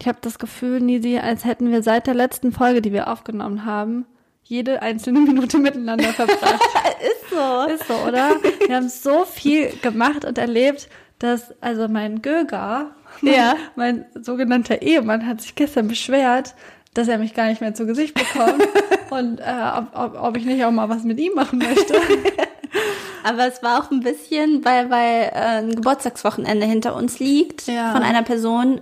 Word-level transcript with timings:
Ich 0.00 0.06
habe 0.06 0.18
das 0.20 0.38
Gefühl, 0.38 0.80
Nisi, 0.80 1.18
als 1.18 1.44
hätten 1.44 1.70
wir 1.70 1.82
seit 1.82 2.06
der 2.06 2.14
letzten 2.14 2.52
Folge, 2.52 2.80
die 2.82 2.92
wir 2.92 3.08
aufgenommen 3.08 3.64
haben, 3.64 4.06
jede 4.44 4.80
einzelne 4.82 5.20
Minute 5.20 5.58
miteinander 5.58 6.08
verbracht. 6.10 6.40
Ist 7.00 7.30
so. 7.30 7.72
Ist 7.72 7.86
so, 7.88 7.94
oder? 8.08 8.30
Wir 8.66 8.76
haben 8.76 8.88
so 8.88 9.24
viel 9.24 9.70
gemacht 9.82 10.24
und 10.24 10.38
erlebt, 10.38 10.88
dass 11.18 11.52
also 11.60 11.88
mein 11.88 12.22
Göger, 12.22 12.92
Ja. 13.22 13.56
mein 13.76 14.06
sogenannter 14.20 14.82
Ehemann, 14.82 15.26
hat 15.26 15.40
sich 15.40 15.54
gestern 15.54 15.88
beschwert, 15.88 16.54
dass 16.94 17.08
er 17.08 17.18
mich 17.18 17.34
gar 17.34 17.46
nicht 17.48 17.60
mehr 17.60 17.74
zu 17.74 17.86
Gesicht 17.86 18.14
bekommt 18.14 18.66
und 19.10 19.40
äh, 19.40 19.44
ob, 19.76 19.86
ob, 19.96 20.22
ob 20.22 20.36
ich 20.36 20.44
nicht 20.44 20.64
auch 20.64 20.70
mal 20.70 20.88
was 20.88 21.04
mit 21.04 21.18
ihm 21.20 21.34
machen 21.34 21.58
möchte. 21.58 21.94
Aber 23.24 23.46
es 23.46 23.62
war 23.62 23.80
auch 23.82 23.90
ein 23.90 24.00
bisschen, 24.00 24.64
weil, 24.64 24.88
weil 24.90 25.24
äh, 25.34 25.58
ein 25.62 25.74
Geburtstagswochenende 25.74 26.64
hinter 26.66 26.94
uns 26.94 27.18
liegt 27.18 27.66
Ja. 27.66 27.92
von 27.92 28.02
einer 28.02 28.22
Person, 28.22 28.80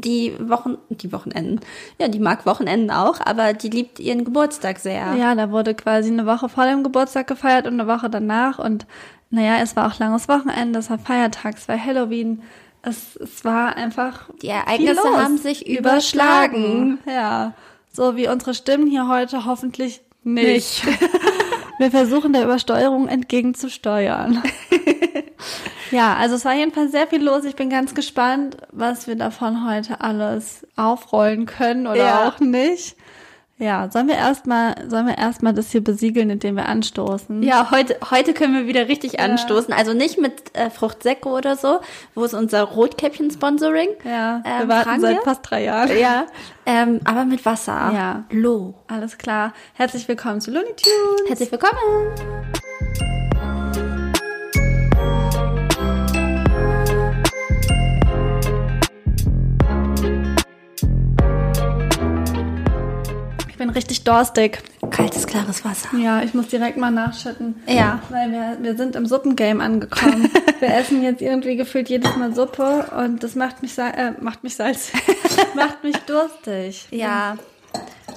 die 0.00 0.34
Wochen, 0.38 0.78
die 0.88 1.12
Wochenenden, 1.12 1.60
ja, 1.98 2.08
die 2.08 2.18
mag 2.18 2.46
Wochenenden 2.46 2.90
auch, 2.90 3.20
aber 3.24 3.52
die 3.52 3.70
liebt 3.70 4.00
ihren 4.00 4.24
Geburtstag 4.24 4.78
sehr. 4.78 5.14
Ja, 5.14 5.34
da 5.34 5.50
wurde 5.50 5.74
quasi 5.74 6.10
eine 6.10 6.26
Woche 6.26 6.48
vor 6.48 6.66
dem 6.66 6.82
Geburtstag 6.82 7.26
gefeiert 7.26 7.66
und 7.66 7.80
eine 7.80 7.88
Woche 7.88 8.10
danach. 8.10 8.58
Und 8.58 8.86
naja, 9.30 9.58
es 9.62 9.76
war 9.76 9.86
auch 9.88 9.98
langes 9.98 10.28
Wochenende, 10.28 10.78
es 10.78 10.90
war 10.90 10.98
Feiertag, 10.98 11.56
es 11.56 11.68
war 11.68 11.82
Halloween. 11.82 12.42
Es, 12.82 13.16
es 13.16 13.44
war 13.44 13.76
einfach. 13.76 14.28
Die 14.42 14.48
Ereignisse 14.48 15.02
haben 15.16 15.38
sich 15.38 15.66
überschlagen. 15.66 16.98
Ja. 17.06 17.54
So 17.90 18.16
wie 18.16 18.28
unsere 18.28 18.52
Stimmen 18.52 18.86
hier 18.86 19.08
heute 19.08 19.46
hoffentlich 19.46 20.02
nicht. 20.22 20.84
Wir 21.78 21.90
versuchen 21.90 22.32
der 22.32 22.44
Übersteuerung 22.44 23.08
entgegenzusteuern. 23.08 24.42
ja, 25.94 26.14
also 26.16 26.34
es 26.36 26.44
war 26.44 26.54
jedenfalls 26.54 26.90
sehr 26.92 27.06
viel 27.06 27.22
los. 27.22 27.44
Ich 27.44 27.56
bin 27.56 27.70
ganz 27.70 27.94
gespannt, 27.94 28.56
was 28.72 29.06
wir 29.06 29.16
davon 29.16 29.68
heute 29.68 30.00
alles 30.00 30.66
aufrollen 30.76 31.46
können 31.46 31.86
oder 31.86 31.96
Ja. 31.96 32.28
auch 32.28 32.40
nicht. 32.40 32.96
Ja, 33.56 33.88
sollen 33.88 34.08
wir 34.08 34.16
erstmal, 34.16 34.74
sollen 34.90 35.06
wir 35.06 35.16
erstmal 35.16 35.54
das 35.54 35.70
hier 35.70 35.82
besiegeln, 35.82 36.28
indem 36.28 36.56
wir 36.56 36.66
anstoßen? 36.66 37.40
Ja, 37.44 37.70
heute, 37.70 37.96
heute 38.10 38.34
können 38.34 38.52
wir 38.52 38.66
wieder 38.66 38.88
richtig 38.88 39.20
anstoßen. 39.20 39.72
Also 39.72 39.92
nicht 39.94 40.18
mit 40.18 40.56
äh, 40.56 40.70
Fruchtsäcke 40.70 41.28
oder 41.28 41.54
so. 41.54 41.78
Wo 42.16 42.24
ist 42.24 42.34
unser 42.34 42.62
Rotkäppchen-Sponsoring? 42.64 43.90
Ja, 44.04 44.40
wir 44.42 44.62
Ähm, 44.62 44.68
warten 44.68 44.84
fragen 44.88 45.00
seit 45.00 45.16
wir? 45.18 45.22
fast 45.22 45.40
drei 45.48 45.62
Jahren. 45.62 45.96
Ja, 45.96 46.26
ähm, 46.66 46.98
aber 47.04 47.24
mit 47.24 47.46
Wasser. 47.46 47.92
Ja. 47.94 48.24
Loh. 48.30 48.74
Alles 48.88 49.18
klar. 49.18 49.52
Herzlich 49.74 50.08
willkommen 50.08 50.40
zu 50.40 50.50
Looney 50.50 50.74
Tunes. 50.74 51.28
Herzlich 51.28 51.52
willkommen. 51.52 51.78
Bin 63.64 63.74
richtig 63.74 64.04
dorstig. 64.04 64.62
Kaltes, 64.90 65.26
klares 65.26 65.64
Wasser. 65.64 65.88
Ja, 65.96 66.22
ich 66.22 66.34
muss 66.34 66.48
direkt 66.48 66.76
mal 66.76 66.90
nachschütten. 66.90 67.62
Ja. 67.66 68.00
Weil 68.10 68.30
wir, 68.30 68.58
wir 68.60 68.76
sind 68.76 68.94
im 68.94 69.06
Suppengame 69.06 69.62
angekommen. 69.64 70.30
wir 70.60 70.74
essen 70.74 71.02
jetzt 71.02 71.22
irgendwie 71.22 71.56
gefühlt 71.56 71.88
jedes 71.88 72.14
Mal 72.16 72.34
Suppe 72.34 72.86
und 72.98 73.22
das 73.22 73.34
macht 73.34 73.62
mich, 73.62 73.78
äh, 73.78 74.12
macht 74.20 74.44
mich 74.44 74.56
salzig. 74.56 75.00
macht 75.54 75.82
mich 75.82 75.96
durstig. 76.06 76.86
Ja. 76.90 77.36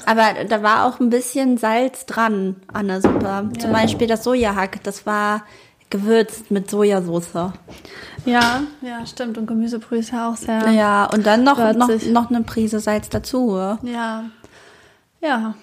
Aber 0.05 0.43
da 0.47 0.63
war 0.63 0.85
auch 0.85 0.99
ein 0.99 1.09
bisschen 1.09 1.57
Salz 1.57 2.05
dran 2.05 2.57
an 2.71 2.87
der 2.87 3.01
Suppe. 3.01 3.49
Zum 3.57 3.71
Beispiel 3.71 4.07
das 4.07 4.23
Sojahack, 4.23 4.83
das 4.83 5.05
war 5.05 5.43
gewürzt 5.89 6.51
mit 6.51 6.69
Sojasauce. 6.69 7.51
Ja, 8.25 8.63
ja, 8.81 9.05
stimmt. 9.05 9.37
Und 9.37 9.47
Gemüsebrühe 9.47 9.99
ist 9.99 10.11
ja 10.11 10.29
auch 10.29 10.35
sehr. 10.35 10.69
Ja, 10.71 11.05
und 11.05 11.25
dann 11.25 11.45
noch, 11.45 11.57
noch, 11.73 11.89
noch 12.05 12.29
eine 12.29 12.41
Prise 12.41 12.81
Salz 12.81 13.07
dazu. 13.07 13.57
Ja. 13.83 14.25
Ja. 15.21 15.55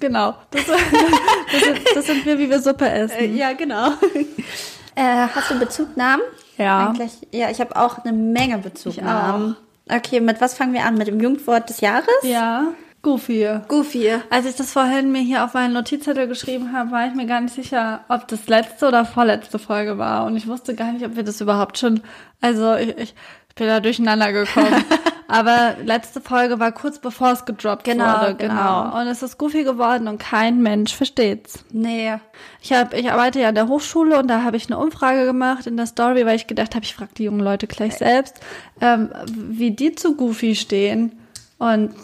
Genau. 0.00 0.34
Das, 0.50 0.66
das, 0.66 1.64
sind, 1.64 1.80
das 1.94 2.06
sind 2.06 2.26
wir, 2.26 2.38
wie 2.38 2.48
wir 2.48 2.60
Suppe 2.60 2.88
essen. 2.88 3.36
Ja, 3.36 3.52
genau. 3.52 3.88
äh, 4.94 5.26
hast 5.34 5.50
du 5.50 5.58
Bezugnahmen? 5.58 6.24
Ja. 6.56 6.88
Eigentlich, 6.88 7.12
ja, 7.30 7.50
ich 7.50 7.60
habe 7.60 7.76
auch 7.76 7.98
eine 7.98 8.12
Menge 8.12 8.58
Bezugnahmen. 8.58 9.56
Okay, 9.90 10.20
mit 10.20 10.40
was 10.40 10.54
fangen 10.54 10.72
wir 10.72 10.84
an? 10.84 10.94
Mit 10.94 11.08
dem 11.08 11.20
Jugendwort 11.20 11.68
des 11.68 11.80
Jahres? 11.80 12.08
Ja. 12.22 12.72
Goofy. 13.02 13.48
Goofy. 13.66 14.12
Als 14.30 14.46
ich 14.46 14.54
das 14.54 14.70
vorhin 14.70 15.10
mir 15.10 15.20
hier 15.20 15.44
auf 15.44 15.54
meinen 15.54 15.74
Notizzettel 15.74 16.28
geschrieben 16.28 16.72
habe, 16.72 16.92
war 16.92 17.08
ich 17.08 17.14
mir 17.14 17.26
gar 17.26 17.40
nicht 17.40 17.54
sicher, 17.54 18.04
ob 18.08 18.28
das 18.28 18.46
letzte 18.46 18.86
oder 18.86 19.04
vorletzte 19.04 19.58
Folge 19.58 19.98
war. 19.98 20.24
Und 20.24 20.36
ich 20.36 20.46
wusste 20.46 20.76
gar 20.76 20.92
nicht, 20.92 21.04
ob 21.04 21.16
wir 21.16 21.24
das 21.24 21.40
überhaupt 21.40 21.78
schon. 21.78 22.00
Also 22.40 22.76
ich, 22.76 22.96
ich 22.96 23.14
bin 23.54 23.66
da 23.66 23.80
durcheinander 23.80 24.32
gekommen. 24.32 24.84
Aber 25.28 25.76
letzte 25.82 26.20
Folge 26.20 26.58
war 26.60 26.72
kurz 26.72 26.98
bevor 26.98 27.32
es 27.32 27.46
gedroppt 27.46 27.84
Genau, 27.84 28.20
wurde. 28.20 28.34
genau. 28.34 29.00
Und 29.00 29.06
es 29.06 29.22
ist 29.22 29.38
goofy 29.38 29.64
geworden 29.64 30.06
und 30.06 30.18
kein 30.18 30.60
Mensch 30.60 30.94
versteht's. 30.94 31.64
Nee. 31.72 32.12
Ich 32.60 32.70
hab, 32.74 32.92
ich 32.92 33.10
arbeite 33.10 33.40
ja 33.40 33.48
an 33.48 33.54
der 33.54 33.68
Hochschule 33.68 34.18
und 34.18 34.28
da 34.28 34.42
habe 34.42 34.58
ich 34.58 34.66
eine 34.66 34.78
Umfrage 34.78 35.24
gemacht 35.24 35.66
in 35.66 35.78
der 35.78 35.86
Story, 35.86 36.26
weil 36.26 36.36
ich 36.36 36.48
gedacht 36.48 36.74
habe, 36.74 36.84
ich 36.84 36.94
frage 36.94 37.12
die 37.16 37.24
jungen 37.24 37.40
Leute 37.40 37.66
gleich 37.66 37.94
selbst, 37.96 38.40
ähm, 38.82 39.08
wie 39.34 39.70
die 39.70 39.94
zu 39.94 40.16
Goofy 40.16 40.54
stehen. 40.54 41.18
Und 41.56 41.94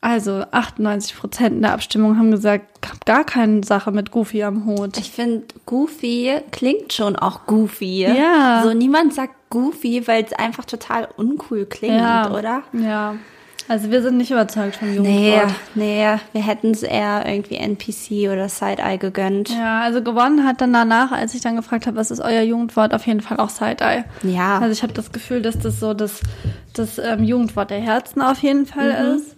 also 0.00 0.44
98 0.52 1.16
Prozent 1.16 1.56
in 1.56 1.62
der 1.62 1.72
Abstimmung 1.72 2.16
haben 2.18 2.30
gesagt, 2.30 2.86
hab 2.88 3.04
gar 3.06 3.24
keine 3.24 3.64
Sache 3.64 3.90
mit 3.90 4.12
Goofy 4.12 4.44
am 4.44 4.64
Hut. 4.66 4.96
Ich 4.98 5.10
finde, 5.10 5.46
Goofy 5.64 6.40
klingt 6.52 6.92
schon 6.92 7.16
auch 7.16 7.46
goofy. 7.46 8.06
Ja. 8.06 8.60
So 8.62 8.72
niemand 8.74 9.12
sagt 9.14 9.34
Goofy, 9.50 10.06
weil 10.06 10.24
es 10.24 10.32
einfach 10.32 10.64
total 10.64 11.08
uncool 11.16 11.66
klingt, 11.66 11.94
oder? 11.94 12.62
Ja. 12.72 13.14
Also 13.68 13.90
wir 13.90 14.00
sind 14.00 14.16
nicht 14.16 14.30
überzeugt 14.30 14.76
vom 14.76 14.88
Nee, 14.90 15.30
Jugendwort. 15.34 15.54
nee, 15.74 16.06
wir 16.32 16.46
hätten 16.46 16.70
es 16.70 16.84
eher 16.84 17.24
irgendwie 17.26 17.56
NPC 17.56 18.30
oder 18.32 18.48
Side-Eye 18.48 18.96
gegönnt. 18.96 19.48
Ja, 19.50 19.80
also 19.80 20.02
gewonnen 20.02 20.44
hat 20.46 20.60
dann 20.60 20.72
danach, 20.72 21.10
als 21.10 21.34
ich 21.34 21.40
dann 21.40 21.56
gefragt 21.56 21.88
habe, 21.88 21.96
was 21.96 22.12
ist 22.12 22.20
euer 22.20 22.42
Jugendwort, 22.42 22.94
auf 22.94 23.04
jeden 23.08 23.20
Fall 23.22 23.38
auch 23.40 23.48
Side-Eye. 23.50 24.04
Ja. 24.22 24.58
Also 24.60 24.70
ich 24.72 24.84
habe 24.84 24.92
das 24.92 25.10
Gefühl, 25.10 25.42
dass 25.42 25.58
das 25.58 25.80
so 25.80 25.94
das, 25.94 26.20
das 26.74 26.98
ähm, 26.98 27.24
Jugendwort 27.24 27.70
der 27.70 27.80
Herzen 27.80 28.22
auf 28.22 28.38
jeden 28.38 28.66
Fall 28.66 28.90
Mhm. 29.10 29.16
ist. 29.16 29.35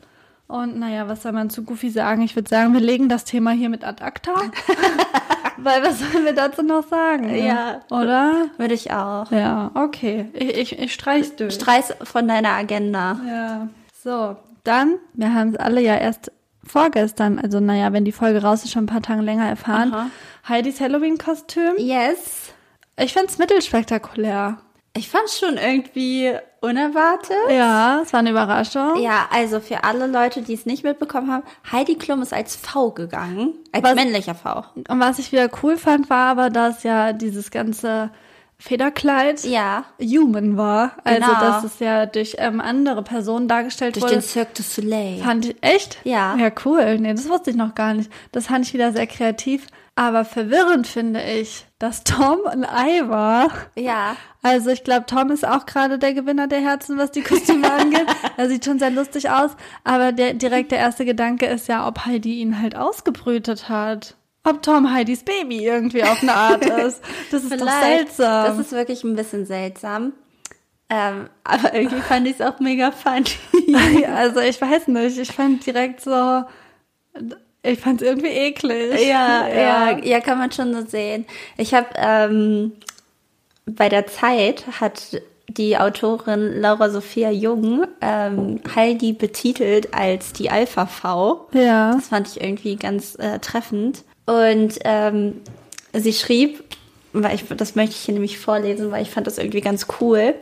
Und 0.48 0.78
naja, 0.78 1.08
was 1.08 1.22
soll 1.22 1.32
man 1.32 1.50
zu 1.50 1.62
Goofy 1.62 1.90
sagen? 1.90 2.22
Ich 2.22 2.34
würde 2.34 2.48
sagen, 2.48 2.72
wir 2.72 2.80
legen 2.80 3.10
das 3.10 3.24
Thema 3.24 3.50
hier 3.50 3.68
mit 3.68 3.84
ad 3.84 4.02
acta. 4.02 4.34
Weil 5.58 5.82
was 5.82 5.98
sollen 5.98 6.24
wir 6.24 6.32
dazu 6.32 6.62
noch 6.62 6.86
sagen? 6.88 7.34
Ja. 7.34 7.82
Oder? 7.90 8.46
Würde 8.56 8.72
ich 8.72 8.90
auch. 8.90 9.30
Ja, 9.30 9.70
okay. 9.74 10.30
Ich, 10.32 10.56
ich, 10.56 10.78
ich 10.78 10.94
streich's 10.94 11.36
durch. 11.36 11.54
Streiß 11.54 11.96
von 12.02 12.26
deiner 12.26 12.52
Agenda. 12.52 13.20
Ja. 13.28 13.68
So, 14.02 14.36
dann, 14.64 14.98
wir 15.12 15.34
haben 15.34 15.50
es 15.50 15.56
alle 15.56 15.82
ja 15.82 15.96
erst 15.96 16.32
vorgestern, 16.64 17.38
also 17.38 17.60
naja, 17.60 17.92
wenn 17.92 18.04
die 18.04 18.12
Folge 18.12 18.42
raus 18.42 18.64
ist, 18.64 18.72
schon 18.72 18.84
ein 18.84 18.88
paar 18.88 19.02
Tage 19.02 19.22
länger 19.22 19.48
erfahren. 19.48 19.92
Aha. 19.92 20.06
Heidis 20.48 20.80
Halloween-Kostüm. 20.80 21.74
Yes. 21.76 22.52
Ich 22.98 23.12
find's 23.12 23.38
mittelspektakulär. 23.38 24.58
Ich 24.96 25.08
fand 25.08 25.28
schon 25.30 25.56
irgendwie 25.58 26.32
unerwartet. 26.60 27.36
Ja, 27.50 28.00
es 28.02 28.12
war 28.12 28.20
eine 28.20 28.30
Überraschung. 28.30 28.96
Ja, 29.00 29.28
also 29.30 29.60
für 29.60 29.84
alle 29.84 30.06
Leute, 30.08 30.42
die 30.42 30.54
es 30.54 30.66
nicht 30.66 30.82
mitbekommen 30.82 31.30
haben, 31.30 31.44
Heidi 31.70 31.94
Klum 31.94 32.20
ist 32.22 32.32
als 32.34 32.56
V 32.56 32.90
gegangen. 32.90 33.54
Als 33.70 33.84
Was- 33.84 33.94
männlicher 33.94 34.34
V. 34.34 34.64
Und 34.74 35.00
was 35.00 35.20
ich 35.20 35.30
wieder 35.30 35.48
cool 35.62 35.76
fand, 35.76 36.10
war 36.10 36.30
aber, 36.30 36.50
dass 36.50 36.82
ja 36.82 37.12
dieses 37.12 37.50
ganze 37.52 38.10
Federkleid 38.60 39.44
Ja. 39.44 39.84
human 40.00 40.56
war. 40.56 40.92
Also, 41.04 41.20
Genau. 41.26 41.40
dass 41.40 41.62
es 41.62 41.78
ja 41.78 42.06
durch 42.06 42.34
ähm, 42.38 42.60
andere 42.60 43.04
Personen 43.04 43.46
dargestellt 43.46 43.94
Durch 43.94 44.02
wurde. 44.04 44.14
den 44.16 44.22
Cirque 44.22 44.50
du 44.56 44.62
Soleil. 44.64 45.18
Fand 45.22 45.46
ich 45.46 45.56
echt? 45.60 45.98
Ja. 46.02 46.34
Ja, 46.36 46.50
cool. 46.64 46.98
Nee, 46.98 47.14
das 47.14 47.28
wusste 47.28 47.50
ich 47.50 47.56
noch 47.56 47.76
gar 47.76 47.94
nicht. 47.94 48.10
Das 48.32 48.46
fand 48.48 48.66
ich 48.66 48.74
wieder 48.74 48.90
sehr 48.92 49.06
kreativ. 49.06 49.68
Aber 49.98 50.24
verwirrend 50.24 50.86
finde 50.86 51.20
ich, 51.20 51.66
dass 51.80 52.04
Tom 52.04 52.46
ein 52.46 52.64
Ei 52.64 53.08
war. 53.08 53.50
Ja. 53.74 54.14
Also 54.42 54.70
ich 54.70 54.84
glaube, 54.84 55.06
Tom 55.06 55.32
ist 55.32 55.44
auch 55.44 55.66
gerade 55.66 55.98
der 55.98 56.14
Gewinner 56.14 56.46
der 56.46 56.60
Herzen, 56.60 56.98
was 56.98 57.10
die 57.10 57.22
Kostüme 57.22 57.68
angeht. 57.80 58.06
Er 58.36 58.48
sieht 58.48 58.64
schon 58.64 58.78
sehr 58.78 58.92
lustig 58.92 59.28
aus. 59.28 59.50
Aber 59.82 60.12
der 60.12 60.34
direkt 60.34 60.70
der 60.70 60.78
erste 60.78 61.04
Gedanke 61.04 61.46
ist 61.46 61.66
ja, 61.66 61.84
ob 61.84 62.06
Heidi 62.06 62.38
ihn 62.38 62.62
halt 62.62 62.76
ausgebrütet 62.76 63.68
hat. 63.68 64.14
Ob 64.44 64.62
Tom 64.62 64.92
Heidis 64.92 65.24
Baby 65.24 65.66
irgendwie 65.66 66.04
auf 66.04 66.22
eine 66.22 66.32
Art 66.32 66.64
ist. 66.86 67.02
Das 67.32 67.42
ist 67.42 67.60
doch 67.60 67.68
seltsam. 67.68 68.44
Das 68.46 68.58
ist 68.60 68.70
wirklich 68.70 69.02
ein 69.02 69.16
bisschen 69.16 69.46
seltsam. 69.46 70.12
Ähm, 70.88 71.28
aber 71.42 71.74
irgendwie 71.74 72.02
fand 72.02 72.28
ich 72.28 72.38
es 72.38 72.40
auch 72.40 72.60
mega 72.60 72.92
funny. 72.92 74.06
also 74.06 74.38
ich 74.38 74.60
weiß 74.60 74.86
nicht. 74.86 75.18
Ich 75.18 75.32
fand 75.32 75.66
direkt 75.66 76.02
so, 76.02 76.44
ich 77.68 77.78
fand 77.78 78.02
es 78.02 78.08
irgendwie 78.08 78.28
eklig. 78.28 79.06
Ja, 79.06 79.48
ja, 79.48 79.98
ja, 79.98 80.20
kann 80.20 80.38
man 80.38 80.52
schon 80.52 80.74
so 80.74 80.86
sehen. 80.86 81.26
Ich 81.56 81.74
habe 81.74 81.88
ähm, 81.96 82.72
bei 83.66 83.88
der 83.88 84.06
Zeit 84.06 84.64
hat 84.80 85.20
die 85.48 85.78
Autorin 85.78 86.60
Laura 86.60 86.90
Sophia 86.90 87.30
Jung 87.30 87.86
ähm, 88.00 88.60
Heidi 88.74 89.12
betitelt 89.12 89.94
als 89.94 90.32
die 90.32 90.50
Alpha 90.50 90.86
V. 90.86 91.48
Ja. 91.52 91.94
Das 91.94 92.08
fand 92.08 92.28
ich 92.28 92.40
irgendwie 92.40 92.76
ganz 92.76 93.16
äh, 93.18 93.38
treffend. 93.38 94.04
Und 94.26 94.78
ähm, 94.84 95.40
sie 95.94 96.12
schrieb, 96.12 96.62
weil 97.14 97.34
ich, 97.34 97.44
das 97.48 97.74
möchte 97.74 97.94
ich 97.94 98.02
hier 98.02 98.14
nämlich 98.14 98.38
vorlesen, 98.38 98.90
weil 98.90 99.02
ich 99.02 99.10
fand 99.10 99.26
das 99.26 99.38
irgendwie 99.38 99.62
ganz 99.62 99.86
cool. 100.00 100.34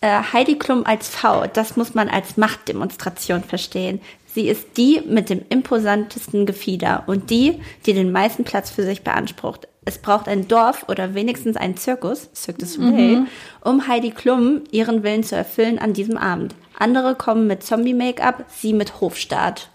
Äh, 0.00 0.20
Heidi 0.32 0.56
Klum 0.56 0.86
als 0.86 1.08
V, 1.08 1.46
das 1.52 1.76
muss 1.76 1.94
man 1.94 2.08
als 2.08 2.36
Machtdemonstration 2.36 3.42
verstehen. 3.42 4.00
Sie 4.34 4.48
ist 4.48 4.76
die 4.76 5.00
mit 5.06 5.30
dem 5.30 5.42
imposantesten 5.48 6.44
Gefieder 6.44 7.04
und 7.06 7.30
die, 7.30 7.60
die 7.86 7.92
den 7.92 8.10
meisten 8.10 8.42
Platz 8.42 8.68
für 8.68 8.82
sich 8.82 9.02
beansprucht. 9.02 9.68
Es 9.84 9.98
braucht 9.98 10.26
ein 10.26 10.48
Dorf 10.48 10.86
oder 10.88 11.14
wenigstens 11.14 11.56
einen 11.56 11.76
Zirkus, 11.76 12.30
Cirque 12.34 12.58
du 12.58 12.66
Soleil, 12.66 13.26
um 13.60 13.86
Heidi 13.86 14.10
Klum 14.10 14.62
ihren 14.72 15.04
Willen 15.04 15.22
zu 15.22 15.36
erfüllen 15.36 15.78
an 15.78 15.92
diesem 15.92 16.16
Abend. 16.16 16.54
Andere 16.76 17.14
kommen 17.14 17.46
mit 17.46 17.62
Zombie-Make-up, 17.62 18.46
sie 18.48 18.72
mit 18.72 19.00
Hofstaat. 19.00 19.70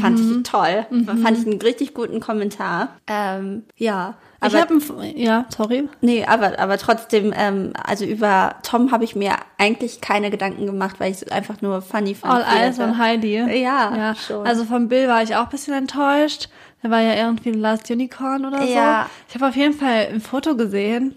Fand 0.00 0.20
ich 0.20 0.42
toll. 0.42 0.86
Fand 1.22 1.38
ich 1.38 1.46
einen 1.46 1.62
richtig 1.62 1.94
guten 1.94 2.20
Kommentar. 2.20 2.96
Ähm, 3.06 3.62
ja. 3.76 4.18
Ich 4.40 4.54
Aber, 4.54 4.60
habe 4.60 5.14
ja, 5.16 5.46
sorry. 5.48 5.88
nee, 6.00 6.24
aber, 6.24 6.60
aber 6.60 6.78
trotzdem, 6.78 7.34
ähm, 7.36 7.72
also 7.84 8.04
über 8.04 8.54
Tom 8.62 8.92
habe 8.92 9.02
ich 9.02 9.16
mir 9.16 9.34
eigentlich 9.58 10.00
keine 10.00 10.30
Gedanken 10.30 10.64
gemacht, 10.64 11.00
weil 11.00 11.10
ich 11.10 11.22
es 11.22 11.28
einfach 11.32 11.60
nur 11.60 11.82
funny 11.82 12.14
fand. 12.14 12.46
All 12.46 12.56
Eyes 12.56 12.78
on 12.78 12.98
Heidi. 12.98 13.34
Ja, 13.34 13.96
ja. 13.96 14.14
schon. 14.14 14.46
Also 14.46 14.64
von 14.64 14.86
Bill 14.88 15.08
war 15.08 15.24
ich 15.24 15.34
auch 15.34 15.44
ein 15.44 15.48
bisschen 15.48 15.74
enttäuscht. 15.74 16.48
Der 16.84 16.90
war 16.90 17.00
ja 17.00 17.14
irgendwie 17.14 17.50
ein 17.50 17.58
Last 17.58 17.90
Unicorn 17.90 18.44
oder 18.44 18.62
so. 18.64 18.72
Ja. 18.72 19.10
Ich 19.28 19.34
habe 19.34 19.48
auf 19.48 19.56
jeden 19.56 19.74
Fall 19.74 20.06
ein 20.12 20.20
Foto 20.20 20.54
gesehen 20.54 21.16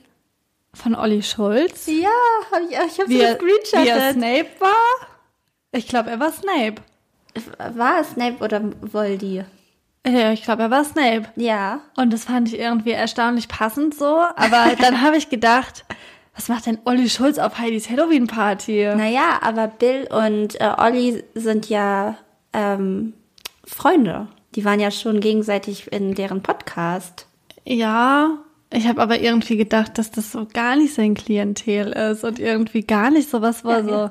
von 0.73 0.95
Olli 0.95 1.21
Schulz. 1.21 1.85
Ja, 1.85 2.09
hab 2.51 2.61
ich, 2.61 2.71
ich 2.71 2.77
habe 2.77 2.89
so 2.91 3.01
er, 3.01 3.09
wie 3.09 3.19
er 3.19 3.35
gescreenshottet. 3.35 4.13
Snape 4.13 4.49
war. 4.59 5.07
Ich 5.73 5.87
glaube, 5.87 6.09
er 6.09 6.19
war 6.19 6.31
Snape. 6.31 6.81
War 7.75 8.01
es 8.01 8.09
Snape 8.11 8.43
oder 8.43 8.61
Voldy? 8.81 9.43
Ja, 10.05 10.31
ich 10.31 10.43
glaube, 10.43 10.63
er 10.63 10.71
war 10.71 10.83
Snape. 10.83 11.25
Ja. 11.35 11.81
Und 11.95 12.11
das 12.11 12.25
fand 12.25 12.47
ich 12.47 12.59
irgendwie 12.59 12.91
erstaunlich 12.91 13.47
passend 13.47 13.93
so. 13.93 14.17
Aber 14.35 14.75
dann 14.81 15.01
habe 15.01 15.17
ich 15.17 15.29
gedacht, 15.29 15.85
was 16.35 16.49
macht 16.49 16.65
denn 16.65 16.79
Olli 16.85 17.09
Schulz 17.09 17.37
auf 17.37 17.59
Heidis 17.59 17.89
Halloween-Party? 17.89 18.93
Naja, 18.95 19.39
aber 19.41 19.67
Bill 19.67 20.07
und 20.09 20.59
äh, 20.59 20.73
Olli 20.77 21.23
sind 21.35 21.69
ja 21.69 22.17
ähm, 22.53 23.13
Freunde. 23.63 24.27
Die 24.55 24.65
waren 24.65 24.79
ja 24.79 24.91
schon 24.91 25.19
gegenseitig 25.19 25.91
in 25.91 26.15
deren 26.15 26.41
Podcast. 26.41 27.27
Ja, 27.65 28.37
ich 28.73 28.87
habe 28.87 29.01
aber 29.01 29.19
irgendwie 29.19 29.57
gedacht, 29.57 29.97
dass 29.97 30.11
das 30.11 30.31
so 30.31 30.47
gar 30.51 30.75
nicht 30.75 30.93
sein 30.93 31.13
Klientel 31.13 31.91
ist 31.91 32.23
und 32.23 32.39
irgendwie 32.39 32.81
gar 32.81 33.11
nicht 33.11 33.29
sowas 33.29 33.63
war 33.63 33.83
so 33.83 34.09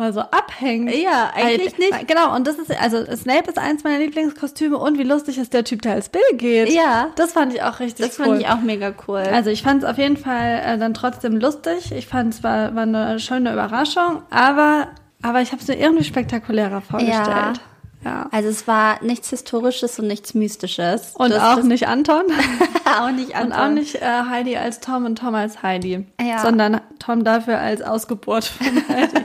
mal 0.00 0.12
so 0.12 0.20
abhängt. 0.20 0.92
Ja, 0.94 1.30
eigentlich 1.34 1.72
Weil- 1.78 1.90
nicht. 1.98 2.08
Genau, 2.08 2.34
und 2.34 2.46
das 2.46 2.56
ist, 2.58 2.70
also 2.80 3.04
Snape 3.16 3.48
ist 3.48 3.58
eins 3.58 3.84
meiner 3.84 3.98
Lieblingskostüme 3.98 4.76
und 4.76 4.98
wie 4.98 5.04
lustig 5.04 5.38
ist 5.38 5.52
der 5.54 5.62
Typ, 5.62 5.82
der 5.82 5.92
als 5.92 6.08
Bill 6.08 6.20
geht. 6.32 6.70
Ja. 6.72 7.10
Das 7.14 7.32
fand 7.32 7.54
ich 7.54 7.62
auch 7.62 7.78
richtig 7.78 8.06
Das 8.06 8.18
cool. 8.18 8.24
fand 8.26 8.40
ich 8.40 8.48
auch 8.48 8.60
mega 8.60 8.92
cool. 9.06 9.18
Also 9.20 9.50
ich 9.50 9.62
fand 9.62 9.84
es 9.84 9.88
auf 9.88 9.98
jeden 9.98 10.16
Fall 10.16 10.60
äh, 10.64 10.78
dann 10.78 10.94
trotzdem 10.94 11.36
lustig. 11.36 11.92
Ich 11.92 12.08
fand 12.08 12.34
es 12.34 12.42
war, 12.42 12.74
war 12.74 12.82
eine 12.82 13.20
schöne 13.20 13.52
Überraschung, 13.52 14.22
aber, 14.30 14.88
aber 15.22 15.40
ich 15.42 15.52
habe 15.52 15.62
es 15.62 15.68
mir 15.68 15.78
irgendwie 15.78 16.04
spektakulärer 16.04 16.80
vorgestellt. 16.80 17.60
Ja. 18.02 18.28
Also 18.32 18.48
es 18.48 18.66
war 18.66 19.04
nichts 19.04 19.28
Historisches 19.28 19.98
und 19.98 20.06
nichts 20.06 20.32
Mystisches. 20.32 21.12
Und 21.16 21.32
Das- 21.32 21.42
auch 21.42 21.56
das- 21.56 21.66
nicht 21.66 21.86
Anton. 21.86 22.22
auch 22.98 23.10
nicht 23.10 23.28
Und 23.30 23.36
Anton. 23.52 23.60
auch 23.60 23.68
nicht 23.68 23.96
äh, 23.96 24.00
Heidi 24.30 24.56
als 24.56 24.80
Tom 24.80 25.04
und 25.04 25.18
Tom 25.18 25.34
als 25.34 25.62
Heidi. 25.62 26.06
Ja. 26.18 26.38
Sondern 26.38 26.80
Tom 26.98 27.24
dafür 27.24 27.58
als 27.58 27.82
Ausgeburt 27.82 28.46
von 28.46 28.66
Heidi. 28.88 29.20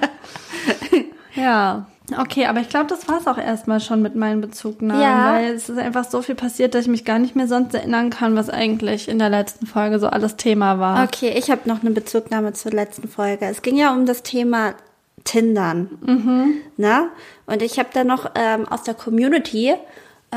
ja. 1.36 1.86
Okay, 2.20 2.46
aber 2.46 2.60
ich 2.60 2.70
glaube, 2.70 2.86
das 2.88 3.08
war's 3.08 3.26
auch 3.26 3.40
erstmal 3.40 3.80
schon 3.80 4.04
mit 4.04 4.16
meinen 4.16 4.40
Bezugnahmen, 4.40 5.02
Ja. 5.02 5.34
weil 5.34 5.54
es 5.56 5.70
ist 5.70 5.80
einfach 5.80 6.04
so 6.04 6.22
viel 6.22 6.36
passiert, 6.36 6.76
dass 6.76 6.84
ich 6.84 6.88
mich 6.88 7.04
gar 7.04 7.18
nicht 7.18 7.36
mehr 7.36 7.48
sonst 7.48 7.74
erinnern 7.74 8.12
kann, 8.12 8.36
was 8.36 8.50
eigentlich 8.52 9.10
in 9.10 9.18
der 9.18 9.30
letzten 9.32 9.66
Folge 9.66 9.98
so 9.98 10.08
alles 10.08 10.36
Thema 10.36 10.78
war. 10.80 11.04
Okay, 11.04 11.34
ich 11.36 11.50
habe 11.50 11.62
noch 11.68 11.82
eine 11.82 11.90
Bezugnahme 11.90 12.54
zur 12.54 12.74
letzten 12.74 13.08
Folge. 13.08 13.46
Es 13.46 13.64
ging 13.64 13.76
ja 13.76 13.92
um 13.92 14.06
das 14.06 14.22
Thema 14.22 14.76
Tindern. 15.24 16.60
Ne? 16.78 17.08
Und 17.48 17.64
ich 17.64 17.80
habe 17.80 17.90
da 17.92 18.04
noch 18.04 18.30
ähm, 18.36 18.68
aus 18.68 18.84
der 18.84 18.94
Community 18.94 19.74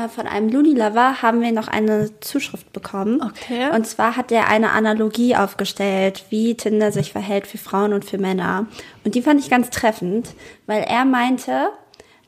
von 0.07 0.27
einem 0.27 0.49
Looney-Lover 0.49 1.21
haben 1.21 1.41
wir 1.41 1.51
noch 1.51 1.67
eine 1.67 2.17
Zuschrift 2.21 2.71
bekommen. 2.71 3.21
Okay. 3.21 3.69
Und 3.75 3.85
zwar 3.85 4.15
hat 4.15 4.31
er 4.31 4.47
eine 4.47 4.71
Analogie 4.71 5.35
aufgestellt, 5.35 6.25
wie 6.29 6.55
Tinder 6.55 6.91
sich 6.91 7.11
verhält 7.11 7.47
für 7.47 7.57
Frauen 7.57 7.91
und 7.91 8.05
für 8.05 8.17
Männer. 8.17 8.67
Und 9.03 9.15
die 9.15 9.21
fand 9.21 9.41
ich 9.41 9.49
ganz 9.49 9.69
treffend, 9.69 10.29
weil 10.67 10.83
er 10.83 11.03
meinte, 11.03 11.69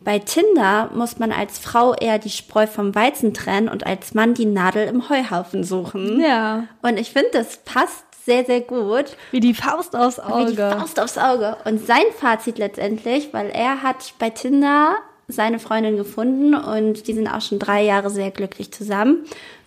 bei 0.03 0.17
Tinder 0.17 0.89
muss 0.93 1.19
man 1.19 1.31
als 1.31 1.59
Frau 1.59 1.93
eher 1.93 2.17
die 2.17 2.31
Spreu 2.31 2.65
vom 2.65 2.95
Weizen 2.95 3.33
trennen 3.33 3.69
und 3.69 3.85
als 3.85 4.13
Mann 4.13 4.33
die 4.33 4.45
Nadel 4.45 4.87
im 4.87 5.09
Heuhaufen 5.09 5.63
suchen. 5.63 6.19
Ja. 6.19 6.63
Und 6.81 6.99
ich 6.99 7.11
finde, 7.11 7.29
das 7.33 7.57
passt 7.57 8.03
sehr, 8.25 8.45
sehr 8.45 8.61
gut. 8.61 9.15
Wie 9.31 9.39
die 9.39 9.53
Faust 9.53 9.95
aufs 9.95 10.17
Wie 10.17 10.53
die 10.53 10.61
Auge. 10.61 10.75
Faust 10.77 10.99
aufs 10.99 11.17
Auge. 11.17 11.57
Und 11.65 11.85
sein 11.85 12.03
Fazit 12.17 12.57
letztendlich, 12.57 13.29
weil 13.31 13.49
er 13.49 13.83
hat 13.83 14.13
bei 14.19 14.29
Tinder 14.29 14.97
seine 15.31 15.59
Freundin 15.59 15.97
gefunden 15.97 16.53
und 16.55 17.07
die 17.07 17.13
sind 17.13 17.27
auch 17.27 17.41
schon 17.41 17.59
drei 17.59 17.83
Jahre 17.83 18.09
sehr 18.09 18.31
glücklich 18.31 18.71
zusammen. 18.71 19.17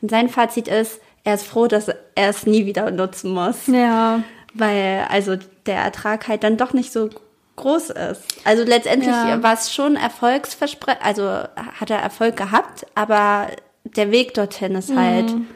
Und 0.02 0.10
sein 0.10 0.28
Fazit 0.28 0.68
ist, 0.68 1.00
er 1.24 1.34
ist 1.34 1.46
froh, 1.46 1.66
dass 1.66 1.88
er 1.88 2.28
es 2.28 2.46
nie 2.46 2.66
wieder 2.66 2.90
nutzen 2.90 3.32
muss. 3.32 3.66
Ja. 3.66 4.22
Weil 4.54 5.06
also 5.10 5.36
der 5.66 5.76
Ertrag 5.78 6.28
halt 6.28 6.44
dann 6.44 6.56
doch 6.56 6.72
nicht 6.72 6.92
so 6.92 7.08
groß 7.56 7.90
ist. 7.90 8.22
Also 8.44 8.64
letztendlich 8.64 9.08
Ja. 9.14 9.42
war 9.42 9.54
es 9.54 9.72
schon 9.72 9.96
Erfolgsversprechen, 9.96 11.00
also 11.02 11.22
hat 11.24 11.90
er 11.90 11.98
Erfolg 11.98 12.36
gehabt, 12.36 12.86
aber 12.94 13.46
der 13.84 14.10
Weg 14.10 14.34
dorthin 14.34 14.74
ist 14.74 14.94
halt 14.94 15.32
Mhm. 15.32 15.46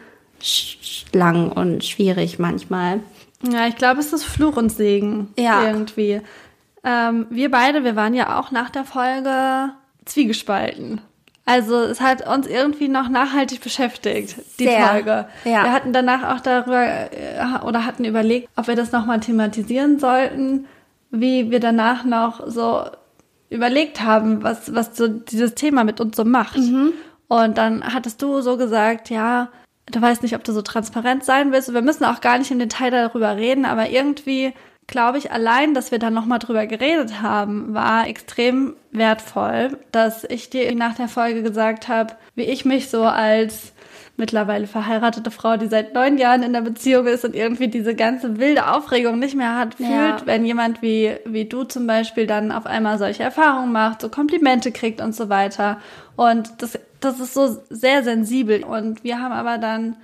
sch- 0.41 0.77
lang 1.17 1.51
und 1.53 1.85
schwierig 1.85 2.39
manchmal. 2.39 3.01
Ja, 3.43 3.67
ich 3.67 3.77
glaube, 3.77 4.01
es 4.01 4.13
ist 4.13 4.25
Fluch 4.25 4.57
und 4.57 4.71
Segen. 4.71 5.33
Ja. 5.39 5.65
Irgendwie. 5.67 6.21
Ähm, 6.85 7.27
wir 7.31 7.51
beide, 7.51 7.85
wir 7.85 7.97
waren 7.97 8.15
ja 8.15 8.39
auch 8.39 8.51
nach 8.53 8.71
der 8.71 8.85
Folge 8.85 9.71
zwiegespalten. 10.09 11.01
Also 11.45 11.77
es 11.77 12.03
hat 12.03 12.29
uns 12.29 12.47
irgendwie 12.47 12.89
noch 12.89 13.09
nachhaltig 13.09 13.63
beschäftigt, 13.63 14.37
die 14.59 14.65
Sehr. 14.65 14.87
Folge. 14.87 15.27
Ja. 15.45 15.65
Wir 15.65 15.73
hatten 15.73 15.95
danach 15.95 16.37
auch 16.37 16.41
darüber 16.41 16.85
äh, 16.85 17.65
oder 17.65 17.87
hatten 17.87 18.05
überlegt, 18.05 18.51
ob 18.55 18.69
wir 18.69 18.77
das 18.77 18.93
nochmal 18.93 19.21
thematisieren 19.21 19.99
sollten, 19.99 20.67
wie 21.11 21.51
wir 21.51 21.59
danach 21.59 22.05
noch 22.05 22.47
so 22.47 22.83
überlegt 23.49 24.03
haben, 24.03 24.43
was, 24.43 24.75
was 24.75 24.95
so 24.95 25.09
dieses 25.09 25.55
Thema 25.55 25.85
mit 25.85 26.03
uns 26.03 26.17
so 26.17 26.25
macht. 26.27 26.59
Und 27.29 27.59
dann 27.59 27.83
hattest 27.95 28.21
du 28.21 28.43
so 28.43 28.59
gesagt, 28.59 29.09
ja, 29.09 29.49
du 29.87 30.03
weißt 30.03 30.23
nicht, 30.23 30.35
ob 30.35 30.45
du 30.45 30.53
so 30.53 30.63
transparent 30.63 31.25
sein 31.25 31.53
willst. 31.53 31.69
Und 31.69 31.75
wir 31.75 31.83
müssen 31.83 32.05
auch 32.05 32.21
gar 32.21 32.39
nicht 32.39 32.51
im 32.51 32.59
Detail 32.59 32.91
darüber 32.91 33.37
reden, 33.37 33.65
aber 33.65 33.89
irgendwie 33.89 34.53
glaube 34.89 35.19
ich, 35.19 35.31
allein, 35.31 35.75
dass 35.75 35.93
wir 35.93 35.99
dann 36.01 36.15
nochmal 36.15 36.41
drüber 36.41 36.67
geredet 36.67 37.23
haben, 37.23 37.75
war 37.75 38.09
extrem 38.09 38.75
wertvoll, 38.91 39.79
dass 39.93 40.25
ich 40.25 40.51
dir 40.51 40.75
nach 40.75 40.95
der 40.97 41.09
Folge 41.09 41.43
gesagt 41.43 41.87
habe, 41.89 42.15
wie 42.35 42.43
ich 42.43 42.65
mich 42.65 42.89
so 42.91 43.05
als 43.05 43.73
mittlerweile 44.17 44.67
verheiratete 44.67 45.31
Frau, 45.31 45.57
die 45.57 45.69
seit 45.69 45.95
neun 45.95 46.19
Jahren 46.19 46.43
in 46.43 46.53
der 46.53 46.63
Beziehung 46.63 47.07
ist 47.07 47.25
und 47.25 47.37
irgendwie 47.37 47.69
diese 47.69 47.95
ganze 47.95 48.39
wilde 48.41 48.69
Aufregung 48.69 49.21
nicht 49.21 49.37
mehr 49.37 49.57
hat, 49.57 49.75
fühlt, 49.75 49.91
Ja. 49.91 50.21
wenn 50.25 50.45
jemand 50.45 50.83
wie, 50.83 51.15
wie 51.25 51.45
du 51.45 51.63
zum 51.63 51.87
Beispiel 51.87 52.27
dann 52.27 52.51
auf 52.51 52.67
einmal 52.67 52.99
solche 52.99 53.23
Erfahrungen 53.23 53.71
macht, 53.71 54.01
so 54.01 54.09
Komplimente 54.09 54.73
kriegt 54.73 55.01
und 55.01 55.15
so 55.15 55.29
weiter. 55.29 55.79
Und 56.17 56.51
das, 56.63 56.79
das 56.99 57.21
ist 57.21 57.35
so 57.35 57.59
sehr 57.71 58.03
sensibel. 58.03 58.65
Und 58.65 59.05
wir 59.05 59.21
haben 59.21 59.33
aber 59.33 59.59
dann 59.59 59.97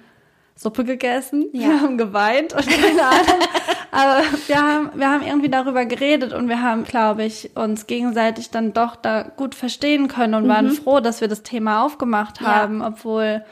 Suppe 0.56 0.84
gegessen, 0.84 1.46
Ja. 1.52 1.68
wir 1.68 1.80
haben 1.80 1.98
geweint 1.98 2.52
und 2.52 2.66
keine 2.66 3.02
Ahnung. 3.02 3.40
Aber 3.90 4.22
wir 4.46 4.56
haben, 4.62 4.90
wir 4.94 5.08
haben 5.10 5.22
irgendwie 5.24 5.48
darüber 5.48 5.84
geredet 5.84 6.32
und 6.32 6.48
wir 6.48 6.62
haben, 6.62 6.84
glaube 6.84 7.24
ich, 7.24 7.50
uns 7.56 7.86
gegenseitig 7.86 8.50
dann 8.50 8.72
doch 8.72 8.96
da 8.96 9.22
gut 9.22 9.54
verstehen 9.54 10.08
können 10.08 10.34
und 10.34 10.48
waren 10.48 10.70
froh, 10.70 10.98
dass 11.00 11.20
wir 11.20 11.28
das 11.28 11.42
Thema 11.42 11.84
aufgemacht 11.84 12.40
Mhm. 12.40 12.46
Ja. 12.46 12.54
haben, 12.56 12.82
obwohl, 12.82 13.44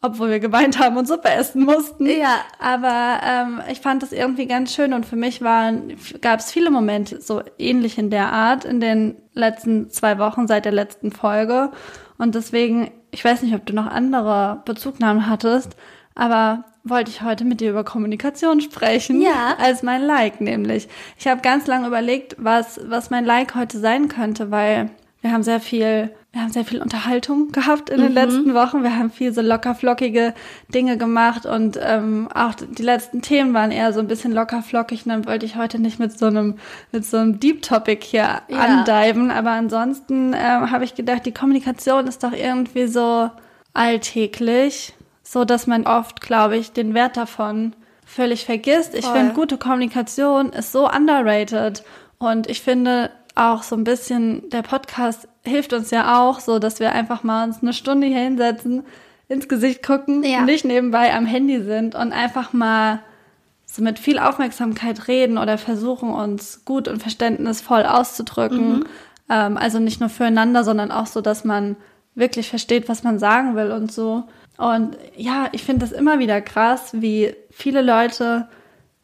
obwohl 0.00 0.30
wir 0.30 0.38
geweint 0.40 0.78
haben 0.78 0.96
und 0.96 1.06
Suppe 1.08 1.28
essen 1.30 1.64
mussten. 1.64 2.06
Ja. 2.06 2.36
Aber 2.58 3.20
ähm, 3.26 3.60
ich 3.70 3.80
fand 3.80 4.02
das 4.02 4.12
irgendwie 4.12 4.46
ganz 4.46 4.74
schön 4.74 4.92
und 4.94 5.04
für 5.06 5.16
mich 5.16 5.42
waren, 5.42 5.94
gab 6.22 6.40
es 6.40 6.50
viele 6.50 6.70
Momente 6.70 7.20
so 7.20 7.42
ähnlich 7.58 7.98
in 7.98 8.08
der 8.10 8.32
Art 8.32 8.64
in 8.64 8.80
den 8.80 9.16
letzten 9.34 9.90
zwei 9.90 10.18
Wochen 10.18 10.46
seit 10.46 10.64
der 10.66 10.72
letzten 10.72 11.10
Folge. 11.12 11.70
Und 12.16 12.34
deswegen, 12.34 12.90
ich 13.10 13.24
weiß 13.24 13.42
nicht, 13.42 13.54
ob 13.54 13.66
du 13.66 13.74
noch 13.74 13.86
andere 13.86 14.62
Bezugnahmen 14.64 15.28
hattest, 15.28 15.76
aber 16.14 16.64
wollte 16.84 17.10
ich 17.10 17.22
heute 17.22 17.44
mit 17.44 17.60
dir 17.60 17.70
über 17.70 17.82
Kommunikation 17.84 18.60
sprechen. 18.60 19.20
Ja. 19.22 19.56
Als 19.58 19.82
mein 19.82 20.02
Like 20.02 20.40
nämlich. 20.40 20.88
Ich 21.18 21.26
habe 21.26 21.40
ganz 21.40 21.66
lange 21.66 21.86
überlegt, 21.86 22.36
was, 22.38 22.78
was 22.86 23.10
mein 23.10 23.24
Like 23.24 23.54
heute 23.54 23.78
sein 23.78 24.08
könnte, 24.08 24.50
weil 24.50 24.90
wir 25.22 25.32
haben 25.32 25.42
sehr 25.42 25.60
viel, 25.60 26.10
wir 26.32 26.42
haben 26.42 26.52
sehr 26.52 26.66
viel 26.66 26.82
Unterhaltung 26.82 27.50
gehabt 27.50 27.88
in 27.88 27.98
den 28.02 28.12
letzten 28.12 28.52
Wochen. 28.52 28.82
Wir 28.82 28.94
haben 28.98 29.10
viel 29.10 29.32
so 29.32 29.40
locker 29.40 29.74
flockige 29.74 30.34
Dinge 30.68 30.98
gemacht 30.98 31.46
und 31.46 31.78
ähm, 31.82 32.28
auch 32.34 32.52
die 32.52 32.82
letzten 32.82 33.22
Themen 33.22 33.54
waren 33.54 33.70
eher 33.70 33.94
so 33.94 34.00
ein 34.00 34.06
bisschen 34.06 34.32
locker 34.32 34.60
flockig. 34.60 35.06
Und 35.06 35.12
dann 35.12 35.26
wollte 35.26 35.46
ich 35.46 35.56
heute 35.56 35.78
nicht 35.78 35.98
mit 35.98 36.18
so 36.18 36.26
einem 36.26 36.56
mit 36.92 37.06
so 37.06 37.16
einem 37.16 37.40
Deep 37.40 37.62
Topic 37.62 38.04
hier 38.04 38.42
Ja. 38.48 38.58
andiven. 38.58 39.30
Aber 39.30 39.52
ansonsten 39.52 40.34
ähm, 40.34 40.70
habe 40.70 40.84
ich 40.84 40.94
gedacht, 40.94 41.24
die 41.24 41.32
Kommunikation 41.32 42.06
ist 42.06 42.22
doch 42.22 42.32
irgendwie 42.32 42.86
so 42.86 43.30
alltäglich, 43.72 44.92
so 45.24 45.44
dass 45.44 45.66
man 45.66 45.86
oft, 45.86 46.20
glaube 46.20 46.56
ich, 46.56 46.72
den 46.72 46.94
Wert 46.94 47.16
davon 47.16 47.74
völlig 48.06 48.44
vergisst. 48.44 48.94
Ich 48.94 49.06
finde, 49.06 49.32
gute 49.32 49.56
Kommunikation 49.58 50.50
ist 50.50 50.70
so 50.70 50.88
underrated. 50.88 51.82
Und 52.18 52.48
ich 52.48 52.60
finde 52.60 53.10
auch 53.34 53.62
so 53.62 53.74
ein 53.74 53.84
bisschen, 53.84 54.48
der 54.50 54.62
Podcast 54.62 55.26
hilft 55.42 55.72
uns 55.72 55.90
ja 55.90 56.20
auch, 56.22 56.38
so 56.40 56.58
dass 56.58 56.78
wir 56.78 56.92
einfach 56.92 57.24
mal 57.24 57.44
uns 57.44 57.62
eine 57.62 57.72
Stunde 57.72 58.06
hier 58.06 58.20
hinsetzen, 58.20 58.84
ins 59.28 59.48
Gesicht 59.48 59.82
gucken, 59.84 60.22
Ja. 60.22 60.42
nicht 60.42 60.64
nebenbei 60.64 61.12
am 61.14 61.26
Handy 61.26 61.62
sind 61.62 61.94
und 61.94 62.12
einfach 62.12 62.52
mal 62.52 63.00
so 63.66 63.82
mit 63.82 63.98
viel 63.98 64.18
Aufmerksamkeit 64.18 65.08
reden 65.08 65.38
oder 65.38 65.58
versuchen, 65.58 66.10
uns 66.10 66.64
gut 66.64 66.86
und 66.86 67.02
verständnisvoll 67.02 67.84
auszudrücken. 67.84 68.84
Ähm, 69.28 69.56
also 69.56 69.80
nicht 69.80 70.00
nur 70.00 70.10
füreinander, 70.10 70.62
sondern 70.62 70.92
auch 70.92 71.06
so, 71.06 71.20
dass 71.20 71.44
man 71.44 71.76
wirklich 72.14 72.48
versteht, 72.50 72.88
was 72.88 73.02
man 73.02 73.18
sagen 73.18 73.56
will 73.56 73.72
und 73.72 73.90
so. 73.90 74.24
Und 74.56 74.96
ja, 75.16 75.48
ich 75.52 75.64
finde 75.64 75.86
das 75.86 75.92
immer 75.92 76.18
wieder 76.18 76.40
krass, 76.40 76.90
wie 76.92 77.34
viele 77.50 77.82
Leute 77.82 78.48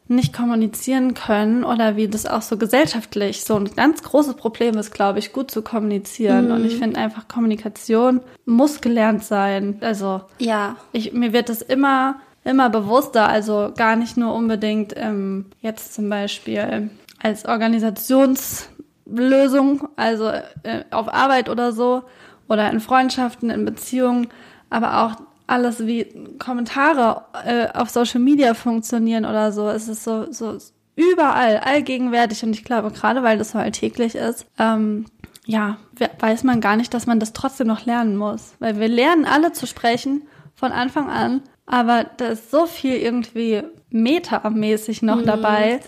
nicht 0.07 0.33
kommunizieren 0.33 1.13
können 1.13 1.63
oder 1.63 1.95
wie 1.95 2.07
das 2.07 2.25
auch 2.25 2.41
so 2.41 2.57
gesellschaftlich 2.57 3.45
so 3.45 3.55
ein 3.55 3.69
ganz 3.75 4.03
großes 4.03 4.35
Problem 4.35 4.77
ist, 4.77 4.91
glaube 4.91 5.19
ich, 5.19 5.31
gut 5.31 5.49
zu 5.49 5.61
kommunizieren. 5.61 6.51
Und 6.51 6.65
ich 6.65 6.77
finde 6.77 6.99
einfach, 6.99 7.29
Kommunikation 7.29 8.19
muss 8.45 8.81
gelernt 8.81 9.23
sein. 9.23 9.77
Also 9.81 10.21
Ja. 10.37 10.75
ich, 10.91 11.13
mir 11.13 11.31
wird 11.33 11.49
das 11.49 11.61
immer, 11.61 12.15
immer 12.43 12.69
bewusster, 12.69 13.29
also 13.29 13.71
gar 13.75 13.95
nicht 13.95 14.17
nur 14.17 14.33
unbedingt 14.33 14.93
ähm, 14.97 15.45
jetzt 15.61 15.93
zum 15.93 16.09
Beispiel 16.09 16.89
als 17.23 17.45
Organisationslösung, 17.45 19.87
also 19.95 20.27
äh, 20.27 20.83
auf 20.91 21.13
Arbeit 21.13 21.47
oder 21.49 21.71
so, 21.71 22.03
oder 22.49 22.69
in 22.69 22.81
Freundschaften, 22.81 23.49
in 23.49 23.63
Beziehungen, 23.63 24.27
aber 24.69 25.05
auch 25.05 25.15
alles 25.47 25.85
wie 25.85 26.05
Kommentare 26.39 27.23
äh, 27.45 27.67
auf 27.77 27.89
Social 27.89 28.21
Media 28.21 28.53
funktionieren 28.53 29.25
oder 29.25 29.51
so. 29.51 29.67
Es 29.67 29.87
ist 29.87 30.03
so, 30.03 30.31
so 30.31 30.57
überall, 30.95 31.57
allgegenwärtig 31.57 32.43
und 32.43 32.51
ich 32.51 32.63
glaube, 32.63 32.91
gerade 32.91 33.23
weil 33.23 33.37
das 33.37 33.51
so 33.51 33.57
alltäglich 33.57 34.15
ist, 34.15 34.45
ähm, 34.59 35.05
ja, 35.45 35.77
we- 35.95 36.09
weiß 36.19 36.43
man 36.43 36.61
gar 36.61 36.75
nicht, 36.75 36.93
dass 36.93 37.07
man 37.07 37.19
das 37.19 37.33
trotzdem 37.33 37.67
noch 37.67 37.85
lernen 37.85 38.15
muss. 38.15 38.53
Weil 38.59 38.79
wir 38.79 38.87
lernen 38.87 39.25
alle 39.25 39.51
zu 39.51 39.65
sprechen 39.65 40.23
von 40.55 40.71
Anfang 40.71 41.09
an, 41.09 41.41
aber 41.65 42.05
da 42.17 42.27
ist 42.27 42.51
so 42.51 42.65
viel 42.67 42.95
irgendwie 42.95 43.63
metamäßig 43.89 45.01
noch 45.01 45.21
dabei, 45.23 45.79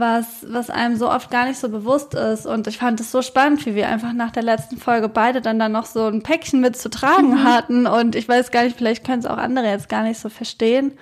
was, 0.00 0.26
was 0.48 0.70
einem 0.70 0.96
so 0.96 1.08
oft 1.10 1.30
gar 1.30 1.46
nicht 1.46 1.60
so 1.60 1.68
bewusst 1.68 2.14
ist. 2.14 2.46
Und 2.46 2.66
ich 2.66 2.78
fand 2.78 2.98
es 3.00 3.12
so 3.12 3.22
spannend, 3.22 3.64
wie 3.66 3.74
wir 3.74 3.88
einfach 3.88 4.12
nach 4.12 4.30
der 4.32 4.42
letzten 4.42 4.78
Folge 4.78 5.08
beide 5.08 5.40
dann 5.40 5.58
dann 5.58 5.72
noch 5.72 5.86
so 5.86 6.06
ein 6.06 6.22
Päckchen 6.22 6.60
mit 6.60 6.76
zu 6.76 6.90
tragen 6.90 7.44
hatten. 7.44 7.86
Und 7.86 8.16
ich 8.16 8.28
weiß 8.28 8.50
gar 8.50 8.64
nicht, 8.64 8.76
vielleicht 8.76 9.04
können 9.04 9.20
es 9.20 9.26
auch 9.26 9.38
andere 9.38 9.66
jetzt 9.66 9.88
gar 9.88 10.02
nicht 10.02 10.18
so 10.18 10.28
verstehen. 10.28 10.92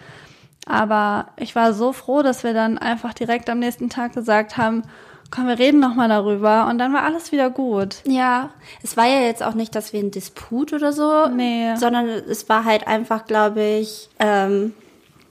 Aber 0.67 1.29
ich 1.37 1.55
war 1.57 1.73
so 1.73 1.93
froh, 1.93 2.23
dass 2.23 2.45
wir 2.45 2.53
dann 2.53 2.77
einfach 2.77 3.15
direkt 3.15 3.49
am 3.49 3.59
nächsten 3.59 3.89
Tag 3.89 4.13
gesagt 4.13 4.59
haben, 4.59 4.83
komm, 5.31 5.47
wir 5.47 5.59
reden 5.59 5.81
noch 5.81 5.95
mal 5.95 6.09
darüber. 6.09 6.67
Und 6.69 6.79
dann 6.79 6.93
war 6.93 7.05
alles 7.05 7.33
wieder 7.33 7.49
gut. 7.51 7.97
Ja, 8.07 8.51
es 8.83 8.97
war 8.97 9.07
ja 9.07 9.21
jetzt 9.21 9.43
auch 9.43 9.55
nicht, 9.55 9.75
dass 9.75 9.93
wir 9.93 10.01
einen 10.01 10.11
Disput 10.11 10.73
oder 10.73 10.93
so, 10.93 11.29
Nee. 11.29 11.75
sondern 11.77 12.07
es 12.07 12.49
war 12.49 12.65
halt 12.65 12.87
einfach, 12.87 13.25
glaube 13.27 13.63
ich, 13.63 14.09
ähm, 14.19 14.75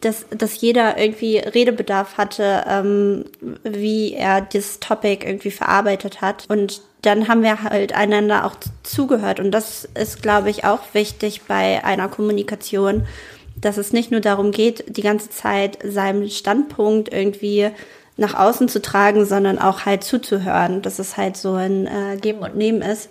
dass, 0.01 0.25
dass 0.29 0.61
jeder 0.61 0.97
irgendwie 0.97 1.37
Redebedarf 1.37 2.17
hatte, 2.17 2.63
ähm, 2.67 3.25
wie 3.63 4.13
er 4.13 4.41
das 4.41 4.79
Topic 4.79 5.25
irgendwie 5.25 5.51
verarbeitet 5.51 6.21
hat. 6.21 6.45
Und 6.49 6.81
dann 7.01 7.27
haben 7.27 7.43
wir 7.43 7.63
halt 7.63 7.93
einander 7.93 8.45
auch 8.45 8.55
zugehört. 8.83 9.39
Und 9.39 9.51
das 9.51 9.87
ist, 9.95 10.21
glaube 10.21 10.49
ich, 10.49 10.65
auch 10.65 10.79
wichtig 10.93 11.43
bei 11.47 11.83
einer 11.83 12.09
Kommunikation, 12.09 13.07
dass 13.59 13.77
es 13.77 13.93
nicht 13.93 14.11
nur 14.11 14.21
darum 14.21 14.51
geht, 14.51 14.97
die 14.97 15.01
ganze 15.01 15.29
Zeit 15.29 15.79
seinem 15.83 16.27
Standpunkt 16.29 17.11
irgendwie 17.11 17.71
nach 18.17 18.33
außen 18.33 18.67
zu 18.67 18.81
tragen, 18.81 19.25
sondern 19.25 19.59
auch 19.59 19.85
halt 19.85 20.03
zuzuhören, 20.03 20.81
dass 20.81 20.99
es 20.99 21.17
halt 21.17 21.37
so 21.37 21.53
ein 21.53 21.87
äh, 21.87 22.17
Geben 22.17 22.39
und 22.39 22.55
Nehmen 22.55 22.81
ist. 22.81 23.09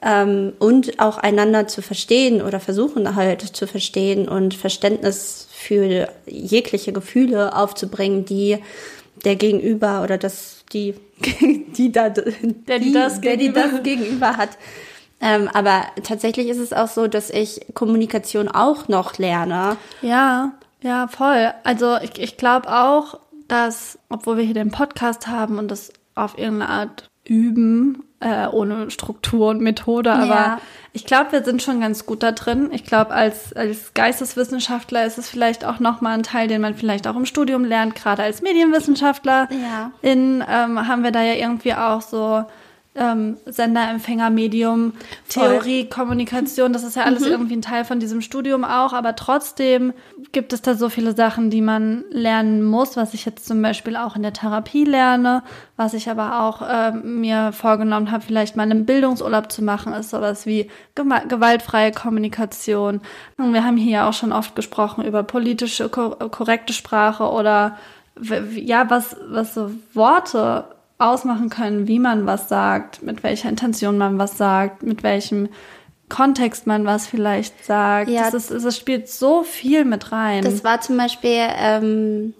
Ähm, 0.00 0.52
und 0.60 1.00
auch 1.00 1.18
einander 1.18 1.66
zu 1.66 1.82
verstehen 1.82 2.40
oder 2.40 2.60
versuchen 2.60 3.16
halt 3.16 3.42
zu 3.42 3.66
verstehen 3.66 4.28
und 4.28 4.54
Verständnis 4.54 5.48
für 5.50 6.08
jegliche 6.26 6.92
Gefühle 6.92 7.56
aufzubringen, 7.56 8.24
die 8.24 8.58
der 9.24 9.34
Gegenüber 9.34 10.02
oder 10.04 10.16
das 10.16 10.64
die 10.72 10.94
die 11.76 11.90
da 11.90 12.10
der 12.10 12.78
die 12.78 12.92
das 12.92 13.20
der 13.20 13.36
die 13.36 13.48
gegenüber- 13.48 13.68
das 13.72 13.82
gegenüber 13.82 14.36
hat. 14.36 14.50
Ähm, 15.20 15.48
aber 15.52 15.82
tatsächlich 16.04 16.46
ist 16.48 16.58
es 16.58 16.72
auch 16.72 16.86
so, 16.86 17.08
dass 17.08 17.28
ich 17.28 17.60
Kommunikation 17.74 18.46
auch 18.46 18.86
noch 18.86 19.18
lerne. 19.18 19.76
Ja, 20.00 20.52
ja, 20.80 21.08
voll. 21.08 21.52
Also 21.64 21.96
ich, 22.00 22.20
ich 22.20 22.36
glaube 22.36 22.68
auch, 22.68 23.18
dass, 23.48 23.98
obwohl 24.10 24.36
wir 24.36 24.44
hier 24.44 24.54
den 24.54 24.70
Podcast 24.70 25.26
haben 25.26 25.58
und 25.58 25.72
das 25.72 25.90
auf 26.14 26.38
irgendeine 26.38 26.70
Art 26.70 27.10
üben, 27.28 28.02
äh, 28.20 28.46
ohne 28.48 28.90
Struktur 28.90 29.50
und 29.50 29.60
Methode, 29.60 30.12
aber 30.12 30.26
Ja. 30.26 30.60
ich 30.92 31.06
glaube, 31.06 31.30
wir 31.32 31.44
sind 31.44 31.62
schon 31.62 31.80
ganz 31.80 32.04
gut 32.04 32.22
da 32.24 32.32
drin. 32.32 32.70
Ich 32.72 32.84
glaube, 32.84 33.12
als, 33.12 33.52
als 33.52 33.94
Geisteswissenschaftler 33.94 35.04
ist 35.06 35.18
es 35.18 35.28
vielleicht 35.28 35.64
auch 35.64 35.78
nochmal 35.78 36.14
ein 36.14 36.24
Teil, 36.24 36.48
den 36.48 36.60
man 36.60 36.74
vielleicht 36.74 37.06
auch 37.06 37.14
im 37.14 37.26
Studium 37.26 37.64
lernt, 37.64 37.94
gerade 37.94 38.22
als 38.24 38.42
Medienwissenschaftler. 38.42 39.48
Ja. 39.52 39.92
In, 40.02 40.42
ähm, 40.50 40.88
haben 40.88 41.04
wir 41.04 41.12
da 41.12 41.22
ja 41.22 41.34
irgendwie 41.34 41.74
auch 41.74 42.00
so 42.02 42.44
ähm, 42.98 43.36
Sender, 43.46 43.88
Empfänger, 43.88 44.30
Medium, 44.30 44.92
Theorie, 45.28 45.88
Kommunikation, 45.88 46.72
das 46.72 46.82
ist 46.82 46.96
ja 46.96 47.04
alles 47.04 47.24
irgendwie 47.24 47.56
ein 47.56 47.62
Teil 47.62 47.84
von 47.84 48.00
diesem 48.00 48.20
Studium 48.20 48.64
auch, 48.64 48.92
aber 48.92 49.16
trotzdem 49.16 49.92
gibt 50.32 50.52
es 50.52 50.62
da 50.62 50.74
so 50.74 50.88
viele 50.88 51.14
Sachen, 51.14 51.50
die 51.50 51.60
man 51.60 52.04
lernen 52.10 52.62
muss, 52.62 52.96
was 52.96 53.14
ich 53.14 53.24
jetzt 53.24 53.46
zum 53.46 53.62
Beispiel 53.62 53.96
auch 53.96 54.16
in 54.16 54.22
der 54.22 54.32
Therapie 54.32 54.84
lerne, 54.84 55.42
was 55.76 55.94
ich 55.94 56.10
aber 56.10 56.42
auch 56.42 56.62
ähm, 56.68 57.20
mir 57.20 57.52
vorgenommen 57.52 58.10
habe, 58.10 58.24
vielleicht 58.24 58.56
mal 58.56 58.64
einen 58.64 58.84
Bildungsurlaub 58.84 59.50
zu 59.50 59.62
machen, 59.62 59.92
ist 59.92 60.10
sowas 60.10 60.46
wie 60.46 60.70
gewaltfreie 60.94 61.92
Kommunikation. 61.92 63.00
Und 63.36 63.52
wir 63.52 63.64
haben 63.64 63.76
hier 63.76 63.92
ja 63.92 64.08
auch 64.08 64.12
schon 64.12 64.32
oft 64.32 64.56
gesprochen 64.56 65.04
über 65.04 65.22
politische, 65.22 65.88
ko 65.88 66.10
korrekte 66.10 66.72
Sprache 66.72 67.30
oder 67.30 67.76
ja, 68.56 68.90
was, 68.90 69.16
was 69.28 69.54
so 69.54 69.70
Worte 69.94 70.64
ausmachen 70.98 71.48
können, 71.48 71.86
wie 71.86 72.00
man 72.00 72.26
was 72.26 72.48
sagt, 72.48 73.02
mit 73.02 73.22
welcher 73.22 73.48
Intention 73.48 73.98
man 73.98 74.18
was 74.18 74.36
sagt, 74.36 74.82
mit 74.82 75.02
welchem 75.02 75.48
Kontext 76.08 76.66
man 76.66 76.84
was 76.84 77.06
vielleicht 77.06 77.64
sagt. 77.64 78.10
Ja. 78.10 78.30
Das, 78.30 78.50
ist, 78.50 78.64
das 78.64 78.76
spielt 78.76 79.08
so 79.08 79.42
viel 79.42 79.84
mit 79.84 80.10
rein. 80.10 80.42
Das 80.42 80.64
war 80.64 80.80
zum 80.80 80.96
Beispiel, 80.96 81.38
ähm, 81.56 82.34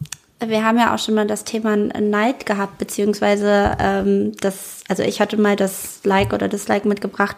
wir 0.45 0.65
haben 0.65 0.79
ja 0.79 0.95
auch 0.95 0.99
schon 0.99 1.15
mal 1.15 1.27
das 1.27 1.45
Thema 1.45 1.77
Neid 1.77 2.47
gehabt, 2.47 2.79
beziehungsweise 2.79 3.77
ähm, 3.79 4.33
das, 4.41 4.83
also 4.89 5.03
ich 5.03 5.21
hatte 5.21 5.37
mal 5.37 5.55
das 5.55 6.01
Like 6.05 6.33
oder 6.33 6.49
Dislike 6.49 6.89
mitgebracht, 6.89 7.37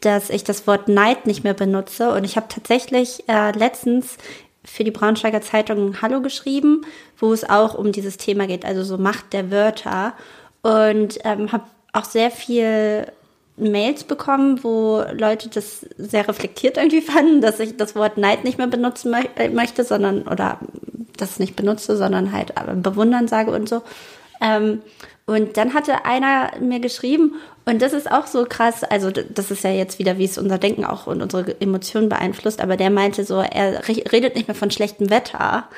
dass 0.00 0.30
ich 0.30 0.44
das 0.44 0.66
Wort 0.66 0.88
Neid 0.88 1.26
nicht 1.26 1.44
mehr 1.44 1.54
benutze. 1.54 2.12
Und 2.12 2.24
ich 2.24 2.36
habe 2.36 2.46
tatsächlich 2.48 3.24
äh, 3.28 3.52
letztens 3.52 4.18
für 4.64 4.84
die 4.84 4.90
Braunschweiger 4.90 5.40
Zeitung 5.40 6.02
Hallo 6.02 6.20
geschrieben, 6.20 6.82
wo 7.18 7.32
es 7.32 7.48
auch 7.48 7.74
um 7.74 7.92
dieses 7.92 8.18
Thema 8.18 8.46
geht, 8.46 8.64
also 8.64 8.84
so 8.84 8.98
Macht 8.98 9.32
der 9.32 9.50
Wörter. 9.50 10.14
Und 10.62 11.18
ähm, 11.24 11.52
habe 11.52 11.64
auch 11.92 12.04
sehr 12.04 12.30
viel 12.30 13.06
Mails 13.56 14.04
bekommen, 14.04 14.62
wo 14.62 15.02
Leute 15.12 15.48
das 15.48 15.86
sehr 15.98 16.26
reflektiert 16.28 16.76
irgendwie 16.76 17.00
fanden, 17.12 17.40
dass 17.40 17.60
ich 17.60 17.76
das 17.76 17.94
Wort 17.94 18.18
Neid 18.18 18.44
nicht 18.44 18.58
mehr 18.58 18.66
benutzen 18.66 19.10
mö 19.10 19.18
äh, 19.36 19.48
möchte, 19.48 19.84
sondern 19.84 20.22
oder 20.22 20.58
das 21.16 21.38
nicht 21.38 21.56
benutze, 21.56 21.96
sondern 21.96 22.32
halt 22.32 22.56
aber 22.56 22.74
bewundern 22.74 23.28
sage 23.28 23.50
und 23.50 23.68
so. 23.68 23.82
Ähm, 24.40 24.80
und 25.26 25.56
dann 25.56 25.74
hatte 25.74 26.04
einer 26.06 26.50
mir 26.60 26.80
geschrieben, 26.80 27.34
und 27.66 27.82
das 27.82 27.92
ist 27.92 28.10
auch 28.10 28.26
so 28.26 28.46
krass, 28.46 28.82
also 28.82 29.10
das 29.10 29.50
ist 29.50 29.62
ja 29.62 29.70
jetzt 29.70 29.98
wieder, 29.98 30.18
wie 30.18 30.24
es 30.24 30.38
unser 30.38 30.58
Denken 30.58 30.84
auch 30.84 31.06
und 31.06 31.22
unsere 31.22 31.60
Emotionen 31.60 32.08
beeinflusst, 32.08 32.60
aber 32.60 32.76
der 32.76 32.90
meinte 32.90 33.24
so, 33.24 33.36
er 33.40 33.86
re- 33.86 34.02
redet 34.10 34.34
nicht 34.34 34.48
mehr 34.48 34.54
von 34.56 34.70
schlechtem 34.70 35.10
Wetter. 35.10 35.68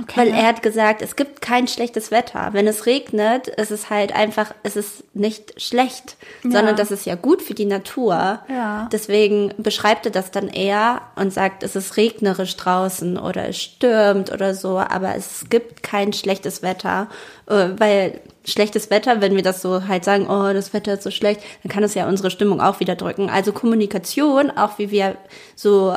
Okay. 0.00 0.12
Weil 0.16 0.28
er 0.28 0.46
hat 0.46 0.62
gesagt, 0.62 1.02
es 1.02 1.16
gibt 1.16 1.42
kein 1.42 1.68
schlechtes 1.68 2.10
Wetter. 2.10 2.50
Wenn 2.52 2.66
es 2.66 2.86
regnet, 2.86 3.48
ist 3.48 3.70
es 3.70 3.90
halt 3.90 4.14
einfach, 4.14 4.54
es 4.62 4.76
ist 4.76 5.04
nicht 5.14 5.60
schlecht, 5.60 6.16
sondern 6.42 6.76
das 6.76 6.90
ist 6.90 7.04
ja 7.04 7.14
gut 7.14 7.42
für 7.42 7.54
die 7.54 7.66
Natur. 7.66 8.40
Ja. 8.48 8.88
Deswegen 8.90 9.52
beschreibt 9.58 10.06
er 10.06 10.12
das 10.12 10.30
dann 10.30 10.48
eher 10.48 11.02
und 11.16 11.32
sagt, 11.32 11.62
es 11.62 11.76
ist 11.76 11.96
regnerisch 11.96 12.56
draußen 12.56 13.18
oder 13.18 13.48
es 13.48 13.58
stürmt 13.58 14.32
oder 14.32 14.54
so, 14.54 14.78
aber 14.78 15.14
es 15.14 15.44
gibt 15.50 15.82
kein 15.82 16.12
schlechtes 16.12 16.62
Wetter, 16.62 17.08
äh, 17.46 17.68
weil 17.76 18.20
schlechtes 18.44 18.90
Wetter, 18.90 19.20
wenn 19.20 19.36
wir 19.36 19.42
das 19.42 19.62
so 19.62 19.86
halt 19.86 20.04
sagen, 20.04 20.26
oh, 20.28 20.52
das 20.52 20.72
Wetter 20.72 20.94
ist 20.94 21.02
so 21.02 21.10
schlecht, 21.10 21.40
dann 21.62 21.70
kann 21.70 21.84
es 21.84 21.94
ja 21.94 22.08
unsere 22.08 22.30
Stimmung 22.30 22.60
auch 22.60 22.80
wieder 22.80 22.96
drücken. 22.96 23.30
Also 23.30 23.52
Kommunikation, 23.52 24.50
auch 24.50 24.78
wie 24.78 24.90
wir 24.90 25.16
so 25.54 25.96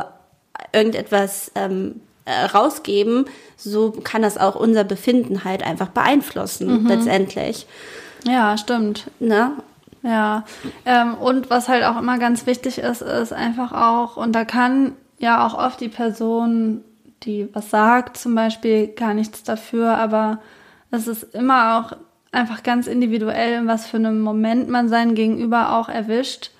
irgendetwas 0.74 1.52
ähm, 1.56 2.02
äh, 2.25 2.46
rausgeben, 2.46 3.25
so 3.55 3.91
kann 3.91 4.22
das 4.22 4.38
auch 4.38 4.55
unser 4.55 4.84
Befinden 4.84 5.44
halt 5.44 5.63
einfach 5.63 5.89
beeinflussen, 5.89 6.88
letztendlich. 6.88 7.67
ja, 8.25 8.58
stimmt. 8.58 9.10
Ne? 9.20 9.51
Ja, 10.03 10.44
ähm, 10.86 11.15
und 11.15 11.50
was 11.50 11.67
halt 11.67 11.84
auch 11.84 11.98
immer 11.98 12.20
ganz 12.20 12.46
wichtig 12.46 12.77
ist, 12.77 13.01
ist 13.01 13.34
einfach 13.34 13.72
auch, 13.72 14.17
und 14.17 14.34
da 14.34 14.46
kann 14.46 14.94
ja 15.17 15.46
auch 15.46 15.58
oft 15.58 15.79
die 15.82 15.89
Person, 15.89 16.84
die 17.24 17.48
was 17.53 17.70
sagt, 17.72 18.17
zum 18.17 18.36
Beispiel 18.36 18.88
gar 18.88 19.13
nichts 19.13 19.44
dafür, 19.44 19.98
aber 19.98 20.39
es 20.91 21.08
ist 21.08 21.34
immer 21.34 21.79
auch 21.79 21.98
einfach 22.32 22.63
ganz 22.63 22.88
individuell, 22.88 23.60
in 23.60 23.67
was 23.67 23.88
für 23.88 23.98
einem 23.98 24.22
Moment 24.22 24.70
man 24.70 24.89
seinen 24.89 25.15
Gegenüber 25.15 25.74
auch 25.77 25.89
erwischt. 25.89 26.51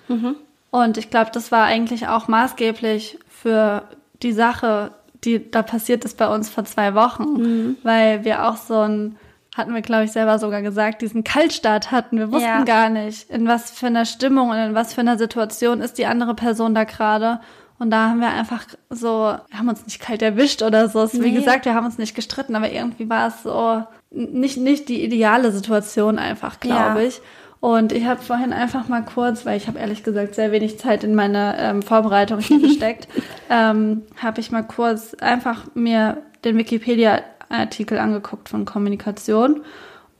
Und 0.70 0.98
ich 0.98 1.10
glaube, 1.10 1.30
das 1.32 1.52
war 1.52 1.64
eigentlich 1.64 2.08
auch 2.08 2.28
maßgeblich 2.28 3.18
für 3.28 3.82
die 4.22 4.32
Sache, 4.32 4.90
die 5.24 5.50
da 5.50 5.62
passiert 5.62 6.04
ist 6.04 6.16
bei 6.18 6.28
uns 6.28 6.48
vor 6.48 6.64
zwei 6.64 6.94
Wochen, 6.94 7.76
weil 7.82 8.24
wir 8.24 8.46
auch 8.48 8.56
so 8.56 8.80
ein 8.80 9.16
hatten 9.56 9.72
wir, 9.74 9.80
glaube 9.80 10.04
ich, 10.04 10.12
selber 10.12 10.38
sogar 10.38 10.60
gesagt, 10.60 11.00
diesen 11.00 11.24
Kaltstart 11.24 11.90
hatten. 11.90 12.18
Wir 12.18 12.30
wussten 12.30 12.46
Ja. 12.46 12.64
gar 12.64 12.90
nicht, 12.90 13.30
in 13.30 13.48
was 13.48 13.70
für 13.70 13.86
einer 13.86 14.04
Stimmung 14.04 14.50
und 14.50 14.56
in 14.58 14.74
was 14.74 14.92
für 14.92 15.00
einer 15.00 15.16
Situation 15.16 15.80
ist 15.80 15.96
die 15.96 16.04
andere 16.04 16.34
Person 16.34 16.74
da 16.74 16.84
gerade. 16.84 17.40
Und 17.78 17.90
da 17.90 18.10
haben 18.10 18.20
wir 18.20 18.28
einfach 18.28 18.64
so, 18.90 19.34
wir 19.48 19.58
haben 19.58 19.68
uns 19.70 19.82
nicht 19.86 19.98
kalt 20.00 20.20
erwischt 20.20 20.60
oder 20.62 20.90
so. 20.90 21.10
Wie 21.14 21.18
Nee. 21.20 21.30
gesagt, 21.32 21.64
wir 21.64 21.72
haben 21.74 21.86
uns 21.86 21.96
nicht 21.96 22.14
gestritten, 22.14 22.54
aber 22.54 22.70
irgendwie 22.70 23.08
war 23.08 23.28
es 23.28 23.42
so 23.44 23.82
nicht, 24.10 24.58
nicht 24.58 24.90
die 24.90 25.02
ideale 25.02 25.50
Situation 25.52 26.18
einfach, 26.18 26.60
glaube 26.60 27.00
Ja. 27.00 27.06
ich. 27.06 27.22
Und 27.60 27.92
ich 27.92 28.04
habe 28.04 28.22
vorhin 28.22 28.52
einfach 28.52 28.88
mal 28.88 29.02
kurz, 29.02 29.46
weil 29.46 29.56
ich 29.56 29.66
habe 29.66 29.78
ehrlich 29.78 30.02
gesagt 30.02 30.34
sehr 30.34 30.52
wenig 30.52 30.78
Zeit 30.78 31.02
in 31.04 31.14
meine 31.14 31.56
ähm, 31.58 31.82
Vorbereitung 31.82 32.38
hier 32.40 32.60
gesteckt, 32.68 33.08
ähm, 33.50 34.02
habe 34.16 34.40
ich 34.40 34.50
mal 34.52 34.62
kurz 34.62 35.14
einfach 35.14 35.64
mir 35.74 36.18
den 36.44 36.56
Wikipedia-Artikel 36.58 37.98
angeguckt 37.98 38.48
von 38.48 38.64
Kommunikation. 38.64 39.62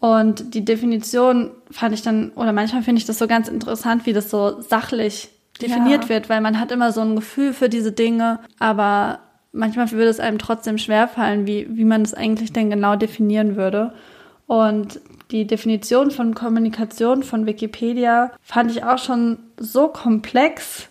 Und 0.01 0.55
die 0.55 0.65
Definition 0.65 1.51
fand 1.71 1.95
ich 1.95 2.03
dann, 2.03 2.31
oder 2.37 2.53
manchmal 2.53 2.83
finde 2.83 3.01
ich 3.01 3.07
das 3.07 3.19
so 3.19 3.27
ganz 3.27 3.49
interessant, 3.49 4.07
wie 4.07 4.13
das 4.13 4.31
so 4.31 4.61
sachlich 4.61 5.31
definiert 5.61 6.05
Ja. 6.05 6.09
wird, 6.11 6.29
weil 6.29 6.41
man 6.41 6.61
hat 6.61 6.71
immer 6.71 6.93
so 6.93 7.01
ein 7.01 7.17
Gefühl 7.17 7.53
für 7.53 7.69
diese 7.69 7.93
Dinge, 7.93 8.41
aber 8.59 9.21
manchmal 9.53 9.91
würde 9.91 10.09
es 10.09 10.21
einem 10.21 10.39
trotzdem 10.39 10.77
schwerfallen, 10.79 11.47
wie, 11.47 11.67
wie 11.71 11.85
man 11.85 12.03
es 12.03 12.13
eigentlich 12.13 12.53
denn 12.53 12.69
genau 12.71 12.97
definieren 12.97 13.57
würde. 13.57 13.95
Und 14.47 15.01
die 15.31 15.47
Definition 15.47 16.11
von 16.11 16.35
Kommunikation 16.35 17.23
von 17.23 17.47
Wikipedia 17.47 18.33
fand 18.43 18.71
ich 18.71 18.85
auch 18.85 18.99
schon 18.99 19.39
so 19.59 19.89
komplex, 19.89 20.89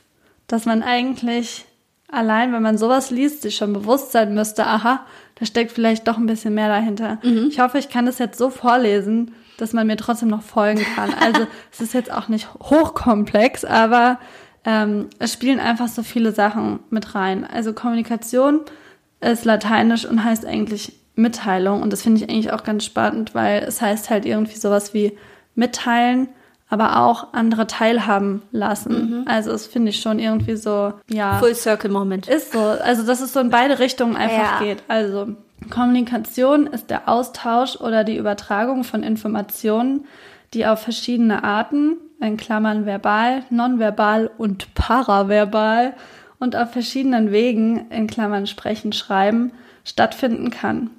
dass 0.48 0.66
man 0.66 0.84
eigentlich 0.84 1.66
allein, 2.10 2.54
wenn 2.54 2.62
man 2.62 2.78
sowas 2.78 3.12
liest, 3.12 3.42
sich 3.42 3.56
schon 3.56 3.74
bewusst 3.74 4.12
sein 4.12 4.34
müsste, 4.34 4.66
aha, 4.66 5.06
da 5.36 5.46
steckt 5.46 5.72
vielleicht 5.72 6.08
doch 6.08 6.18
ein 6.18 6.28
bisschen 6.28 6.54
mehr 6.54 6.68
dahinter. 6.68 7.20
Ich 7.50 7.60
hoffe, 7.60 7.78
ich 7.78 7.90
kann 7.90 8.06
das 8.06 8.20
jetzt 8.20 8.38
so 8.38 8.50
vorlesen, 8.50 9.34
dass 9.58 9.74
man 9.74 9.88
mir 9.88 9.98
trotzdem 9.98 10.30
noch 10.30 10.44
folgen 10.44 10.86
kann. 10.96 11.14
Also 11.20 11.48
es 11.72 11.82
ist 11.82 11.94
jetzt 11.94 12.12
auch 12.12 12.28
nicht 12.28 12.54
hochkomplex, 12.56 13.66
aber 13.66 14.20
ähm, 14.66 15.10
es 15.20 15.34
spielen 15.34 15.60
einfach 15.60 15.88
so 15.88 16.04
viele 16.04 16.32
Sachen 16.32 16.80
mit 16.90 17.16
rein. 17.16 17.46
Also 17.46 17.74
Kommunikation 17.74 18.62
ist 19.22 19.46
lateinisch 19.46 20.06
und 20.06 20.24
heißt 20.24 20.46
eigentlich 20.46 20.94
Mitteilung. 21.16 21.82
Und 21.82 21.92
das 21.94 22.02
finde 22.02 22.22
ich 22.24 22.30
eigentlich 22.30 22.52
auch 22.52 22.64
ganz 22.64 22.86
spannend, 22.86 23.34
weil 23.36 23.64
es 23.64 23.82
heißt 23.82 24.10
halt 24.10 24.26
irgendwie 24.26 24.58
sowas 24.58 24.94
wie 24.94 25.18
mitteilen, 25.56 26.28
aber 26.70 27.00
auch 27.00 27.34
andere 27.34 27.68
teilhaben 27.68 28.42
lassen. 28.52 29.24
Also 29.28 29.52
das 29.52 29.68
finde 29.68 29.90
ich 29.90 30.02
schon 30.02 30.20
irgendwie 30.20 30.56
so, 30.56 30.94
ja. 31.10 31.38
Full 31.40 31.56
Circle 31.56 31.92
Moment. 31.92 32.28
Ist 32.28 32.54
so. 32.54 32.60
Also, 32.60 33.06
dass 33.06 33.22
es 33.22 33.34
so 33.34 33.40
in 33.40 33.50
beide 33.50 33.80
Richtungen 33.80 34.16
einfach 34.18 34.60
Ja. 34.60 34.66
geht. 34.66 34.84
Also, 34.88 35.28
Kommunikation 35.70 36.68
ist 36.68 36.90
der 36.90 37.08
Austausch 37.08 37.78
oder 37.78 38.04
die 38.04 38.18
Übertragung 38.18 38.84
von 38.84 39.04
Informationen, 39.04 40.06
die 40.54 40.66
auf 40.66 40.82
verschiedene 40.82 41.44
Arten, 41.44 41.98
in 42.22 42.38
Klammern 42.38 42.86
verbal, 42.86 43.44
nonverbal 43.50 44.30
und 44.38 44.74
paraverbal 44.74 45.94
und 46.40 46.56
auf 46.56 46.72
verschiedenen 46.72 47.32
Wegen, 47.32 47.90
in 47.92 48.08
Klammern 48.08 48.48
sprechen, 48.48 48.94
schreiben, 48.94 49.52
stattfinden 49.84 50.50
kann. 50.50 50.90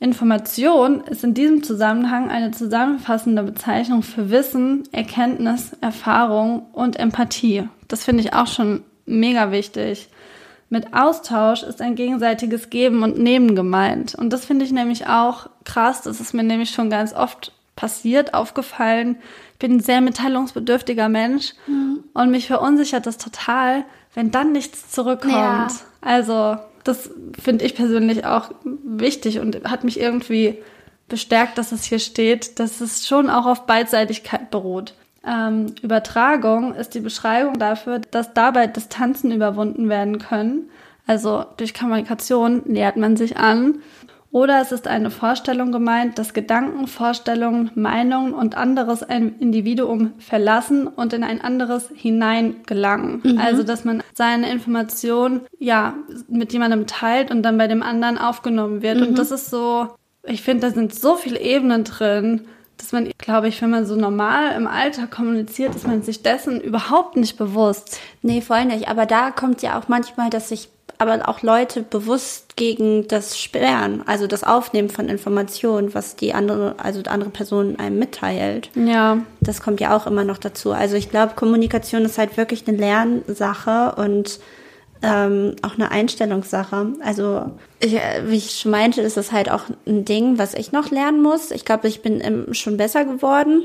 Information 0.00 1.00
ist 1.02 1.24
in 1.24 1.34
diesem 1.34 1.62
Zusammenhang 1.62 2.30
eine 2.30 2.50
zusammenfassende 2.50 3.42
Bezeichnung 3.42 4.02
für 4.02 4.30
Wissen, 4.30 4.82
Erkenntnis, 4.92 5.72
Erfahrung 5.80 6.66
und 6.72 6.98
Empathie. 6.98 7.68
Das 7.88 8.04
finde 8.04 8.22
ich 8.22 8.34
auch 8.34 8.46
schon 8.46 8.82
mega 9.06 9.50
wichtig. 9.50 10.08
Mit 10.68 10.92
Austausch 10.92 11.62
ist 11.62 11.80
ein 11.80 11.94
gegenseitiges 11.94 12.70
Geben 12.70 13.02
und 13.02 13.18
Nehmen 13.18 13.54
gemeint. 13.54 14.14
Und 14.14 14.32
das 14.32 14.44
finde 14.44 14.64
ich 14.64 14.72
nämlich 14.72 15.06
auch 15.06 15.48
krass. 15.64 16.02
Das 16.02 16.20
ist 16.20 16.34
mir 16.34 16.42
nämlich 16.42 16.70
schon 16.70 16.90
ganz 16.90 17.12
oft 17.12 17.52
passiert, 17.76 18.34
aufgefallen. 18.34 19.16
Ich 19.52 19.58
bin 19.58 19.76
ein 19.76 19.80
sehr 19.80 20.00
mitteilungsbedürftiger 20.00 21.08
Mensch 21.08 21.54
und 22.12 22.30
mich 22.30 22.46
verunsichert 22.46 23.06
das 23.06 23.18
total, 23.18 23.84
wenn 24.14 24.30
dann 24.30 24.52
nichts 24.52 24.90
zurückkommt. 24.90 25.32
Ja. 25.32 25.68
Also, 26.00 26.56
das 26.84 27.10
finde 27.40 27.64
ich 27.64 27.74
persönlich 27.74 28.24
auch 28.24 28.50
wichtig 28.84 29.40
und 29.40 29.64
hat 29.64 29.84
mich 29.84 29.98
irgendwie 29.98 30.58
bestärkt, 31.08 31.58
dass 31.58 31.72
es 31.72 31.84
hier 31.84 31.98
steht, 31.98 32.58
dass 32.58 32.80
es 32.80 33.06
schon 33.06 33.28
auch 33.28 33.46
auf 33.46 33.66
Beidseitigkeit 33.66 34.50
beruht. 34.50 34.94
Ähm, 35.26 35.74
Übertragung 35.82 36.74
ist 36.74 36.94
die 36.94 37.00
Beschreibung 37.00 37.58
dafür, 37.58 37.98
dass 37.98 38.34
dabei 38.34 38.66
Distanzen 38.66 39.32
überwunden 39.32 39.88
werden 39.88 40.18
können. 40.18 40.70
Also 41.06 41.44
durch 41.56 41.74
Kommunikation 41.74 42.62
nähert 42.66 42.96
man 42.96 43.16
sich 43.16 43.36
an. 43.36 43.82
Oder 44.34 44.60
es 44.60 44.72
ist 44.72 44.88
eine 44.88 45.12
Vorstellung 45.12 45.70
gemeint, 45.70 46.18
dass 46.18 46.34
Gedanken, 46.34 46.88
Vorstellungen, 46.88 47.70
Meinungen 47.76 48.34
und 48.34 48.56
anderes 48.56 49.04
ein 49.04 49.36
Individuum 49.38 50.14
verlassen 50.18 50.88
und 50.88 51.12
in 51.12 51.22
ein 51.22 51.40
anderes 51.40 51.88
hineingelangen. 51.94 53.38
Also, 53.38 53.62
dass 53.62 53.84
man 53.84 54.02
seine 54.12 54.50
Information, 54.50 55.42
ja, 55.60 55.94
mit 56.26 56.52
jemandem 56.52 56.88
teilt 56.88 57.30
und 57.30 57.42
dann 57.42 57.58
bei 57.58 57.68
dem 57.68 57.80
anderen 57.80 58.18
aufgenommen 58.18 58.82
wird. 58.82 59.00
Und 59.00 59.16
das 59.16 59.30
ist 59.30 59.50
so, 59.50 59.90
ich 60.24 60.42
finde, 60.42 60.66
da 60.66 60.74
sind 60.74 60.92
so 60.92 61.14
viele 61.14 61.38
Ebenen 61.38 61.84
drin, 61.84 62.48
dass 62.76 62.90
man, 62.90 63.08
glaube 63.18 63.46
ich, 63.46 63.62
wenn 63.62 63.70
man 63.70 63.86
so 63.86 63.94
normal 63.94 64.56
im 64.56 64.66
Alltag 64.66 65.12
kommuniziert, 65.12 65.76
ist 65.76 65.86
man 65.86 66.02
sich 66.02 66.24
dessen 66.24 66.60
überhaupt 66.60 67.14
nicht 67.14 67.38
bewusst. 67.38 68.00
Nee, 68.22 68.40
voll 68.40 68.64
nicht. 68.64 68.88
Aber 68.88 69.06
da 69.06 69.30
kommt 69.30 69.62
ja 69.62 69.78
auch 69.78 69.86
manchmal, 69.86 70.28
dass 70.28 70.48
sich 70.48 70.70
aber 70.98 71.28
auch 71.28 71.42
Leute 71.42 71.82
bewusst 71.82 72.56
gegen 72.56 73.08
das 73.08 73.38
Sperren, 73.38 74.02
also 74.06 74.26
das 74.26 74.44
Aufnehmen 74.44 74.88
von 74.88 75.08
Informationen, 75.08 75.94
was 75.94 76.16
die 76.16 76.34
andere, 76.34 76.76
also 76.78 77.02
die 77.02 77.10
andere 77.10 77.30
Person 77.30 77.78
einem 77.78 77.98
mitteilt. 77.98 78.70
Ja. 78.74 79.18
Das 79.40 79.60
kommt 79.60 79.80
ja 79.80 79.96
auch 79.96 80.06
immer 80.06 80.24
noch 80.24 80.38
dazu. 80.38 80.72
Also 80.72 80.96
ich 80.96 81.10
glaube, 81.10 81.34
Kommunikation 81.34 82.04
ist 82.04 82.18
halt 82.18 82.36
wirklich 82.36 82.66
eine 82.66 82.76
Lernsache 82.76 83.94
und 83.96 84.40
ähm, 85.02 85.56
auch 85.62 85.74
eine 85.74 85.90
Einstellungssache. 85.90 86.92
Also 87.02 87.50
ich, 87.80 87.98
wie 88.26 88.36
ich 88.36 88.60
schon 88.60 88.70
meinte, 88.70 89.02
ist 89.02 89.16
das 89.16 89.32
halt 89.32 89.50
auch 89.50 89.64
ein 89.86 90.04
Ding, 90.04 90.38
was 90.38 90.54
ich 90.54 90.72
noch 90.72 90.90
lernen 90.90 91.22
muss. 91.22 91.50
Ich 91.50 91.64
glaube, 91.64 91.88
ich 91.88 92.02
bin 92.02 92.54
schon 92.54 92.76
besser 92.76 93.04
geworden 93.04 93.62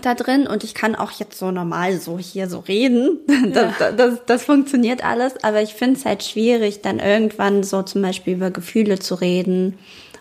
da 0.00 0.14
drin 0.14 0.46
und 0.46 0.64
ich 0.64 0.74
kann 0.74 0.94
auch 0.94 1.10
jetzt 1.12 1.38
so 1.38 1.50
normal 1.50 1.98
so 1.98 2.18
hier 2.18 2.48
so 2.48 2.60
reden. 2.60 3.18
Das, 3.52 3.78
das, 3.78 3.96
das, 3.96 4.18
das 4.26 4.44
funktioniert 4.44 5.04
alles, 5.04 5.42
aber 5.42 5.62
ich 5.62 5.74
finde 5.74 5.98
es 5.98 6.06
halt 6.06 6.22
schwierig, 6.22 6.80
dann 6.80 7.00
irgendwann 7.00 7.62
so 7.62 7.82
zum 7.82 8.00
Beispiel 8.02 8.34
über 8.34 8.50
Gefühle 8.50 8.98
zu 8.98 9.14
reden 9.16 9.78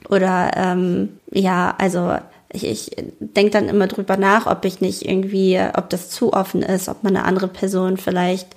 oder 0.09 0.51
ähm, 0.55 1.17
ja, 1.31 1.75
also 1.77 2.17
ich, 2.51 2.65
ich 2.65 2.91
denke 3.19 3.51
dann 3.51 3.69
immer 3.69 3.87
drüber 3.87 4.17
nach, 4.17 4.47
ob 4.47 4.65
ich 4.65 4.81
nicht 4.81 5.03
irgendwie, 5.03 5.59
ob 5.75 5.89
das 5.89 6.09
zu 6.09 6.33
offen 6.33 6.61
ist, 6.61 6.89
ob 6.89 7.03
man 7.03 7.15
eine 7.15 7.25
andere 7.25 7.47
Person 7.47 7.97
vielleicht 7.97 8.49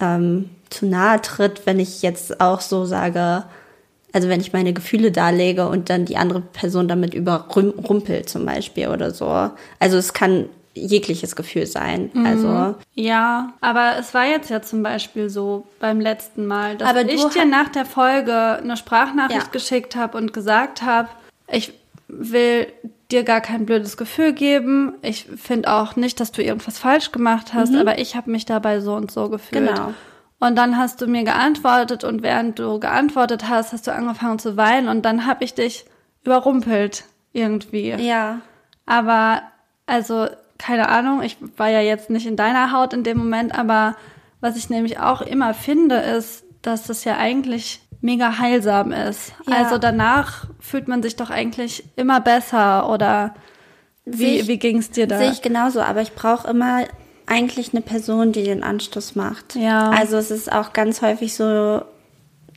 ähm, 0.00 0.50
zu 0.70 0.86
nahe 0.86 1.20
tritt, 1.20 1.66
wenn 1.66 1.78
ich 1.78 2.02
jetzt 2.02 2.40
auch 2.40 2.60
so 2.60 2.84
sage, 2.84 3.44
also 4.16 4.30
wenn 4.30 4.40
ich 4.40 4.54
meine 4.54 4.72
Gefühle 4.72 5.12
darlege 5.12 5.68
und 5.68 5.90
dann 5.90 6.06
die 6.06 6.16
andere 6.16 6.40
Person 6.40 6.88
damit 6.88 7.12
überrumpelt 7.12 8.30
zum 8.30 8.46
Beispiel 8.46 8.88
oder 8.88 9.10
so. 9.10 9.26
Also 9.78 9.98
es 9.98 10.14
kann 10.14 10.46
jegliches 10.72 11.36
Gefühl 11.36 11.66
sein. 11.66 12.10
Also 12.24 12.76
Ja, 12.94 13.52
aber 13.60 13.96
es 14.00 14.14
war 14.14 14.24
jetzt 14.24 14.48
ja 14.48 14.62
zum 14.62 14.82
Beispiel 14.82 15.28
so 15.28 15.66
beim 15.80 16.00
letzten 16.00 16.46
Mal, 16.46 16.78
dass 16.78 16.88
Aber 16.88 17.02
ich 17.02 17.22
dir 17.26 17.44
nach 17.44 17.68
der 17.68 17.84
Folge 17.84 18.32
eine 18.32 18.78
Sprachnachricht 18.78 19.38
Ja. 19.38 19.50
geschickt 19.52 19.96
habe 19.96 20.16
und 20.16 20.32
gesagt 20.32 20.80
habe, 20.80 21.08
ich 21.52 21.74
will 22.08 22.66
dir 23.10 23.22
gar 23.22 23.42
kein 23.42 23.66
blödes 23.66 23.98
Gefühl 23.98 24.32
geben. 24.32 24.94
Ich 25.02 25.26
finde 25.36 25.70
auch 25.70 25.94
nicht, 25.96 26.20
dass 26.20 26.32
du 26.32 26.42
irgendwas 26.42 26.78
falsch 26.78 27.12
gemacht 27.12 27.52
hast, 27.52 27.76
aber 27.76 27.98
ich 27.98 28.16
habe 28.16 28.30
mich 28.30 28.46
dabei 28.46 28.80
so 28.80 28.94
und 28.94 29.10
so 29.10 29.28
gefühlt. 29.28 29.62
Mhm. 29.62 29.66
Genau. 29.74 29.94
Und 30.38 30.56
dann 30.56 30.76
hast 30.76 31.00
du 31.00 31.06
mir 31.06 31.24
geantwortet 31.24 32.04
und 32.04 32.22
während 32.22 32.58
du 32.58 32.78
geantwortet 32.78 33.48
hast, 33.48 33.72
hast 33.72 33.86
du 33.86 33.92
angefangen 33.92 34.38
zu 34.38 34.56
weinen 34.56 34.88
und 34.88 35.02
dann 35.02 35.26
habe 35.26 35.44
ich 35.44 35.54
dich 35.54 35.86
überrumpelt 36.24 37.04
irgendwie. 37.32 37.90
ja, 37.90 38.40
Aber, 38.84 39.42
also, 39.86 40.26
keine 40.58 40.88
Ahnung, 40.88 41.22
ich 41.22 41.36
war 41.56 41.68
ja 41.68 41.80
jetzt 41.80 42.10
nicht 42.10 42.26
in 42.26 42.36
deiner 42.36 42.72
Haut 42.72 42.92
in 42.92 43.02
dem 43.04 43.18
Moment, 43.18 43.58
aber 43.58 43.96
was 44.40 44.56
ich 44.56 44.68
nämlich 44.70 44.98
auch 44.98 45.22
immer 45.22 45.54
finde, 45.54 45.96
ist, 45.96 46.44
dass 46.62 46.84
das 46.84 47.04
ja 47.04 47.16
eigentlich 47.16 47.80
mega 48.00 48.38
heilsam 48.38 48.92
ist. 48.92 49.32
Ja. 49.48 49.56
Also 49.56 49.78
danach 49.78 50.44
fühlt 50.60 50.86
man 50.88 51.02
sich 51.02 51.16
doch 51.16 51.30
eigentlich 51.30 51.84
immer 51.96 52.20
besser 52.20 52.88
oder 52.90 53.34
wie, 54.04 54.38
ich- 54.40 54.48
wie 54.48 54.58
ging 54.58 54.78
es 54.78 54.90
dir 54.90 55.06
da? 55.06 55.18
sehe 55.18 55.30
ich 55.30 55.42
genauso. 55.42 55.80
Aber 55.80 56.00
ich 56.02 56.14
brauche 56.14 56.48
immer 56.48 56.84
eigentlich 57.26 57.72
eine 57.72 57.82
Person, 57.82 58.32
die 58.32 58.44
den 58.44 58.62
Anstoß 58.62 59.16
macht. 59.16 59.56
Ja. 59.56 59.90
Also 59.90 60.16
es 60.16 60.30
ist 60.30 60.50
auch 60.50 60.72
ganz 60.72 61.02
häufig 61.02 61.34
so. 61.34 61.82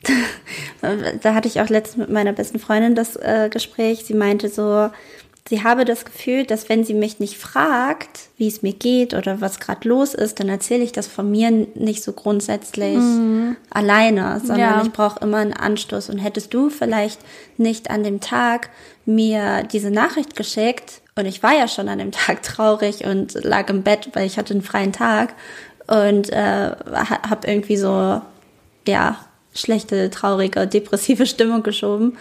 da 1.22 1.34
hatte 1.34 1.48
ich 1.48 1.60
auch 1.60 1.68
letztens 1.68 1.98
mit 1.98 2.10
meiner 2.10 2.32
besten 2.32 2.58
Freundin 2.58 2.94
das 2.94 3.16
äh, 3.16 3.50
Gespräch. 3.50 4.04
Sie 4.04 4.14
meinte 4.14 4.48
so, 4.48 4.88
sie 5.48 5.62
habe 5.62 5.84
das 5.84 6.06
Gefühl, 6.06 6.46
dass 6.46 6.70
wenn 6.70 6.84
sie 6.84 6.94
mich 6.94 7.18
nicht 7.18 7.36
fragt, 7.36 8.30
wie 8.38 8.48
es 8.48 8.62
mir 8.62 8.72
geht 8.72 9.12
oder 9.12 9.42
was 9.42 9.60
gerade 9.60 9.86
los 9.86 10.14
ist, 10.14 10.40
dann 10.40 10.48
erzähle 10.48 10.84
ich 10.84 10.92
das 10.92 11.06
von 11.06 11.30
mir 11.30 11.50
nicht 11.50 12.02
so 12.02 12.12
grundsätzlich 12.12 12.96
mhm. 12.96 13.56
alleine, 13.68 14.40
sondern 14.40 14.58
ja. 14.58 14.82
ich 14.82 14.92
brauche 14.92 15.20
immer 15.20 15.38
einen 15.38 15.52
Anstoß. 15.52 16.08
Und 16.08 16.18
hättest 16.18 16.54
du 16.54 16.70
vielleicht 16.70 17.20
nicht 17.58 17.90
an 17.90 18.02
dem 18.02 18.20
Tag 18.20 18.70
mir 19.04 19.64
diese 19.64 19.90
Nachricht 19.90 20.36
geschickt 20.36 20.99
und 21.16 21.26
ich 21.26 21.42
war 21.42 21.52
ja 21.52 21.68
schon 21.68 21.88
an 21.88 21.98
dem 21.98 22.12
Tag 22.12 22.42
traurig 22.42 23.04
und 23.04 23.34
lag 23.44 23.68
im 23.68 23.82
Bett, 23.82 24.10
weil 24.14 24.26
ich 24.26 24.38
hatte 24.38 24.54
einen 24.54 24.62
freien 24.62 24.92
Tag 24.92 25.34
und 25.86 26.30
äh, 26.30 26.70
habe 26.72 27.46
irgendwie 27.46 27.76
so 27.76 28.20
ja 28.86 29.16
schlechte, 29.54 30.10
traurige, 30.10 30.66
depressive 30.66 31.26
Stimmung 31.26 31.62
geschoben, 31.62 32.16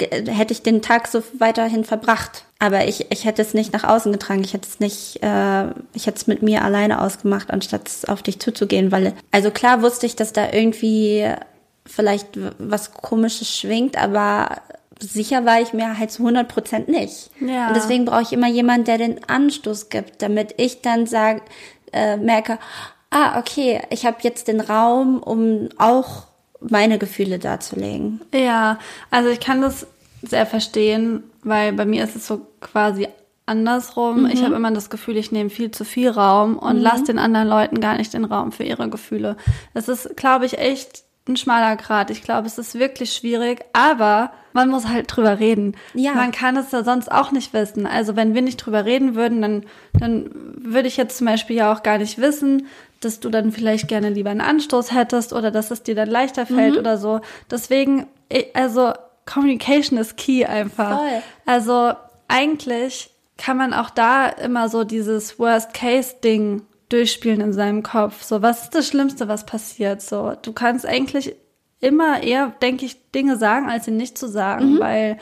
hätte 0.00 0.52
ich 0.52 0.62
den 0.62 0.80
Tag 0.80 1.08
so 1.08 1.22
weiterhin 1.38 1.84
verbracht. 1.84 2.44
Aber 2.60 2.86
ich, 2.86 3.10
ich 3.10 3.24
hätte 3.24 3.42
es 3.42 3.54
nicht 3.54 3.72
nach 3.72 3.84
außen 3.84 4.12
getragen. 4.12 4.42
Ich 4.44 4.52
hätte 4.52 4.68
es 4.68 4.80
nicht, 4.80 5.22
äh, 5.22 5.66
ich 5.92 6.06
hätte 6.06 6.16
es 6.16 6.26
mit 6.26 6.42
mir 6.42 6.64
alleine 6.64 7.00
ausgemacht, 7.00 7.50
anstatt 7.50 7.90
auf 8.06 8.22
dich 8.22 8.40
zuzugehen. 8.40 8.92
Weil, 8.92 9.12
also 9.30 9.50
klar 9.50 9.82
wusste 9.82 10.06
ich, 10.06 10.16
dass 10.16 10.32
da 10.32 10.52
irgendwie 10.52 11.28
vielleicht 11.86 12.28
was 12.58 12.92
Komisches 12.92 13.56
schwingt, 13.56 13.96
aber 13.96 14.60
sicher 14.98 15.44
war 15.44 15.60
ich 15.60 15.72
mir 15.72 15.98
halt 15.98 16.10
zu 16.10 16.22
100 16.22 16.48
Prozent 16.48 16.88
nicht. 16.88 17.30
Ja. 17.40 17.68
Und 17.68 17.76
deswegen 17.76 18.04
brauche 18.04 18.22
ich 18.22 18.32
immer 18.32 18.48
jemanden, 18.48 18.84
der 18.84 18.98
den 18.98 19.24
Anstoß 19.28 19.88
gibt, 19.88 20.22
damit 20.22 20.54
ich 20.56 20.82
dann 20.82 21.06
sage, 21.06 21.42
äh, 21.92 22.16
merke, 22.16 22.58
ah, 23.10 23.38
okay, 23.38 23.80
ich 23.90 24.06
habe 24.06 24.18
jetzt 24.22 24.48
den 24.48 24.60
Raum, 24.60 25.22
um 25.22 25.68
auch 25.78 26.24
meine 26.60 26.98
Gefühle 26.98 27.38
darzulegen. 27.38 28.20
Ja, 28.34 28.78
also 29.10 29.30
ich 29.30 29.40
kann 29.40 29.60
das 29.60 29.86
sehr 30.22 30.46
verstehen, 30.46 31.22
weil 31.42 31.72
bei 31.72 31.86
mir 31.86 32.04
ist 32.04 32.16
es 32.16 32.26
so 32.26 32.46
quasi 32.60 33.08
andersrum. 33.46 34.24
Mhm. 34.24 34.30
Ich 34.30 34.42
habe 34.42 34.54
immer 34.54 34.70
das 34.70 34.90
Gefühl, 34.90 35.16
ich 35.16 35.32
nehme 35.32 35.50
viel 35.50 35.70
zu 35.70 35.84
viel 35.84 36.10
Raum 36.10 36.58
und 36.58 36.76
mhm. 36.76 36.82
lasse 36.82 37.04
den 37.04 37.18
anderen 37.18 37.48
Leuten 37.48 37.80
gar 37.80 37.96
nicht 37.96 38.12
den 38.12 38.24
Raum 38.24 38.52
für 38.52 38.64
ihre 38.64 38.90
Gefühle. 38.90 39.36
Das 39.74 39.88
ist, 39.88 40.16
glaube 40.16 40.46
ich, 40.46 40.58
echt 40.58 41.04
ein 41.28 41.36
schmaler 41.36 41.76
Grad. 41.76 42.10
Ich 42.10 42.22
glaube, 42.22 42.46
es 42.46 42.58
ist 42.58 42.78
wirklich 42.78 43.12
schwierig, 43.12 43.64
aber 43.72 44.32
man 44.52 44.68
muss 44.68 44.88
halt 44.88 45.14
drüber 45.14 45.38
reden. 45.38 45.76
Ja. 45.94 46.14
Man 46.14 46.32
kann 46.32 46.56
es 46.56 46.72
ja 46.72 46.82
sonst 46.82 47.10
auch 47.10 47.30
nicht 47.30 47.52
wissen. 47.52 47.86
Also 47.86 48.16
wenn 48.16 48.34
wir 48.34 48.42
nicht 48.42 48.56
drüber 48.56 48.84
reden 48.84 49.14
würden, 49.14 49.42
dann, 49.42 49.66
dann 49.98 50.30
würde 50.56 50.88
ich 50.88 50.96
jetzt 50.96 51.18
zum 51.18 51.26
Beispiel 51.26 51.56
ja 51.56 51.72
auch 51.72 51.82
gar 51.82 51.98
nicht 51.98 52.18
wissen, 52.18 52.66
dass 53.00 53.20
du 53.20 53.30
dann 53.30 53.52
vielleicht 53.52 53.88
gerne 53.88 54.10
lieber 54.10 54.30
einen 54.30 54.40
Anstoß 54.40 54.92
hättest 54.92 55.32
oder 55.32 55.50
dass 55.50 55.70
es 55.70 55.82
dir 55.82 55.94
dann 55.94 56.08
leichter 56.08 56.46
fällt 56.46 56.74
mhm. 56.74 56.80
oder 56.80 56.98
so. 56.98 57.20
Deswegen, 57.50 58.06
also 58.54 58.92
Communication 59.26 59.98
ist 59.98 60.16
key 60.16 60.44
einfach. 60.44 60.98
Voll. 60.98 61.22
Also 61.46 61.92
eigentlich 62.26 63.10
kann 63.36 63.56
man 63.56 63.72
auch 63.72 63.90
da 63.90 64.26
immer 64.26 64.68
so 64.68 64.84
dieses 64.84 65.38
Worst-Case-Ding 65.38 66.62
durchspielen 66.88 67.40
in 67.40 67.52
seinem 67.52 67.82
Kopf. 67.82 68.22
So, 68.22 68.42
was 68.42 68.64
ist 68.64 68.74
das 68.74 68.88
Schlimmste, 68.88 69.28
was 69.28 69.46
passiert? 69.46 70.02
So, 70.02 70.32
du 70.40 70.52
kannst 70.52 70.86
eigentlich 70.86 71.34
immer 71.80 72.22
eher, 72.22 72.52
denke 72.62 72.86
ich, 72.86 73.10
Dinge 73.12 73.36
sagen, 73.36 73.68
als 73.68 73.84
sie 73.84 73.90
nicht 73.90 74.18
zu 74.18 74.28
sagen, 74.28 74.74
mhm. 74.74 74.80
weil 74.80 75.18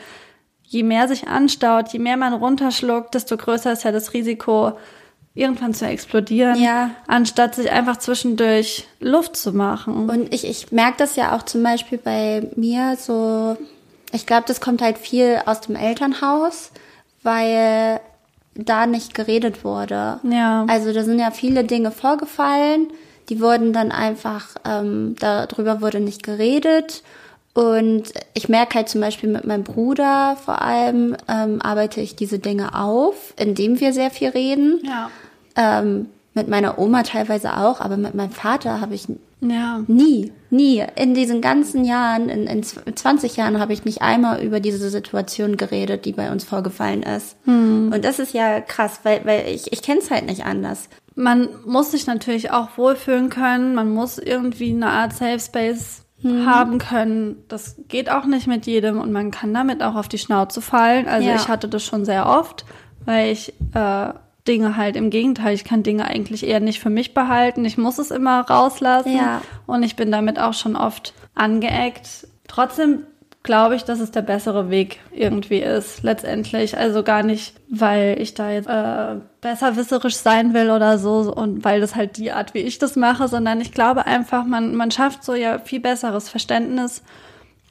je 0.63 0.83
mehr 0.83 1.07
sich 1.07 1.27
anstaut, 1.27 1.89
je 1.89 1.99
mehr 1.99 2.17
man 2.17 2.33
runterschluckt, 2.33 3.13
desto 3.13 3.37
größer 3.37 3.71
ist 3.71 3.83
ja 3.83 3.91
das 3.91 4.13
Risiko, 4.13 4.73
irgendwann 5.37 5.73
zu 5.73 5.85
explodieren, 5.85 6.59
ja. 6.59 6.89
anstatt 7.05 7.55
sich 7.55 7.71
einfach 7.71 7.97
zwischendurch 7.97 8.87
Luft 8.99 9.37
zu 9.37 9.53
machen. 9.53 10.09
Und 10.09 10.33
ich, 10.33 10.45
ich 10.45 10.71
merke 10.71 10.97
das 10.97 11.15
ja 11.15 11.35
auch 11.35 11.43
zum 11.43 11.61
Beispiel 11.63 11.99
bei 11.99 12.49
mir 12.55 12.97
so, 12.97 13.55
ich 14.11 14.25
glaube, 14.25 14.45
das 14.47 14.59
kommt 14.59 14.81
halt 14.81 14.97
viel 14.97 15.39
aus 15.45 15.61
dem 15.61 15.75
Elternhaus, 15.75 16.71
weil 17.21 18.01
da 18.57 18.85
nicht 18.85 19.13
geredet 19.13 19.63
wurde. 19.63 20.19
Ja. 20.23 20.65
Also 20.67 20.93
da 20.93 21.03
sind 21.03 21.19
ja 21.19 21.31
viele 21.31 21.63
Dinge 21.63 21.91
vorgefallen, 21.91 22.87
die 23.29 23.41
wurden 23.41 23.73
dann 23.73 23.91
einfach, 23.91 24.55
ähm, 24.65 25.15
darüber 25.19 25.81
wurde 25.81 25.99
nicht 25.99 26.23
geredet. 26.23 27.03
Und 27.53 28.13
ich 28.33 28.49
merke 28.49 28.75
halt 28.75 28.89
zum 28.89 29.01
Beispiel 29.01 29.29
mit 29.29 29.45
meinem 29.45 29.63
Bruder 29.63 30.37
vor 30.43 30.61
allem, 30.61 31.17
ähm, 31.27 31.61
arbeite 31.61 32.01
ich 32.01 32.15
diese 32.15 32.39
Dinge 32.39 32.75
auf, 32.79 33.33
indem 33.35 33.79
wir 33.79 33.93
sehr 33.93 34.11
viel 34.11 34.29
reden. 34.29 34.79
Ja. 34.83 35.09
Ähm, 35.55 36.07
mit 36.37 36.47
meiner 36.47 36.77
Oma 36.77 37.01
teilweise 37.01 37.57
auch, 37.57 37.81
aber 37.81 37.97
mit 37.97 38.13
meinem 38.13 38.29
Vater 38.29 38.79
habe 38.79 38.93
ich 38.93 39.07
ja. 39.41 39.81
nie, 39.87 40.31
nie. 40.51 40.83
In 40.95 41.15
diesen 41.15 41.41
ganzen 41.41 41.83
Jahren, 41.83 42.29
in, 42.29 42.45
in 42.45 42.63
20 42.63 43.35
Jahren 43.35 43.59
habe 43.59 43.73
ich 43.73 43.85
nicht 43.85 44.03
einmal 44.03 44.41
über 44.43 44.59
diese 44.59 44.89
Situation 44.89 45.57
geredet, 45.57 46.05
die 46.05 46.13
bei 46.13 46.31
uns 46.31 46.43
vorgefallen 46.43 47.01
ist. 47.01 47.37
Hm. 47.45 47.91
Und 47.91 48.05
das 48.05 48.19
ist 48.19 48.35
ja 48.35 48.61
krass, 48.61 48.99
weil, 49.01 49.25
weil 49.25 49.47
ich, 49.47 49.73
ich 49.73 49.81
kenne 49.81 49.99
es 49.99 50.11
halt 50.11 50.27
nicht 50.27 50.45
anders. 50.45 50.89
Man 51.15 51.49
muss 51.65 51.89
sich 51.91 52.05
natürlich 52.05 52.51
auch 52.51 52.77
wohlfühlen 52.77 53.29
können, 53.29 53.73
man 53.73 53.91
muss 53.91 54.19
irgendwie 54.19 54.69
eine 54.69 54.89
Art 54.89 55.13
Safe 55.13 55.39
Space 55.39 56.03
hm. 56.21 56.45
haben 56.45 56.77
können. 56.77 57.43
Das 57.47 57.77
geht 57.87 58.11
auch 58.11 58.25
nicht 58.25 58.45
mit 58.45 58.67
jedem 58.67 59.01
und 59.01 59.11
man 59.11 59.31
kann 59.31 59.55
damit 59.55 59.81
auch 59.81 59.95
auf 59.95 60.07
die 60.07 60.19
Schnauze 60.19 60.61
fallen. 60.61 61.07
Also 61.07 61.27
ja. 61.27 61.35
ich 61.35 61.47
hatte 61.47 61.67
das 61.67 61.83
schon 61.83 62.05
sehr 62.05 62.27
oft, 62.27 62.63
weil 63.05 63.31
ich 63.31 63.55
äh, 63.73 64.09
Dinge 64.47 64.77
halt. 64.77 64.95
Im 64.95 65.09
Gegenteil, 65.09 65.53
ich 65.53 65.63
kann 65.63 65.83
Dinge 65.83 66.05
eigentlich 66.05 66.45
eher 66.45 66.59
nicht 66.59 66.79
für 66.79 66.89
mich 66.89 67.13
behalten. 67.13 67.65
Ich 67.65 67.77
muss 67.77 67.99
es 67.99 68.11
immer 68.11 68.41
rauslassen. 68.41 69.15
Ja. 69.15 69.41
Und 69.65 69.83
ich 69.83 69.95
bin 69.95 70.11
damit 70.11 70.39
auch 70.39 70.53
schon 70.53 70.75
oft 70.75 71.13
angeeckt. 71.35 72.27
Trotzdem 72.47 73.03
glaube 73.47 73.75
ich, 73.75 73.83
dass 73.83 73.99
es 73.99 74.11
der 74.11 74.21
bessere 74.21 74.69
Weg 74.69 74.99
irgendwie 75.11 75.59
ist, 75.59 76.03
letztendlich. 76.03 76.77
Also 76.77 77.01
gar 77.01 77.23
nicht, 77.23 77.55
weil 77.69 78.17
ich 78.19 78.33
da 78.33 78.51
jetzt 78.51 78.67
äh, 78.67 79.15
besserwisserisch 79.41 80.17
sein 80.17 80.53
will 80.53 80.69
oder 80.69 80.97
so 80.97 81.33
und 81.33 81.63
weil 81.63 81.79
das 81.79 81.95
halt 81.95 82.17
die 82.17 82.31
Art, 82.31 82.53
wie 82.53 82.59
ich 82.59 82.77
das 82.77 82.95
mache, 82.95 83.27
sondern 83.27 83.61
ich 83.61 83.71
glaube 83.71 84.05
einfach, 84.05 84.45
man, 84.45 84.75
man 84.75 84.91
schafft 84.91 85.23
so 85.23 85.33
ja 85.33 85.59
viel 85.59 85.79
besseres 85.79 86.29
Verständnis 86.29 87.01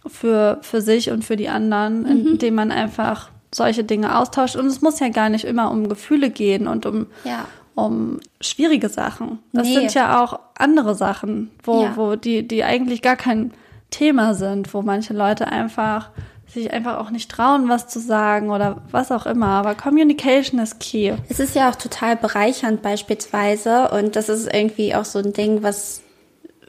für, 0.06 0.58
für 0.62 0.80
sich 0.80 1.10
und 1.10 1.24
für 1.24 1.36
die 1.36 1.50
anderen, 1.50 2.02
mhm. 2.02 2.26
indem 2.28 2.54
man 2.54 2.72
einfach 2.72 3.30
solche 3.56 3.84
Dinge 3.84 4.18
austauscht. 4.18 4.56
Und 4.56 4.66
es 4.66 4.82
muss 4.82 5.00
ja 5.00 5.08
gar 5.08 5.28
nicht 5.28 5.44
immer 5.44 5.70
um 5.70 5.88
Gefühle 5.88 6.30
gehen 6.30 6.68
und 6.68 6.86
um, 6.86 7.06
ja. 7.24 7.46
um 7.74 8.20
schwierige 8.40 8.88
Sachen. 8.88 9.38
Das 9.52 9.66
nee. 9.66 9.74
sind 9.74 9.94
ja 9.94 10.22
auch 10.22 10.38
andere 10.56 10.94
Sachen, 10.94 11.50
wo, 11.62 11.82
ja. 11.82 11.96
wo 11.96 12.16
die, 12.16 12.46
die 12.46 12.64
eigentlich 12.64 13.02
gar 13.02 13.16
kein 13.16 13.52
Thema 13.90 14.34
sind, 14.34 14.74
wo 14.74 14.82
manche 14.82 15.14
Leute 15.14 15.48
einfach 15.48 16.10
sich 16.48 16.72
einfach 16.72 16.98
auch 16.98 17.10
nicht 17.10 17.30
trauen, 17.30 17.68
was 17.68 17.88
zu 17.88 17.98
sagen 17.98 18.50
oder 18.50 18.82
was 18.90 19.12
auch 19.12 19.26
immer. 19.26 19.48
Aber 19.48 19.74
Communication 19.74 20.60
ist 20.60 20.80
key. 20.80 21.12
Es 21.28 21.40
ist 21.40 21.54
ja 21.54 21.70
auch 21.70 21.76
total 21.76 22.16
bereichernd 22.16 22.82
beispielsweise 22.82 23.90
und 23.90 24.16
das 24.16 24.28
ist 24.28 24.52
irgendwie 24.52 24.94
auch 24.94 25.04
so 25.04 25.18
ein 25.18 25.32
Ding, 25.32 25.62
was 25.62 26.02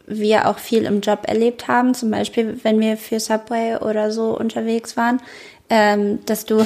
wir 0.08 0.48
auch 0.48 0.58
viel 0.58 0.84
im 0.84 1.02
Job 1.02 1.22
erlebt 1.28 1.68
haben. 1.68 1.94
Zum 1.94 2.10
Beispiel, 2.10 2.60
wenn 2.64 2.80
wir 2.80 2.98
für 2.98 3.20
Subway 3.20 3.78
oder 3.78 4.12
so 4.12 4.38
unterwegs 4.38 4.98
waren, 4.98 5.22
ähm, 5.70 6.20
dass 6.26 6.46
du, 6.46 6.66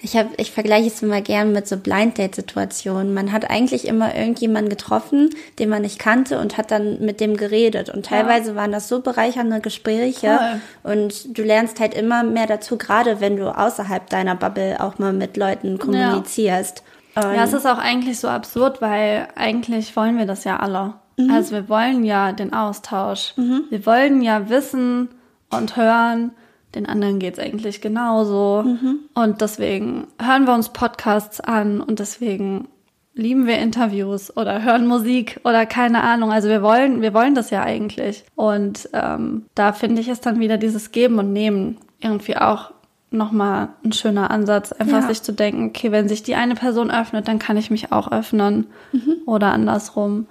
ich 0.00 0.16
habe, 0.16 0.30
ich 0.36 0.50
vergleiche 0.50 0.88
es 0.88 1.02
immer 1.02 1.20
gern 1.20 1.52
mit 1.52 1.66
so 1.66 1.76
Blind 1.76 2.18
Date 2.18 2.34
Situationen. 2.34 3.14
Man 3.14 3.32
hat 3.32 3.50
eigentlich 3.50 3.86
immer 3.86 4.14
irgendjemanden 4.14 4.68
getroffen, 4.68 5.30
den 5.58 5.68
man 5.68 5.82
nicht 5.82 5.98
kannte 5.98 6.38
und 6.38 6.58
hat 6.58 6.70
dann 6.70 7.00
mit 7.00 7.20
dem 7.20 7.36
geredet. 7.36 7.90
Und 7.90 8.06
teilweise 8.06 8.50
ja. 8.50 8.56
waren 8.56 8.72
das 8.72 8.88
so 8.88 9.00
bereichernde 9.00 9.60
Gespräche 9.60 10.38
Voll. 10.82 10.92
und 10.92 11.38
du 11.38 11.42
lernst 11.42 11.80
halt 11.80 11.94
immer 11.94 12.22
mehr 12.22 12.46
dazu, 12.46 12.76
gerade 12.76 13.20
wenn 13.20 13.36
du 13.36 13.56
außerhalb 13.56 14.08
deiner 14.10 14.34
Bubble 14.34 14.76
auch 14.80 14.98
mal 14.98 15.12
mit 15.12 15.36
Leuten 15.36 15.78
kommunizierst. 15.78 16.82
Ja, 17.16 17.32
ja 17.32 17.44
es 17.44 17.52
ist 17.52 17.66
auch 17.66 17.78
eigentlich 17.78 18.18
so 18.18 18.28
absurd, 18.28 18.82
weil 18.82 19.28
eigentlich 19.36 19.94
wollen 19.96 20.18
wir 20.18 20.26
das 20.26 20.44
ja 20.44 20.58
alle. 20.58 20.94
Mhm. 21.16 21.30
Also 21.30 21.52
wir 21.52 21.68
wollen 21.68 22.04
ja 22.04 22.32
den 22.32 22.52
Austausch. 22.52 23.34
Mhm. 23.36 23.64
Wir 23.70 23.86
wollen 23.86 24.20
ja 24.20 24.48
wissen 24.48 25.08
und 25.50 25.76
hören, 25.76 26.32
den 26.74 26.86
anderen 26.86 27.18
geht's 27.18 27.38
eigentlich 27.38 27.80
genauso. 27.80 28.62
Mhm. 28.64 29.00
Und 29.14 29.40
deswegen 29.40 30.06
hören 30.20 30.46
wir 30.46 30.54
uns 30.54 30.70
Podcasts 30.70 31.40
an 31.40 31.80
und 31.80 31.98
deswegen 31.98 32.68
lieben 33.14 33.46
wir 33.46 33.58
Interviews 33.58 34.36
oder 34.36 34.62
hören 34.62 34.86
Musik 34.86 35.40
oder 35.44 35.66
keine 35.66 36.02
Ahnung. 36.02 36.32
Also 36.32 36.48
wir 36.48 36.62
wollen, 36.62 37.00
wir 37.00 37.14
wollen 37.14 37.34
das 37.34 37.50
ja 37.50 37.62
eigentlich. 37.62 38.24
Und 38.34 38.88
ähm, 38.92 39.46
da 39.54 39.72
finde 39.72 40.00
ich 40.00 40.08
es 40.08 40.20
dann 40.20 40.40
wieder 40.40 40.58
dieses 40.58 40.90
Geben 40.90 41.18
und 41.18 41.32
Nehmen 41.32 41.78
irgendwie 42.00 42.36
auch 42.36 42.72
nochmal 43.10 43.68
ein 43.84 43.92
schöner 43.92 44.30
Ansatz, 44.32 44.72
einfach 44.72 45.02
ja. 45.02 45.06
sich 45.06 45.22
zu 45.22 45.32
denken, 45.32 45.68
okay, 45.68 45.92
wenn 45.92 46.08
sich 46.08 46.24
die 46.24 46.34
eine 46.34 46.56
Person 46.56 46.90
öffnet, 46.90 47.28
dann 47.28 47.38
kann 47.38 47.56
ich 47.56 47.70
mich 47.70 47.92
auch 47.92 48.10
öffnen 48.10 48.66
mhm. 48.92 49.18
oder 49.26 49.52
andersrum. 49.52 50.26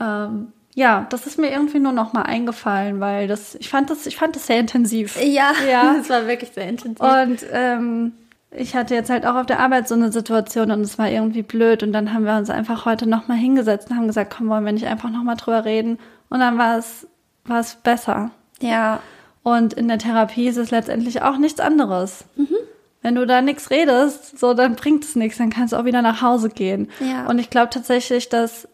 Ähm, 0.00 0.48
ja, 0.78 1.08
das 1.10 1.26
ist 1.26 1.40
mir 1.40 1.50
irgendwie 1.50 1.80
nur 1.80 1.90
noch 1.90 2.12
mal 2.12 2.22
eingefallen, 2.22 3.00
weil 3.00 3.26
das, 3.26 3.56
ich 3.56 3.68
fand 3.68 3.90
das, 3.90 4.06
ich 4.06 4.16
fand 4.16 4.36
das 4.36 4.46
sehr 4.46 4.60
intensiv. 4.60 5.20
Ja, 5.20 5.50
ja, 5.68 5.96
es 6.00 6.08
war 6.08 6.28
wirklich 6.28 6.52
sehr 6.52 6.68
intensiv. 6.68 7.00
Und 7.00 7.44
ähm, 7.52 8.12
ich 8.52 8.76
hatte 8.76 8.94
jetzt 8.94 9.10
halt 9.10 9.26
auch 9.26 9.34
auf 9.34 9.46
der 9.46 9.58
Arbeit 9.58 9.88
so 9.88 9.96
eine 9.96 10.12
Situation 10.12 10.70
und 10.70 10.82
es 10.82 10.96
war 10.96 11.10
irgendwie 11.10 11.42
blöd 11.42 11.82
und 11.82 11.92
dann 11.92 12.14
haben 12.14 12.24
wir 12.24 12.36
uns 12.36 12.48
einfach 12.48 12.84
heute 12.84 13.08
noch 13.08 13.26
mal 13.26 13.36
hingesetzt 13.36 13.90
und 13.90 13.96
haben 13.96 14.06
gesagt, 14.06 14.32
komm, 14.36 14.48
wollen 14.50 14.64
wir 14.64 14.70
nicht 14.70 14.86
einfach 14.86 15.10
noch 15.10 15.24
mal 15.24 15.34
drüber 15.34 15.64
reden? 15.64 15.98
Und 16.30 16.38
dann 16.38 16.58
war 16.58 16.78
es, 16.78 17.08
war 17.44 17.58
es 17.58 17.74
besser. 17.74 18.30
Ja. 18.60 19.00
Und 19.42 19.72
in 19.72 19.88
der 19.88 19.98
Therapie 19.98 20.46
ist 20.46 20.58
es 20.58 20.70
letztendlich 20.70 21.22
auch 21.22 21.38
nichts 21.38 21.58
anderes. 21.58 22.24
Mhm. 22.36 22.54
Wenn 23.02 23.16
du 23.16 23.26
da 23.26 23.42
nichts 23.42 23.70
redest, 23.70 24.38
so, 24.38 24.54
dann 24.54 24.76
bringt 24.76 25.02
es 25.02 25.16
nichts, 25.16 25.38
dann 25.38 25.50
kannst 25.50 25.72
du 25.72 25.76
auch 25.76 25.84
wieder 25.84 26.02
nach 26.02 26.22
Hause 26.22 26.50
gehen. 26.50 26.88
Ja. 27.00 27.26
Und 27.26 27.40
ich 27.40 27.50
glaube 27.50 27.70
tatsächlich, 27.70 28.28
dass, 28.28 28.68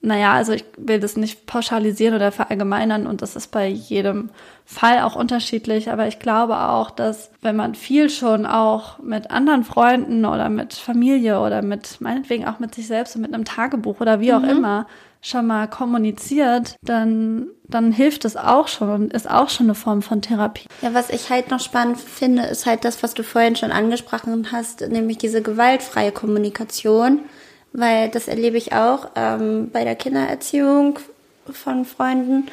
naja, 0.00 0.34
also 0.34 0.52
ich 0.52 0.64
will 0.76 1.00
das 1.00 1.16
nicht 1.16 1.46
pauschalisieren 1.46 2.14
oder 2.14 2.30
verallgemeinern 2.30 3.06
und 3.06 3.22
das 3.22 3.34
ist 3.34 3.50
bei 3.50 3.66
jedem 3.66 4.30
Fall 4.64 5.00
auch 5.00 5.16
unterschiedlich, 5.16 5.90
aber 5.90 6.06
ich 6.06 6.18
glaube 6.18 6.58
auch, 6.58 6.90
dass 6.90 7.30
wenn 7.40 7.56
man 7.56 7.74
viel 7.74 8.08
schon 8.10 8.46
auch 8.46 8.98
mit 9.00 9.30
anderen 9.30 9.64
Freunden 9.64 10.24
oder 10.24 10.48
mit 10.48 10.74
Familie 10.74 11.40
oder 11.40 11.62
mit, 11.62 12.00
meinetwegen 12.00 12.46
auch 12.46 12.58
mit 12.58 12.74
sich 12.74 12.86
selbst 12.86 13.16
und 13.16 13.22
mit 13.22 13.34
einem 13.34 13.44
Tagebuch 13.44 14.00
oder 14.00 14.20
wie 14.20 14.32
auch 14.32 14.42
immer, 14.42 14.86
schon 15.22 15.46
mal 15.46 15.66
kommuniziert, 15.66 16.76
dann, 16.82 17.48
dann 17.64 17.90
hilft 17.90 18.24
es 18.24 18.36
auch 18.36 18.68
schon 18.68 18.90
und 18.90 19.12
ist 19.12 19.28
auch 19.28 19.48
schon 19.48 19.66
eine 19.66 19.74
Form 19.74 20.02
von 20.02 20.22
Therapie. 20.22 20.68
Ja, 20.82 20.94
was 20.94 21.10
ich 21.10 21.30
halt 21.30 21.50
noch 21.50 21.58
spannend 21.58 21.98
finde, 21.98 22.42
ist 22.44 22.64
halt 22.64 22.84
das, 22.84 23.02
was 23.02 23.14
du 23.14 23.24
vorhin 23.24 23.56
schon 23.56 23.72
angesprochen 23.72 24.52
hast, 24.52 24.82
nämlich 24.88 25.18
diese 25.18 25.42
gewaltfreie 25.42 26.12
Kommunikation, 26.12 27.20
weil 27.72 28.08
das 28.08 28.28
erlebe 28.28 28.56
ich 28.56 28.72
auch 28.72 29.08
ähm, 29.14 29.70
bei 29.72 29.84
der 29.84 29.96
Kindererziehung 29.96 30.98
von 31.50 31.84
Freunden, 31.84 32.46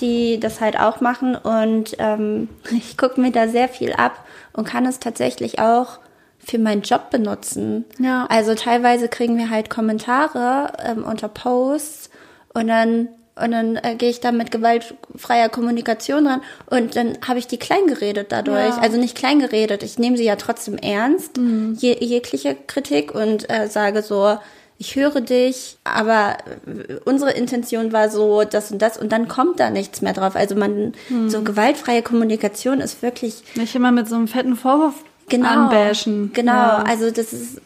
die 0.00 0.40
das 0.40 0.60
halt 0.60 0.78
auch 0.78 1.00
machen 1.00 1.36
und 1.36 1.96
ähm, 1.98 2.48
ich 2.70 2.96
gucke 2.96 3.20
mir 3.20 3.32
da 3.32 3.48
sehr 3.48 3.68
viel 3.68 3.92
ab 3.92 4.24
und 4.52 4.66
kann 4.66 4.86
es 4.86 4.98
tatsächlich 5.00 5.58
auch 5.58 5.98
für 6.38 6.58
meinen 6.58 6.82
Job 6.82 7.10
benutzen. 7.10 7.86
Ja. 7.98 8.26
Also 8.28 8.54
teilweise 8.54 9.08
kriegen 9.08 9.38
wir 9.38 9.48
halt 9.48 9.70
Kommentare 9.70 10.72
ähm, 10.84 11.04
unter 11.04 11.28
Posts 11.28 12.10
und 12.52 12.68
dann 12.68 13.08
und 13.36 13.50
dann 13.50 13.76
äh, 13.76 13.96
gehe 13.96 14.10
ich 14.10 14.20
da 14.20 14.30
mit 14.32 14.50
gewaltfreier 14.50 15.48
Kommunikation 15.48 16.26
ran 16.26 16.40
und 16.70 16.94
dann 16.96 17.18
habe 17.26 17.38
ich 17.38 17.46
die 17.46 17.58
klein 17.58 17.86
geredet 17.86 18.30
dadurch. 18.30 18.76
Ja. 18.76 18.78
Also 18.78 18.98
nicht 18.98 19.16
klein 19.16 19.40
geredet, 19.40 19.82
ich 19.82 19.98
nehme 19.98 20.16
sie 20.16 20.24
ja 20.24 20.36
trotzdem 20.36 20.76
ernst, 20.78 21.32
je, 21.76 21.96
jegliche 22.00 22.56
Kritik 22.66 23.14
und 23.14 23.50
äh, 23.50 23.68
sage 23.68 24.02
so, 24.02 24.38
ich 24.78 24.96
höre 24.96 25.20
dich, 25.20 25.78
aber 25.84 26.36
äh, 26.66 26.94
unsere 27.04 27.32
Intention 27.32 27.92
war 27.92 28.08
so, 28.10 28.44
das 28.44 28.70
und 28.70 28.82
das 28.82 28.98
und 28.98 29.10
dann 29.12 29.28
kommt 29.28 29.58
da 29.60 29.70
nichts 29.70 30.02
mehr 30.02 30.12
drauf. 30.12 30.36
Also 30.36 30.54
man, 30.56 30.92
so 31.28 31.42
gewaltfreie 31.42 32.02
Kommunikation 32.02 32.80
ist 32.80 33.02
wirklich 33.02 33.42
Nicht 33.54 33.74
immer 33.74 33.92
mit 33.92 34.08
so 34.08 34.14
einem 34.16 34.28
fetten 34.28 34.56
Vorwurf 34.56 34.94
genau, 35.28 35.48
anbashen. 35.48 36.32
Genau, 36.34 36.52
Ja. 36.52 36.84
also 36.88 37.10
das 37.10 37.32
ist, 37.32 37.60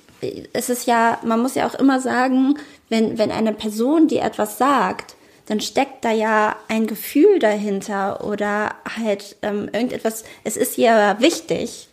es 0.53 0.69
ist 0.71 0.87
ja, 0.87 1.19
man 1.25 1.41
muss 1.41 1.55
ja 1.55 1.67
auch 1.67 1.75
immer 1.75 2.01
sagen, 2.01 2.59
wenn, 2.89 3.19
wenn 3.19 3.31
eine 3.31 3.53
Person 3.53 4.09
dir 4.09 4.23
etwas 4.23 4.59
sagt, 4.59 5.15
dann 5.49 5.61
steckt 5.61 6.05
da 6.05 6.11
ja 6.11 6.57
ein 6.69 6.87
Gefühl 6.87 7.39
dahinter 7.39 8.23
oder 8.23 8.75
halt 8.99 9.37
ähm, 9.41 9.71
irgendetwas, 9.73 10.25
es 10.45 10.59
ist 10.59 10.77
ja 10.77 11.19
wichtig. 11.21 11.89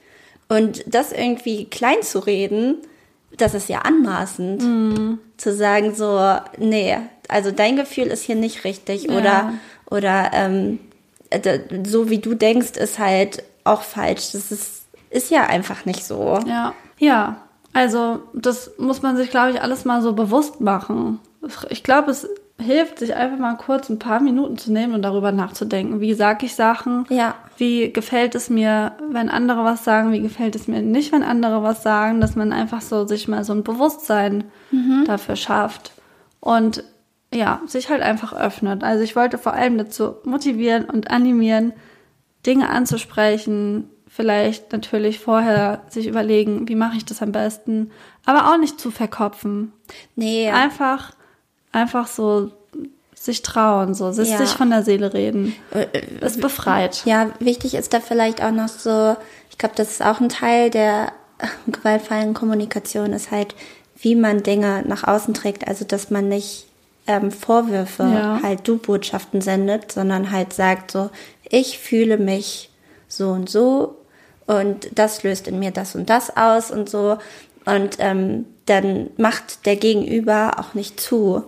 Und 0.50 0.84
das 0.88 1.13
irgendwie 1.13 1.65
klein 1.65 2.02
zu 2.04 2.20
reden, 2.20 2.78
das 3.38 3.54
ist 3.54 3.70
ja 3.70 3.80
anmaßend. 3.80 4.62
Mhm. 4.62 5.20
Zu 5.38 5.54
sagen 5.56 5.96
so, 5.96 6.38
nee, 6.58 6.98
also 7.30 7.52
dein 7.52 7.78
Gefühl 7.78 8.08
ist 8.08 8.24
hier 8.24 8.36
nicht 8.36 8.65
richtig 8.65 9.06
Ja. 9.06 9.18
oder, 9.18 9.54
oder 9.89 10.32
ähm, 10.34 10.80
so 11.86 12.10
wie 12.10 12.20
du 12.20 12.34
denkst, 12.34 12.72
ist 12.78 13.00
halt 13.00 13.41
auch 13.63 13.82
falsch. 13.82 14.34
Das 14.34 14.52
ist, 14.52 14.84
ist 15.10 15.32
ja 15.32 15.46
einfach 15.48 15.86
nicht 15.86 16.04
so. 16.04 16.39
Ja, 16.46 16.74
ja. 17.00 17.38
Also 17.72 18.20
das 18.34 18.72
muss 18.78 19.02
man 19.02 19.15
sich, 19.18 19.30
glaube 19.30 19.52
ich, 19.52 19.62
alles 19.62 19.86
mal 19.86 20.02
so 20.02 20.13
bewusst 20.13 20.60
machen. 20.62 21.20
Ich 21.70 21.84
glaube, 21.84 22.12
es 22.12 22.28
hilft, 22.60 23.00
sich 23.00 23.15
einfach 23.15 23.38
mal 23.38 23.56
kurz 23.56 23.89
ein 23.89 24.00
paar 24.00 24.22
Minuten 24.22 24.58
zu 24.58 24.72
nehmen 24.72 24.94
und 24.94 25.02
darüber 25.02 25.32
nachzudenken. 25.32 26.00
Wie 26.00 26.13
sage 26.13 26.46
ich 26.46 26.56
Sachen? 26.56 27.06
Ja. 27.10 27.36
Wie 27.58 27.91
gefällt 27.91 28.34
es 28.36 28.50
mir, 28.50 28.94
wenn 29.10 29.30
andere 29.30 29.63
was 29.63 29.84
sagen? 29.84 30.12
Wie 30.12 30.22
gefällt 30.22 30.56
es 30.56 30.68
mir 30.68 30.82
nicht, 30.82 31.12
wenn 31.12 31.24
andere 31.24 31.63
was 31.63 31.84
sagen? 31.84 32.22
Dass 32.22 32.36
man 32.36 32.54
einfach 32.54 32.82
so 32.82 33.06
sich 33.06 33.28
mal 33.28 33.44
so 33.44 33.54
ein 33.54 33.63
Bewusstsein 33.63 34.46
dafür 35.06 35.36
schafft. 35.36 35.91
Und 36.39 36.84
ja, 37.34 37.62
sich 37.65 37.89
halt 37.89 38.02
einfach 38.02 38.34
öffnet. 38.34 38.84
Also 38.84 39.04
ich 39.04 39.15
wollte 39.15 39.38
vor 39.38 39.54
allem 39.54 39.78
dazu 39.78 40.15
motivieren 40.24 40.86
und 40.86 41.12
animieren, 41.12 41.74
Dinge 42.46 42.70
anzusprechen, 42.70 43.89
vielleicht 44.08 44.72
natürlich 44.72 45.20
vorher 45.20 45.82
sich 45.89 46.08
überlegen, 46.08 46.70
wie 46.70 46.76
mache 46.76 46.96
ich 46.96 47.04
das 47.06 47.22
am 47.22 47.32
besten, 47.34 47.91
aber 48.26 48.50
auch 48.50 48.58
nicht 48.58 48.80
zu 48.80 48.91
verkopfen. 48.91 49.74
Nee, 50.15 50.50
Einfach, 50.50 51.12
einfach 51.76 52.08
so 52.08 52.52
sich 53.14 53.42
trauen, 53.42 53.94
so 53.94 54.12
sich, 54.12 54.30
Ja. 54.30 54.38
sich 54.38 54.50
von 54.50 54.70
der 54.70 54.84
Seele 54.84 55.14
reden. 55.14 55.56
Es 56.22 56.38
befreit. 56.40 57.04
Ja, 57.06 57.30
wichtig 57.40 57.74
ist 57.76 57.94
da 57.94 58.00
vielleicht 58.00 58.44
auch 58.44 58.52
noch 58.52 58.68
so, 58.68 59.16
ich 59.50 59.58
glaube, 59.58 59.76
das 59.76 59.92
ist 59.92 60.04
auch 60.04 60.20
ein 60.20 60.30
Teil 60.30 60.70
der 60.70 61.12
äh, 61.40 61.48
gewaltfreien 61.72 62.34
Kommunikation, 62.34 63.14
ist 63.14 63.32
halt, 63.32 63.56
wie 63.98 64.16
man 64.16 64.44
Dinge 64.44 64.84
nach 64.88 65.04
außen 65.08 65.34
trägt. 65.34 65.68
Also, 65.68 65.86
dass 65.86 66.12
man 66.12 66.28
nicht 66.28 66.68
ähm, 67.08 67.32
Vorwürfe, 67.32 68.04
Ja. 68.04 68.40
halt 68.44 68.68
Du-Botschaften 68.68 69.42
sendet, 69.42 69.92
sondern 69.92 70.32
halt 70.32 70.54
sagt 70.54 70.92
so, 70.92 71.10
ich 71.50 71.80
fühle 71.80 72.18
mich 72.18 72.70
so 73.08 73.30
und 73.30 73.50
so 73.50 73.96
und 74.48 74.90
das 74.94 75.24
löst 75.24 75.48
in 75.48 75.58
mir 75.60 75.72
das 75.72 75.96
und 75.96 76.10
das 76.10 76.36
aus 76.36 76.70
und 76.72 76.90
so. 76.90 77.18
Und 77.66 77.96
ähm, 78.00 78.46
dann 78.65 79.10
macht 79.17 79.65
der 79.65 79.75
Gegenüber 79.75 80.54
auch 80.60 80.73
nicht 80.73 80.99
zu, 80.99 81.43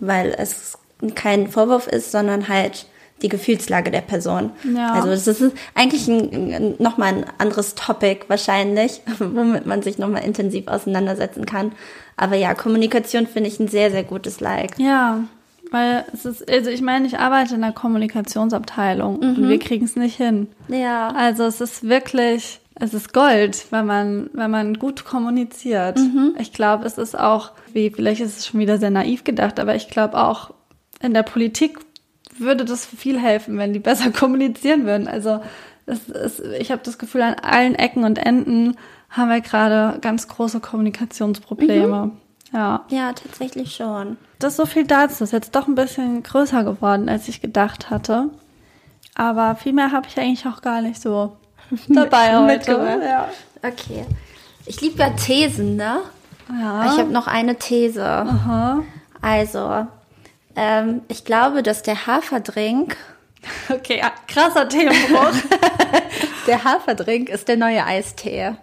weil 0.00 0.34
es 0.36 0.78
kein 1.14 1.48
Vorwurf 1.48 1.86
ist, 1.86 2.10
sondern 2.10 2.48
halt 2.48 2.86
die 3.22 3.28
Gefühlslage 3.28 3.90
der 3.90 4.00
Person. 4.00 4.50
Ja. 4.74 4.92
Also 4.92 5.08
das 5.08 5.26
ist 5.26 5.52
eigentlich 5.74 6.08
ein, 6.08 6.74
nochmal 6.78 7.14
ein 7.14 7.26
anderes 7.38 7.74
Topic 7.74 8.24
wahrscheinlich, 8.28 9.00
womit 9.18 9.66
man 9.66 9.82
sich 9.82 9.98
nochmal 9.98 10.24
intensiv 10.24 10.68
auseinandersetzen 10.68 11.46
kann. 11.46 11.72
Aber 12.16 12.36
ja, 12.36 12.54
Kommunikation 12.54 13.26
finde 13.26 13.48
ich 13.48 13.60
ein 13.60 13.68
sehr, 13.68 13.90
sehr 13.90 14.04
gutes 14.04 14.40
Like. 14.40 14.78
Ja, 14.78 15.24
weil 15.70 16.04
es 16.12 16.24
ist, 16.24 16.50
also 16.50 16.70
ich 16.70 16.80
meine, 16.80 17.06
ich 17.06 17.18
arbeite 17.18 17.54
in 17.54 17.60
der 17.60 17.72
Kommunikationsabteilung 17.72 19.18
und 19.18 19.48
wir 19.48 19.58
kriegen 19.58 19.84
es 19.84 19.96
nicht 19.96 20.16
hin. 20.16 20.48
Ja. 20.68 21.08
Also 21.08 21.44
es 21.44 21.60
ist 21.60 21.88
wirklich, 21.88 22.60
es 22.80 22.94
ist 22.94 23.12
Gold, 23.12 23.66
wenn 23.70 23.86
man, 23.86 24.30
wenn 24.32 24.50
man 24.50 24.74
gut 24.74 25.04
kommuniziert. 25.04 25.98
Ich 26.38 26.52
glaube, 26.52 26.84
es 26.86 26.96
ist 26.96 27.18
auch, 27.18 27.52
wie, 27.72 27.90
vielleicht 27.90 28.20
ist 28.20 28.38
es 28.38 28.46
schon 28.46 28.60
wieder 28.60 28.78
sehr 28.78 28.90
naiv 28.90 29.24
gedacht, 29.24 29.58
aber 29.58 29.74
ich 29.74 29.88
glaube 29.88 30.18
auch 30.18 30.54
in 31.00 31.14
der 31.14 31.22
Politik 31.22 31.78
würde 32.38 32.64
das 32.64 32.86
viel 32.86 33.18
helfen, 33.18 33.58
wenn 33.58 33.72
die 33.72 33.80
besser 33.80 34.10
kommunizieren 34.12 34.86
würden. 34.86 35.08
Also 35.08 35.40
es 35.86 36.08
ist, 36.08 36.40
ich 36.40 36.70
habe 36.70 36.82
das 36.84 36.98
Gefühl, 36.98 37.22
an 37.22 37.34
allen 37.34 37.74
Ecken 37.74 38.04
und 38.04 38.18
Enden 38.18 38.76
haben 39.10 39.30
wir 39.30 39.40
gerade 39.40 39.98
ganz 40.00 40.28
große 40.28 40.60
Kommunikationsprobleme. 40.60 42.12
Ja. 42.52 42.84
Ja, 42.88 43.12
tatsächlich 43.12 43.74
schon. 43.74 44.16
Das 44.38 44.52
ist 44.52 44.56
so 44.58 44.66
viel 44.66 44.86
dazu. 44.86 45.24
Ist 45.24 45.32
jetzt 45.32 45.54
doch 45.54 45.66
ein 45.66 45.74
bisschen 45.74 46.22
größer 46.22 46.64
geworden, 46.64 47.08
als 47.08 47.28
ich 47.28 47.40
gedacht 47.40 47.90
hatte. 47.90 48.30
Aber 49.14 49.56
viel 49.56 49.72
mehr 49.72 49.92
habe 49.92 50.06
ich 50.08 50.18
eigentlich 50.18 50.46
auch 50.46 50.62
gar 50.62 50.80
nicht 50.80 51.00
so 51.02 51.36
dabei 51.88 52.36
heute. 52.36 52.72
Ja. 53.04 53.28
Okay. 53.62 54.04
Ich 54.66 54.80
liebe 54.80 54.98
ja 54.98 55.10
Thesen, 55.10 55.76
ne? 55.76 56.00
Ja. 56.48 56.86
Ich 56.86 56.98
habe 56.98 57.10
noch 57.10 57.26
eine 57.26 57.56
These. 57.56 58.04
Aha. 58.04 58.82
Also, 59.20 59.86
ähm, 60.56 61.02
ich 61.08 61.24
glaube, 61.24 61.62
dass 61.62 61.82
der 61.82 62.06
Haferdrink, 62.06 62.96
Okay, 63.70 63.98
ja, 63.98 64.12
krasser 64.26 64.68
Themenbruch. 64.68 65.32
der 66.46 66.64
Haferdrink 66.64 67.28
ist 67.28 67.48
der 67.48 67.56
neue 67.56 67.84
Eistee. 67.84 68.52
da 68.52 68.56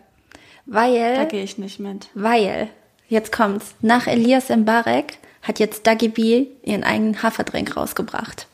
Weil, 0.65 1.27
gehe 1.27 1.43
ich 1.43 1.57
nicht 1.57 1.79
mit. 1.79 2.09
weil, 2.13 2.69
jetzt 3.07 3.31
kommt's, 3.31 3.75
nach 3.81 4.07
Elias 4.07 4.49
Mbarek 4.49 5.17
hat 5.41 5.59
jetzt 5.59 5.85
Dagi 5.85 6.09
B 6.09 6.47
ihren 6.63 6.83
eigenen 6.83 7.21
Haferdrink 7.21 7.77
rausgebracht. 7.77 8.47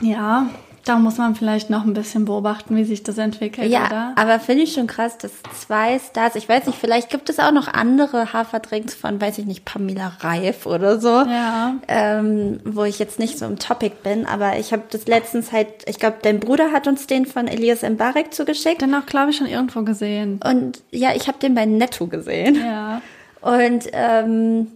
Ja, 0.00 0.48
da 0.88 0.96
muss 0.96 1.18
man 1.18 1.34
vielleicht 1.34 1.70
noch 1.70 1.84
ein 1.84 1.92
bisschen 1.92 2.24
beobachten, 2.24 2.74
wie 2.76 2.84
sich 2.84 3.02
das 3.02 3.18
entwickelt, 3.18 3.70
Ja, 3.70 3.86
oder? 3.86 4.12
aber 4.16 4.40
finde 4.40 4.62
ich 4.64 4.72
schon 4.72 4.86
krass, 4.86 5.18
dass 5.18 5.32
zwei 5.60 5.98
Stars, 5.98 6.34
ich 6.34 6.48
weiß 6.48 6.66
nicht, 6.66 6.78
vielleicht 6.78 7.10
gibt 7.10 7.28
es 7.28 7.38
auch 7.38 7.52
noch 7.52 7.68
andere 7.68 8.32
Haferdrinks 8.32 8.94
von, 8.94 9.20
weiß 9.20 9.38
ich 9.38 9.46
nicht, 9.46 9.64
Pamela 9.64 10.12
Reif 10.20 10.66
oder 10.66 10.98
so. 10.98 11.08
Ja. 11.08 11.74
Ähm, 11.88 12.60
wo 12.64 12.84
ich 12.84 12.98
jetzt 12.98 13.18
nicht 13.18 13.38
so 13.38 13.46
im 13.46 13.58
Topic 13.58 13.96
bin, 14.02 14.26
aber 14.26 14.58
ich 14.58 14.72
habe 14.72 14.84
das 14.90 15.06
letztens 15.06 15.52
halt, 15.52 15.68
ich 15.86 15.98
glaube, 15.98 16.16
dein 16.22 16.40
Bruder 16.40 16.72
hat 16.72 16.86
uns 16.86 17.06
den 17.06 17.26
von 17.26 17.46
Elias 17.48 17.82
Mbarek 17.82 18.32
zugeschickt. 18.32 18.80
Den 18.82 18.94
auch, 18.94 19.06
glaube 19.06 19.30
ich, 19.30 19.36
schon 19.36 19.46
irgendwo 19.46 19.82
gesehen. 19.82 20.40
Und 20.44 20.82
ja, 20.90 21.14
ich 21.14 21.28
habe 21.28 21.38
den 21.38 21.54
bei 21.54 21.66
Netto 21.66 22.06
gesehen. 22.06 22.56
Ja. 22.56 23.02
Und 23.40 23.84
ähm, 23.92 24.68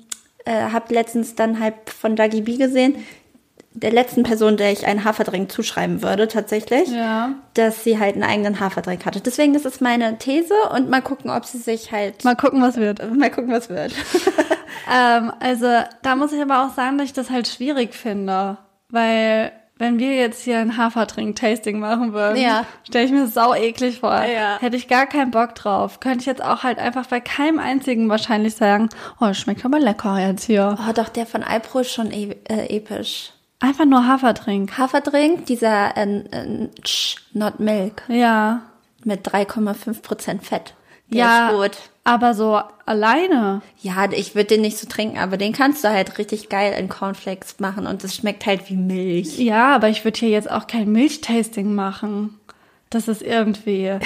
äh, 0.45 0.71
habe 0.71 0.93
letztens 0.95 1.35
dann 1.35 1.59
halt 1.61 1.75
von 1.87 2.17
Dagi 2.17 2.43
B 2.43 2.57
gesehen, 2.57 2.97
der 3.75 3.91
letzten 3.93 4.23
Person, 4.23 4.57
der 4.57 4.71
ich 4.73 4.87
einen 4.87 5.05
Haferdrink 5.05 5.51
zuschreiben 5.51 6.03
würde, 6.03 6.29
tatsächlich, 6.29 6.89
Ja. 6.91 7.31
dass 7.55 7.85
sie 7.85 7.99
halt 7.99 8.15
einen 8.15 8.25
eigenen 8.25 8.61
Haferdrink 8.61 9.07
hatte. 9.07 9.21
Deswegen, 9.21 9.55
das 9.55 9.65
ist 9.65 9.81
meine 9.81 10.19
These 10.19 10.55
und 10.75 10.91
mal 10.91 11.01
gucken, 11.03 11.31
ob 11.31 11.45
sie 11.47 11.59
sich 11.59 11.91
halt. 11.93 12.25
Mal 12.25 12.37
gucken, 12.37 12.61
was 12.63 12.77
wird. 12.77 13.01
mal 13.17 13.31
gucken, 13.31 13.51
was 13.53 13.69
wird. 13.69 13.93
Ähm, 14.93 15.33
also 15.39 15.67
da 16.03 16.17
muss 16.17 16.33
ich 16.33 16.43
aber 16.43 16.65
auch 16.67 16.75
sagen, 16.75 16.99
dass 16.99 17.07
ich 17.07 17.13
das 17.13 17.31
halt 17.31 17.47
schwierig 17.47 17.95
finde, 17.95 18.57
weil 18.89 19.53
wenn 19.79 19.99
wir 20.01 20.15
jetzt 20.17 20.43
hier 20.43 20.59
ein 20.59 20.77
Hafertrink-Tasting 20.77 21.79
machen 21.79 22.13
würden, 22.13 22.37
Ja. 22.41 22.65
stelle 22.87 23.05
ich 23.05 23.13
mir 23.13 23.23
das 23.23 23.35
sau 23.35 23.55
eklig 23.55 24.01
vor. 24.01 24.13
Ja. 24.25 24.59
Hätte 24.61 24.77
ich 24.77 24.89
gar 24.89 25.07
keinen 25.07 25.31
Bock 25.31 25.55
drauf. 25.55 26.01
Könnte 26.01 26.21
ich 26.21 26.27
jetzt 26.27 26.43
auch 26.43 26.63
halt 26.65 26.79
einfach 26.79 27.07
bei 27.07 27.21
keinem 27.21 27.59
einzigen 27.61 28.09
wahrscheinlich 28.09 28.57
sagen, 28.57 28.89
oh, 29.21 29.33
schmeckt 29.35 29.65
aber 29.65 29.79
lecker 29.79 30.19
jetzt 30.19 30.45
hier. 30.45 30.77
Oh, 30.89 30.93
doch, 30.93 31.09
der 31.09 31.27
von 31.27 31.43
Alpro 31.45 31.81
ist 31.81 31.93
schon 31.93 32.11
e 32.11 32.35
äh, 32.49 32.77
episch. 32.77 33.33
Einfach 33.63 33.85
nur 33.85 34.07
Hafertrink. 34.07 34.77
Haferdrink, 34.77 35.47
dieser 35.47 35.97
äh, 35.97 36.19
äh, 36.33 36.69
Not 37.33 37.61
Milk 37.61 38.03
Ja. 38.09 38.63
mit 39.05 39.27
3,5% 39.27 40.43
Fett. 40.43 40.75
Der 41.09 41.19
ja, 41.19 41.49
ist 41.51 41.55
gut. 41.57 41.91
aber 42.05 42.35
so 42.35 42.61
alleine. 42.87 43.63
Ja, 43.81 44.11
ich 44.11 44.35
würde 44.35 44.49
den 44.49 44.63
nicht 44.63 44.79
so 44.79 44.89
trinken, 44.89 45.19
aber 45.19 45.37
den 45.37 45.53
kannst 45.53 45.85
du 45.85 45.89
halt 45.91 46.19
richtig 46.19 46.49
geil 46.49 46.75
in 46.79 46.89
Cornflakes 46.89 47.61
machen 47.61 47.87
und 47.87 48.03
es 48.03 48.17
schmeckt 48.17 48.47
halt 48.47 48.69
wie 48.69 48.77
Milch. 48.77 49.39
Ja, 49.39 49.75
aber 49.75 49.89
ich 49.89 50.05
würde 50.05 50.19
hier 50.19 50.31
jetzt 50.31 50.51
auch 50.51 50.67
kein 50.67 50.91
Milchtasting 50.91 51.75
machen. 51.75 52.39
Das 52.91 53.09
ist 53.09 53.23
irgendwie. 53.23 53.93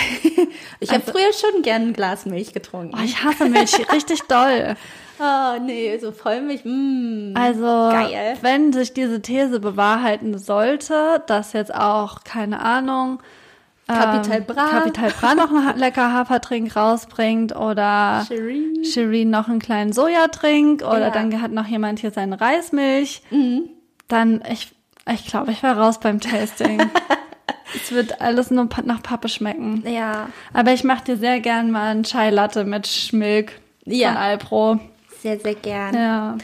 Ich 0.78 0.90
habe 0.90 1.02
früher 1.02 1.32
schon 1.32 1.62
gern 1.62 1.88
ein 1.88 1.92
Glas 1.94 2.26
Milch 2.26 2.52
getrunken. 2.52 2.94
Oh, 2.98 3.02
ich 3.02 3.22
hasse 3.24 3.46
Milch 3.48 3.74
richtig 3.92 4.22
doll. 4.22 4.76
Oh, 5.18 5.58
nee, 5.64 5.96
so 5.98 6.12
Vollmilch. 6.12 6.64
Mm. 6.64 7.34
Also, 7.34 7.64
Geil. 7.64 8.36
wenn 8.42 8.72
sich 8.72 8.92
diese 8.94 9.22
These 9.22 9.60
bewahrheiten 9.60 10.36
sollte, 10.38 11.22
dass 11.26 11.52
jetzt 11.52 11.74
auch, 11.74 12.24
keine 12.24 12.60
Ahnung, 12.60 13.20
Capital 13.88 14.38
ähm, 14.38 14.44
Bra. 14.46 14.66
Capital 14.68 15.10
Bra 15.10 15.34
noch 15.36 15.50
einen 15.50 15.76
lecker 15.78 16.12
Hafertrink 16.12 16.74
rausbringt 16.74 17.54
oder. 17.54 18.26
Shirin 18.82 19.30
noch 19.30 19.48
einen 19.48 19.60
kleinen 19.60 19.92
Sojatrink 19.92 20.82
oder 20.82 21.00
Ja. 21.06 21.10
dann 21.10 21.40
hat 21.40 21.52
noch 21.52 21.66
jemand 21.66 22.00
hier 22.00 22.10
seine 22.10 22.40
Reismilch, 22.40 23.22
dann 24.08 24.42
ich, 24.50 24.72
ich 25.12 25.26
glaube, 25.26 25.52
ich 25.52 25.62
wäre 25.62 25.78
raus 25.78 26.00
beim 26.00 26.20
Tasting. 26.20 26.80
es 27.76 27.92
wird 27.92 28.20
alles 28.20 28.50
nur 28.50 28.68
nach 28.84 29.02
Pappe 29.02 29.28
schmecken. 29.28 29.84
Ja, 29.86 30.30
Aber 30.52 30.72
ich 30.72 30.82
mache 30.84 31.04
dir 31.04 31.16
sehr 31.16 31.38
gern 31.40 31.70
mal 31.70 31.90
einen 31.92 32.02
Chai 32.02 32.30
Latte 32.30 32.64
mit 32.64 32.86
Schmilk 32.88 33.52
Ja. 33.84 34.08
von 34.08 34.16
Alpro. 34.16 34.80
Sehr, 35.26 35.40
sehr 35.40 35.54
gern. 35.56 35.94
Ja. 35.94 36.38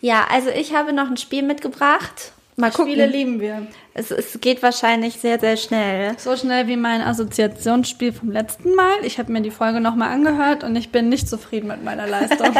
Ja, 0.00 0.26
also 0.30 0.50
ich 0.50 0.72
habe 0.74 0.92
noch 0.92 1.10
ein 1.10 1.16
Spiel 1.16 1.42
mitgebracht. 1.42 2.32
Mal 2.54 2.70
gucken. 2.70 2.92
Spiele 2.92 3.06
lieben 3.06 3.40
wir. 3.40 3.66
Es, 3.94 4.12
es 4.12 4.40
geht 4.40 4.62
wahrscheinlich 4.62 5.14
sehr, 5.14 5.40
sehr 5.40 5.56
schnell. 5.56 6.14
So 6.18 6.36
schnell 6.36 6.68
wie 6.68 6.76
mein 6.76 7.00
Assoziationsspiel 7.00 8.12
vom 8.12 8.30
letzten 8.30 8.74
Mal. 8.76 8.94
Ich 9.02 9.18
habe 9.18 9.32
mir 9.32 9.40
die 9.40 9.50
Folge 9.50 9.80
nochmal 9.80 10.12
angehört 10.12 10.62
und 10.62 10.76
ich 10.76 10.90
bin 10.90 11.08
nicht 11.08 11.28
zufrieden 11.28 11.66
mit 11.66 11.82
meiner 11.82 12.06
Leistung. 12.06 12.54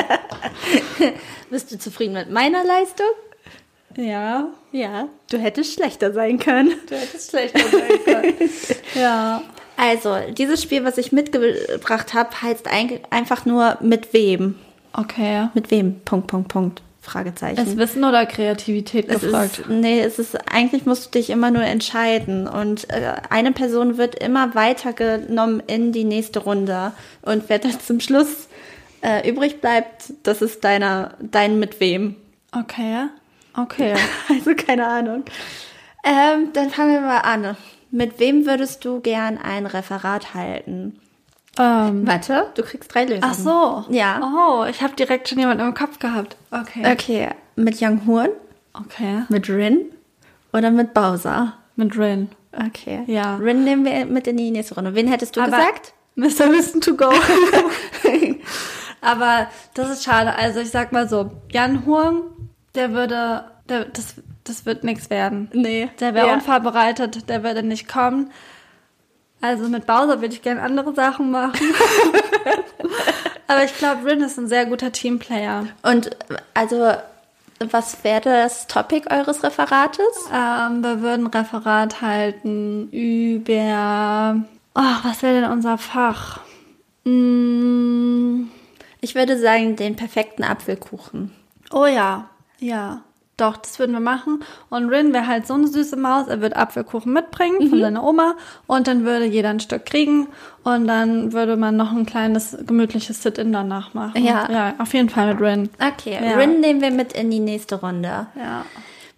Bist 1.51 1.71
du 1.71 1.79
zufrieden 1.79 2.15
mit 2.15 2.31
meiner 2.31 2.65
Leistung? 2.65 3.07
ja, 3.97 4.49
Ja. 4.73 5.09
Du 5.31 5.39
hättest 5.39 5.75
schlechter 5.75 6.13
sein 6.13 6.39
können. 6.39 6.73
du 6.89 6.97
hättest 6.97 7.31
schlechter 7.31 7.61
sein 7.61 8.05
können. 8.05 8.51
ja. 8.95 9.43
Also, 9.77 10.17
dieses 10.33 10.61
Spiel, 10.61 10.85
was 10.85 10.99
ich 10.99 11.13
mitgebracht 11.13 12.15
habe, 12.15 12.43
heißt 12.43 12.67
einfach 13.11 13.47
nur 13.47 13.79
mit 13.81 14.13
wem. 14.13 14.57
Okay. 14.93 15.49
Mit 15.55 15.71
wem? 15.71 16.01
Punkt, 16.05 16.27
Punkt, 16.29 16.49
Punkt. 16.49 16.83
Fragezeichen. 17.01 17.59
Ist 17.67 17.77
Wissen 17.79 18.05
oder 18.05 18.27
Kreativität 18.27 19.07
Es 19.09 19.23
gefragt? 19.23 19.61
ist, 19.61 19.69
nee, 19.69 20.01
es 20.01 20.19
ist, 20.19 20.37
eigentlich 20.53 20.85
musst 20.85 21.07
du 21.07 21.19
dich 21.19 21.31
immer 21.31 21.51
nur 21.51 21.63
entscheiden. 21.63 22.47
Und 22.47 22.91
äh, 22.91 23.15
eine 23.31 23.53
Person 23.53 23.97
wird 23.97 24.15
immer 24.17 24.55
weitergenommen 24.55 25.63
in 25.67 25.93
die 25.93 26.05
nächste 26.05 26.41
Runde. 26.41 26.93
Und 27.23 27.45
wer 27.49 27.59
dann 27.59 27.81
zum 27.81 28.01
Schluss 28.01 28.49
äh, 29.01 29.29
übrig 29.29 29.61
bleibt, 29.61 30.13
das 30.23 30.43
ist 30.43 30.65
deiner, 30.65 31.15
dein 31.21 31.59
mit 31.59 31.81
wem. 31.81 32.17
Okay. 32.53 33.07
Okay. 33.57 33.95
Also 34.29 34.55
keine 34.55 34.87
Ahnung. 34.87 35.25
Ähm, 36.05 36.51
dann 36.53 36.71
fangen 36.71 36.93
wir 36.93 37.01
mal 37.01 37.21
an. 37.21 37.57
Mit 37.91 38.21
wem 38.21 38.45
würdest 38.47 38.85
du 38.85 39.01
gern 39.01 39.39
ein 39.39 39.67
Referat 39.67 40.35
halten? 40.35 41.01
Ähm, 41.59 42.07
Warte, 42.07 42.47
du 42.55 42.63
kriegst 42.63 42.95
drei 42.95 43.05
Lösungen. 43.05 43.25
ach 43.25 43.35
so. 43.35 43.85
Ja. 43.93 44.21
Oh, 44.23 44.65
ich 44.69 44.83
habe 44.83 44.95
direkt 44.95 45.29
schon 45.29 45.39
jemanden 45.39 45.67
im 45.67 45.75
Kopf 45.75 45.99
gehabt. 45.99 46.37
Okay. 46.51 46.93
Okay, 46.93 47.29
mit 47.57 47.81
Young 47.83 48.07
Horn, 48.07 48.31
Okay. 48.73 49.23
mit 49.29 49.49
Rin 49.49 49.81
oder 50.53 50.71
mit 50.71 50.95
Bowser? 50.95 51.55
Mit 51.77 51.97
Rin. 51.99 52.29
Okay. 52.53 53.03
Ja. 53.07 53.37
Rin 53.37 53.65
nehmen 53.65 53.85
wir 53.85 54.07
mit 54.07 54.27
in 54.27 54.37
die 54.37 54.51
nächste 54.51 54.75
Runde. 54.75 54.95
Wen 54.95 55.07
hättest 55.09 55.37
du 55.37 55.41
Aber- 55.41 55.51
gesagt? 55.57 55.93
Mr. 56.17 56.51
Wissen 56.53 56.81
to 56.81 56.97
go. 56.97 57.11
Aber 59.01 59.47
das 59.75 59.91
ist 59.91 60.05
schade. 60.05 60.35
Also 60.35 60.61
ich 60.61 60.71
sag 60.71 60.93
mal 60.93 61.09
so, 61.09 61.31
Jan 61.51 61.87
Huang, 61.87 62.23
der 62.75 62.93
würde, 62.93 63.45
der, 63.69 63.85
das, 63.87 64.15
das 64.45 64.67
wird 64.67 64.83
nichts 64.85 65.11
werden. 65.11 65.49
Nee. 65.53 65.89
Der 66.01 66.15
wäre 66.15 66.27
Ja. 66.29 66.35
unvorbereitet, 66.35 67.29
der 67.29 67.45
würde 67.45 67.63
nicht 67.63 67.89
kommen. 67.89 68.31
Also 69.41 69.69
mit 69.69 69.87
Bowser 69.87 70.21
würde 70.21 70.35
ich 70.35 70.43
gerne 70.43 70.63
andere 70.63 70.95
Sachen 70.95 71.31
machen. 71.31 71.55
Aber 73.47 73.65
ich 73.65 73.77
glaube, 73.79 74.05
Rin 74.05 74.21
ist 74.21 74.39
ein 74.39 74.49
sehr 74.49 74.67
guter 74.67 74.93
Teamplayer. 74.93 75.67
Und 75.83 76.11
also, 76.55 76.93
was 77.71 78.05
wäre 78.05 78.21
das 78.23 78.67
Topic 78.67 79.09
eures 79.11 79.43
Referates? 79.43 80.29
Ähm, 80.33 80.83
wir 80.83 81.01
würden 81.01 81.27
Referat 81.29 82.03
halten 82.03 82.89
über. 82.91 84.43
Oh, 84.75 84.95
was 85.05 85.23
wäre 85.23 85.41
denn 85.41 85.51
unser 85.51 85.79
Fach? 85.79 86.41
Mm, 87.05 88.49
Ich 89.01 89.15
würde 89.15 89.39
sagen, 89.39 89.77
den 89.77 89.97
perfekten 89.97 90.45
Apfelkuchen. 90.45 91.33
oh 91.73 91.87
ja, 91.87 92.29
ja. 92.59 93.03
Doch, 93.39 93.57
das 93.57 93.79
würden 93.79 93.93
wir 93.93 94.01
machen. 94.01 94.45
Und 94.69 94.91
Rin 94.91 95.15
wäre 95.15 95.27
halt 95.27 95.47
so 95.47 95.55
eine 95.55 95.67
süße 95.69 95.97
Maus. 95.97 96.27
Er 96.29 96.41
wird 96.43 96.57
Apfelkuchen 96.57 97.13
mitbringen 97.13 97.57
Mhm. 97.61 97.71
von 97.71 97.81
seiner 97.81 98.05
Oma. 98.05 98.35
Und 98.67 98.87
dann 98.89 99.05
würde 99.05 99.25
jeder 99.25 99.49
ein 99.51 99.61
Stück 99.61 99.87
kriegen. 99.87 100.29
Und 100.65 100.87
dann 100.87 101.33
würde 101.33 101.57
man 101.57 101.77
noch 101.77 101.93
ein 101.93 102.05
kleines, 102.05 102.57
gemütliches 102.67 103.23
Sit-In 103.23 103.53
danach 103.53 103.95
machen. 103.95 104.23
Ja. 104.23 104.51
Ja, 104.51 104.75
auf 104.79 104.93
jeden 104.93 105.09
Fall 105.09 105.33
mit 105.35 105.41
Rin. 105.41 105.71
Okay, 105.81 106.19
Ja. 106.23 106.37
Rin 106.37 106.61
nehmen 106.61 106.81
wir 106.81 106.91
mit 106.91 107.13
in 107.15 107.31
die 107.31 107.41
nächste 107.41 107.77
Runde. 107.81 108.27
Ja. 108.37 108.65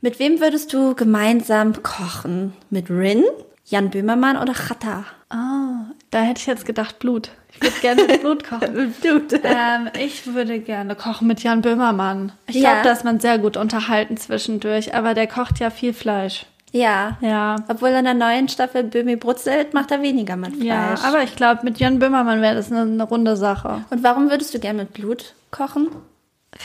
Mit 0.03 0.19
wem 0.19 0.39
würdest 0.41 0.73
du 0.73 0.95
gemeinsam 0.95 1.83
kochen? 1.83 2.53
Mit 2.71 2.89
Rin, 2.91 3.25
Jan 3.67 3.91
Böhmermann 3.91 4.37
oder 4.37 4.53
Chata? 4.55 5.05
Ah, 5.31 5.87
da 6.11 6.21
hätte 6.21 6.41
ich 6.41 6.47
jetzt 6.47 6.67
gedacht 6.67 6.99
Blut. 6.99 7.31
Ich 7.53 7.63
würde 7.63 7.81
gerne 7.81 8.05
mit 8.05 8.21
Blut 8.21 8.45
kochen. 8.45 8.95
Blut. 9.01 9.33
ähm, 9.45 9.89
ich 9.99 10.27
würde 10.33 10.61
gerne 10.61 10.95
kochen 10.95 11.27
mit 11.27 11.43
Jan 11.43 11.61
Böhmermann. 11.63 12.33
Ich 12.47 12.57
Ja. 12.57 12.71
glaube, 12.73 12.85
da 12.85 12.93
ist 12.93 13.05
man 13.05 13.21
sehr 13.21 13.39
gut 13.39 13.57
unterhalten 13.57 14.17
zwischendurch, 14.17 14.95
aber 14.95 15.15
der 15.15 15.27
kocht 15.27 15.59
ja 15.59 15.71
viel 15.71 15.93
Fleisch. 15.93 16.47
Ja. 16.73 17.19
Ja. 17.21 17.57
Obwohl 17.69 17.89
in 17.91 18.05
der 18.05 18.15
neuen 18.15 18.49
Staffel 18.49 18.85
Böhmi 18.85 19.17
brutzelt, 19.17 19.75
macht 19.75 19.91
er 19.91 20.03
weniger 20.03 20.37
mit 20.37 20.53
Fleisch. 20.55 20.65
Ja, 20.67 20.95
aber 21.03 21.23
ich 21.25 21.35
glaube, 21.35 21.61
mit 21.65 21.79
Jan 21.79 21.99
Böhmermann 21.99 22.41
wäre 22.41 22.55
das 22.55 22.71
eine, 22.71 22.83
eine 22.83 23.03
runde 23.03 23.37
Sache. 23.37 23.85
Und 23.91 24.05
warum 24.05 24.31
würdest 24.31 24.55
du 24.55 24.61
gern 24.61 24.77
mit 24.77 24.93
Blut 24.93 25.35
kochen? 25.51 25.89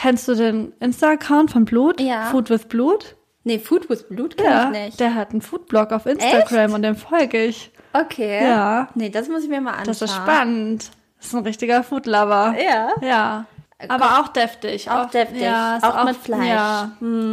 Kennst 0.00 0.28
du 0.28 0.34
den 0.34 0.72
Insta-Account 0.80 1.50
von 1.50 1.64
Blut? 1.64 2.00
Ja. 2.00 2.26
Food 2.26 2.50
with 2.50 2.66
Blut? 2.66 3.16
Nee, 3.44 3.58
Food 3.58 3.88
with 3.90 4.08
Blut 4.08 4.36
kann 4.36 4.46
Ja, 4.46 4.64
ich 4.72 4.84
nicht. 4.86 5.00
der 5.00 5.14
hat 5.14 5.30
einen 5.30 5.40
Foodblog 5.40 5.92
auf 5.92 6.06
Instagram 6.06 6.72
und 6.74 6.82
dem 6.82 6.96
folge 6.96 7.44
ich. 7.44 7.70
Okay. 8.00 8.44
Ja. 8.44 8.88
Nee, 8.94 9.10
das 9.10 9.28
muss 9.28 9.42
ich 9.44 9.48
mir 9.48 9.60
mal 9.60 9.72
anschauen. 9.72 9.86
Das 9.86 10.02
ist 10.02 10.14
spannend. 10.14 10.90
Das 11.18 11.26
ist 11.28 11.34
ein 11.34 11.44
richtiger 11.44 11.82
Foodlover. 11.82 12.54
Ja. 12.58 12.90
Ja. 13.00 13.44
Aber 13.88 14.20
auch 14.20 14.28
deftig. 14.28 14.90
Auch 14.90 15.10
deftig. 15.10 15.42
Ja, 15.42 15.76
ist 15.76 15.84
Auch 15.84 16.04
mit 16.04 16.16
Fleisch. 16.16 16.48
Ja, 16.48 16.92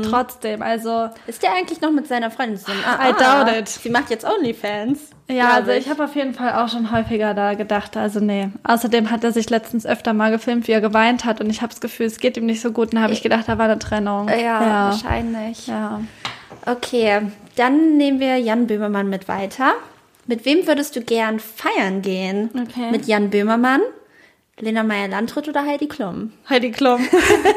trotzdem. 0.10 0.62
Also, 0.62 1.10
Ist 1.26 1.42
der 1.42 1.54
eigentlich 1.54 1.80
noch 1.80 1.92
mit 1.92 2.06
seiner 2.08 2.32
Freundin 2.32 2.58
zusammen? 2.58 2.84
I 3.00 3.14
doubt 3.14 3.56
it. 3.58 3.70
Sie 3.70 3.90
macht 3.90 4.10
jetzt 4.10 4.26
Onlyfans. 4.26 5.12
ja, 5.30 5.52
also 5.52 5.72
ich 5.72 5.90
habe 5.90 6.04
auf 6.04 6.16
jeden 6.18 6.34
Fall 6.34 6.54
auch 6.62 6.68
schon 6.68 6.92
häufiger 6.92 7.34
da 7.34 7.54
gedacht, 7.54 7.96
also 7.96 8.20
nee. 8.20 8.50
Außerdem 8.66 9.10
hat 9.10 9.24
er 9.24 9.32
sich 9.32 9.50
letztens 9.50 9.86
öfter 9.86 10.12
mal 10.12 10.32
gefilmt, 10.32 10.68
wie 10.68 10.74
er 10.74 10.82
geweint 10.82 11.24
hat 11.24 11.40
und 11.40 11.50
ich 11.50 11.62
habe 11.62 11.70
das 11.70 11.80
Gefühl, 11.80 12.08
es 12.08 12.20
geht 12.20 12.36
ihm 12.36 12.46
nicht 12.46 12.60
so 12.60 12.74
gut 12.74 12.90
und 12.90 12.96
da 12.96 13.04
habe 13.04 13.14
ich 13.14 13.24
gedacht, 13.24 13.48
da 13.48 13.58
war 13.58 13.66
eine 13.66 13.80
Trennung. 13.80 14.28
Ja, 14.28 14.36
ja. 14.36 14.90
wahrscheinlich. 14.90 15.68
ja. 15.68 16.02
Okay, 16.66 17.22
dann 17.56 17.96
nehmen 17.96 18.20
wir 18.20 18.38
Jan 18.38 18.68
Böhmermann 18.68 19.10
mit 19.10 19.30
weiter. 19.30 19.74
Mit 20.26 20.46
wem 20.46 20.66
würdest 20.68 20.96
du 20.96 21.02
gern 21.02 21.40
feiern 21.40 22.02
gehen? 22.02 22.50
Okay. 22.54 22.92
Mit 22.92 23.06
Jan 23.08 23.30
Böhmermann, 23.30 23.82
Lena 24.60 24.84
Meyer-Landrut 24.84 25.48
oder 25.50 25.66
Heidi 25.66 25.88
Klum? 25.88 26.32
Heidi 26.50 26.72
Klum. 26.72 27.02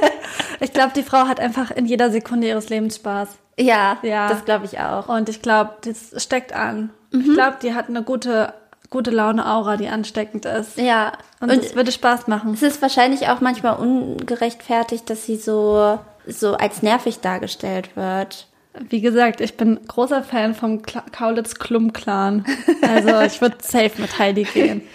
ich 0.60 0.72
glaube, 0.72 0.92
die 0.96 1.02
Frau 1.02 1.28
hat 1.28 1.38
einfach 1.40 1.70
in 1.70 1.86
jeder 1.86 2.10
Sekunde 2.10 2.48
ihres 2.48 2.68
Lebens 2.68 2.96
Spaß. 2.96 3.28
Ja, 3.58 3.98
Ja. 4.02 4.28
das 4.28 4.44
glaube 4.44 4.64
ich 4.66 4.78
auch. 4.80 5.08
Und 5.08 5.28
ich 5.28 5.42
glaube, 5.42 5.74
das 5.82 6.22
steckt 6.22 6.52
an. 6.52 6.90
Mhm. 7.12 7.20
Ich 7.20 7.34
glaube, 7.34 7.56
die 7.62 7.74
hat 7.74 7.88
eine 7.88 8.02
gute, 8.02 8.52
gute 8.90 9.10
Laune-Aura, 9.10 9.76
die 9.76 9.88
ansteckend 9.88 10.44
ist. 10.44 10.76
Ja, 10.76 11.12
Und, 11.40 11.50
und, 11.52 11.64
es 11.64 11.74
würde 11.76 11.92
Spaß 11.92 12.26
machen. 12.26 12.52
es 12.54 12.62
ist 12.62 12.82
wahrscheinlich 12.82 13.28
auch 13.28 13.40
manchmal 13.40 13.76
ungerechtfertigt, 13.76 15.08
dass 15.08 15.24
sie 15.24 15.36
so, 15.36 15.98
so 16.26 16.54
als 16.54 16.82
nervig 16.82 17.20
dargestellt 17.20 17.96
wird. 17.96 18.48
Wie 18.88 19.00
gesagt, 19.00 19.40
ich 19.40 19.56
bin 19.56 19.80
großer 19.86 20.22
Fan 20.22 20.54
vom 20.54 20.82
Kla 20.82 21.02
Kaulitz-Klum-Clan. 21.12 22.44
Also 22.82 23.20
ich 23.20 23.40
würde 23.40 23.56
safe 23.60 24.00
mit 24.00 24.18
Heidi 24.18 24.44
gehen. 24.44 24.82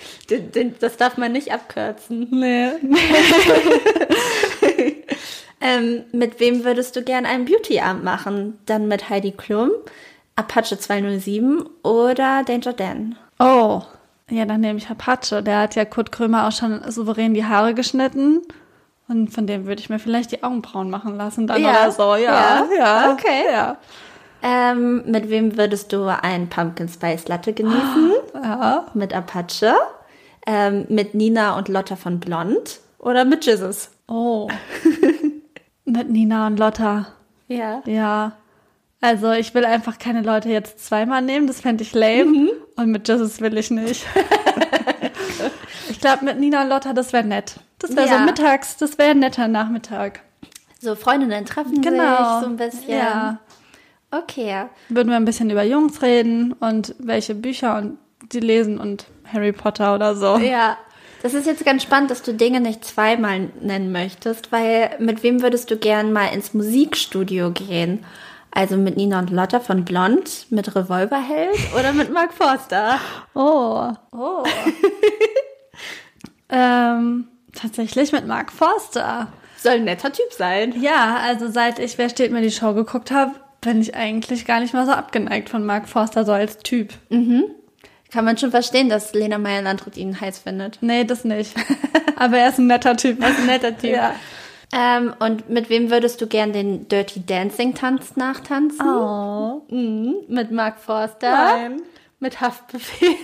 Das 0.80 0.96
darf 0.96 1.18
man 1.18 1.34
nicht 1.34 1.52
abkürzen. 1.52 2.26
Nee. 2.32 2.70
Ähm, 5.62 6.04
mit 6.12 6.40
wem 6.40 6.64
würdest 6.64 6.96
du 6.96 7.04
gern 7.04 7.28
einen 7.28 7.46
Beauty-Abend 7.46 8.04
machen? 8.04 8.58
Dann 8.66 8.88
mit 8.88 9.10
Heidi 9.10 9.32
Klum, 9.32 9.70
Apache 10.36 10.78
207 10.78 11.64
oder 11.84 12.44
Danger 12.44 12.74
Dan? 12.74 13.16
Oh, 13.38 13.84
ja, 14.30 14.46
dann 14.46 14.62
nehme 14.62 14.80
ich 14.80 14.90
Apache. 14.90 15.44
Der 15.44 15.60
hat 15.60 15.76
ja 15.76 15.86
Kurt 15.86 16.12
Krömer 16.12 16.48
auch 16.48 16.52
schon 16.52 16.82
souverän 16.90 17.36
die 17.36 17.46
Haare 17.46 17.76
geschnitten. 17.76 18.42
Und 19.12 19.28
von 19.34 19.46
dem 19.46 19.66
würde 19.66 19.82
ich 19.82 19.90
mir 19.90 20.00
vielleicht 20.00 20.32
die 20.32 20.42
Augenbrauen 20.42 20.90
machen 20.90 21.18
lassen 21.18 21.46
dann 21.46 21.62
Ja. 21.62 21.70
oder 21.72 21.92
so. 21.92 22.16
Ja, 22.16 22.18
Ja. 22.18 22.68
ja. 22.78 23.12
Okay. 23.12 23.44
Ja. 23.52 23.78
Ähm, 24.42 25.04
mit 25.06 25.30
wem 25.30 25.58
würdest 25.58 25.92
du 25.92 26.06
ein 26.06 26.48
Pumpkin 26.48 26.88
Spice 26.88 27.28
Latte 27.28 27.52
genießen? 27.52 28.12
ja. 28.42 28.86
Mit 28.94 29.14
Apache? 29.14 29.74
Ähm, 30.48 30.86
mit 30.88 31.14
Nina 31.14 31.58
und 31.58 31.68
Lotta 31.68 31.98
von 31.98 32.22
Blond? 32.22 32.80
Oder 33.00 33.26
mit 33.26 33.46
Jesus? 33.46 33.92
Oh. 34.08 34.48
Mit 35.86 36.10
Nina 36.10 36.48
und 36.48 36.58
Lotta. 36.58 37.08
Ja. 37.48 37.82
Ja. 37.86 38.34
Also 39.02 39.32
ich 39.32 39.54
will 39.54 39.66
einfach 39.66 39.98
keine 39.98 40.22
Leute 40.22 40.48
jetzt 40.50 40.86
zweimal 40.86 41.22
nehmen, 41.22 41.48
das 41.48 41.60
fände 41.60 41.84
ich 41.84 41.94
lame. 41.94 42.26
Mhm. 42.26 42.50
Und 42.78 42.92
mit 42.92 43.08
Jesus 43.10 43.42
will 43.42 43.58
ich 43.58 43.72
nicht. 43.72 44.06
ich 45.90 46.00
glaube, 46.00 46.24
mit 46.24 46.40
Nina 46.40 46.62
und 46.62 46.70
Lotta, 46.70 46.94
das 46.94 47.12
wäre 47.12 47.26
nett. 47.26 47.56
Das 47.96 48.06
wäre 48.06 48.10
Ja. 48.10 48.20
so 48.20 48.26
mittags, 48.26 48.78
das 48.78 48.98
wäre 48.98 49.12
ein 49.12 49.20
netter 49.20 49.48
Nachmittag. 49.48 50.22
So 50.80 50.96
Freundinnen 50.96 51.46
treffen 51.46 51.82
Genau. 51.82 52.18
sich 52.18 52.44
so 52.44 52.50
ein 52.50 52.58
bisschen. 52.58 52.90
Ja. 52.98 53.40
Okay. 54.12 54.66
Würden 54.90 55.10
wir 55.10 55.16
ein 55.16 55.26
bisschen 55.26 55.50
über 55.50 55.64
Jungs 55.64 56.02
reden 56.02 56.54
und 56.54 56.96
welche 57.00 57.36
Bücher 57.36 57.78
und 57.78 57.98
die 58.32 58.40
lesen 58.40 58.80
und 58.80 59.06
Harry 59.32 59.52
Potter 59.52 59.96
oder 59.96 60.16
so. 60.16 60.38
Ja. 60.38 60.78
Das 61.22 61.36
ist 61.36 61.46
jetzt 61.46 61.64
ganz 61.64 61.84
spannend, 61.84 62.10
dass 62.10 62.24
du 62.24 62.34
Dinge 62.34 62.62
nicht 62.62 62.84
zweimal 62.84 63.50
nennen 63.62 63.92
möchtest, 63.92 64.52
weil 64.52 64.90
mit 65.00 65.22
wem 65.22 65.44
würdest 65.44 65.70
du 65.70 65.78
gern 65.78 66.12
mal 66.14 66.34
ins 66.34 66.56
Musikstudio 66.56 67.52
gehen? 67.52 68.04
Also 68.50 68.76
mit 68.76 68.98
Nina 68.98 69.20
und 69.20 69.30
Lotta 69.30 69.60
von 69.60 69.86
Blond, 69.86 70.48
mit 70.50 70.76
Revolverheld 70.76 71.56
oder 71.80 71.94
mit 71.94 72.12
Mark 72.12 72.34
Forster? 72.34 72.98
Oh. 73.36 73.92
Oh. 74.12 74.44
ähm, 76.50 77.28
tatsächlich 77.54 78.12
mit 78.12 78.28
Mark 78.28 78.52
Forster. 78.52 79.28
Soll 79.58 79.74
ein 79.74 79.84
netter 79.84 80.12
Typ 80.12 80.32
sein. 80.32 80.74
Ja, 80.82 81.18
also 81.24 81.50
seit 81.50 81.80
ich 81.80 81.98
Wer 81.98 82.10
steht 82.10 82.32
mir 82.32 82.42
die 82.42 82.52
Show 82.52 82.74
geguckt 82.74 83.12
habe, 83.12 83.34
bin 83.62 83.80
ich 83.82 83.96
eigentlich 83.96 84.46
gar 84.46 84.60
nicht 84.60 84.74
mal 84.74 84.86
so 84.86 84.92
abgeneigt 84.92 85.50
von 85.50 85.64
Mark 85.66 85.88
Forster 85.88 86.26
so 86.26 86.32
als 86.32 86.58
Typ. 86.58 86.94
Kann 88.12 88.26
man 88.26 88.38
schon 88.38 88.52
verstehen, 88.52 88.90
dass 88.90 89.14
Lena 89.14 89.38
Meyer-Landrut 89.38 89.96
ihn 89.98 90.20
heiß 90.20 90.40
findet. 90.40 90.80
Nee, 90.82 91.06
das 91.06 91.24
nicht. 91.24 91.56
Aber 92.18 92.38
er 92.38 92.50
ist 92.50 92.60
ein 92.60 92.68
netter 92.68 92.98
Typ. 92.98 93.22
Er 93.22 93.30
ist 93.30 93.40
ein 93.40 93.46
netter 93.46 93.78
Typ. 93.78 93.92
Ja. 93.92 94.16
Ähm, 94.74 95.14
und 95.20 95.50
mit 95.50 95.70
wem 95.70 95.92
würdest 95.92 96.22
du 96.22 96.28
gern 96.28 96.54
den 96.54 96.88
Dirty 96.88 97.26
Dancing 97.26 97.74
Tanz 97.74 98.16
nachtanzen? 98.16 98.88
Oh. 98.88 99.62
Mhm. 99.70 100.16
Mit 100.28 100.52
Mark 100.52 100.80
Forster? 100.80 101.32
Nein. 101.32 101.82
Mit 102.20 102.42
Haftbefehl? 102.42 103.16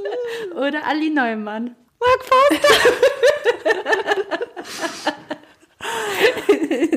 Oder 0.56 0.86
Ali 0.86 1.10
Neumann? 1.10 1.74
Mark 2.00 2.24
Forster. 2.24 2.74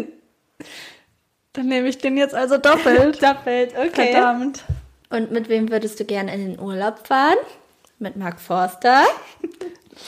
Dann 1.53 1.67
nehme 1.67 1.87
ich 1.87 1.97
den 1.99 2.17
jetzt 2.17 2.33
also 2.33 2.57
doppelt. 2.57 3.21
Doppelt, 3.21 3.73
okay. 3.77 4.11
Verdammt. 4.11 4.63
Und 5.09 5.31
mit 5.31 5.49
wem 5.49 5.69
würdest 5.69 5.99
du 5.99 6.05
gern 6.05 6.27
in 6.27 6.51
den 6.53 6.59
Urlaub 6.59 7.05
fahren? 7.05 7.37
Mit 7.99 8.15
Mark 8.15 8.39
Forster? 8.39 9.03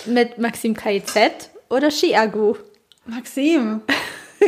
mit 0.06 0.38
Maxim 0.40 0.76
KIZ? 0.76 1.50
Oder 1.70 1.90
Chiagu? 1.90 2.56
Maxim. 3.06 3.82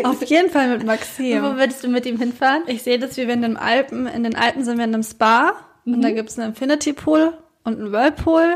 Auf 0.03 0.23
jeden 0.23 0.49
Fall 0.49 0.69
mit 0.69 0.81
Wo 0.81 0.85
Maxim. 0.87 1.41
würdest 1.57 1.83
du 1.83 1.87
mit 1.87 2.05
ihm 2.05 2.17
hinfahren? 2.17 2.63
Ich 2.67 2.83
sehe 2.83 2.99
das, 2.99 3.17
wie 3.17 3.27
wir 3.27 3.33
in 3.33 3.41
den 3.43 3.57
Alpen, 3.57 4.07
in 4.07 4.23
den 4.23 4.35
Alpen 4.35 4.63
sind 4.63 4.77
wir 4.77 4.85
in 4.85 4.93
einem 4.93 5.03
Spa 5.03 5.53
und 5.85 6.01
da 6.01 6.11
gibt 6.11 6.29
es 6.29 6.37
einen 6.37 6.49
Infinity 6.49 6.93
Pool 6.93 7.33
und 7.63 7.79
einen 7.79 7.91
Whirlpool 7.91 8.55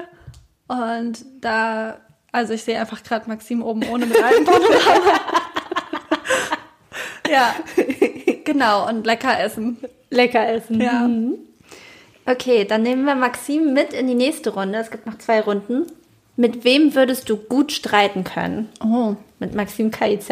und 0.72 1.26
da, 1.41 1.97
also 2.32 2.53
ich 2.53 2.63
sehe 2.63 2.80
einfach 2.80 3.03
gerade 3.03 3.28
Maxim 3.28 3.61
oben 3.61 3.84
ohne 3.89 4.05
mit 4.05 4.22
Alpenpanorama. 4.22 5.19
ja, 7.30 7.55
genau 8.45 8.88
und 8.88 9.05
lecker 9.05 9.38
essen. 9.39 9.78
Lecker 10.09 10.47
essen. 10.47 10.80
Ja. 10.80 11.07
Mhm. 11.07 11.36
Okay, 12.26 12.63
dann 12.65 12.84
nehmen 12.84 13.03
wir 13.03 13.15
Maxim 13.15 13.74
mit 13.74 13.93
in 13.93 14.07
die 14.07 14.15
nächste 14.15 14.51
Runde. 14.51 14.78
Es 14.80 14.91
gibt 14.91 15.05
noch 15.05 15.17
zwei 15.17 15.41
Runden. 15.41 15.88
Mit 16.38 16.63
wem 16.63 16.95
würdest 16.95 17.30
du 17.30 17.36
gut 17.36 17.72
streiten 17.72 18.24
können? 18.24 18.69
Oh, 18.84 19.15
Mit 19.39 19.53
Maxim 19.53 19.91
KIZ? 19.91 20.30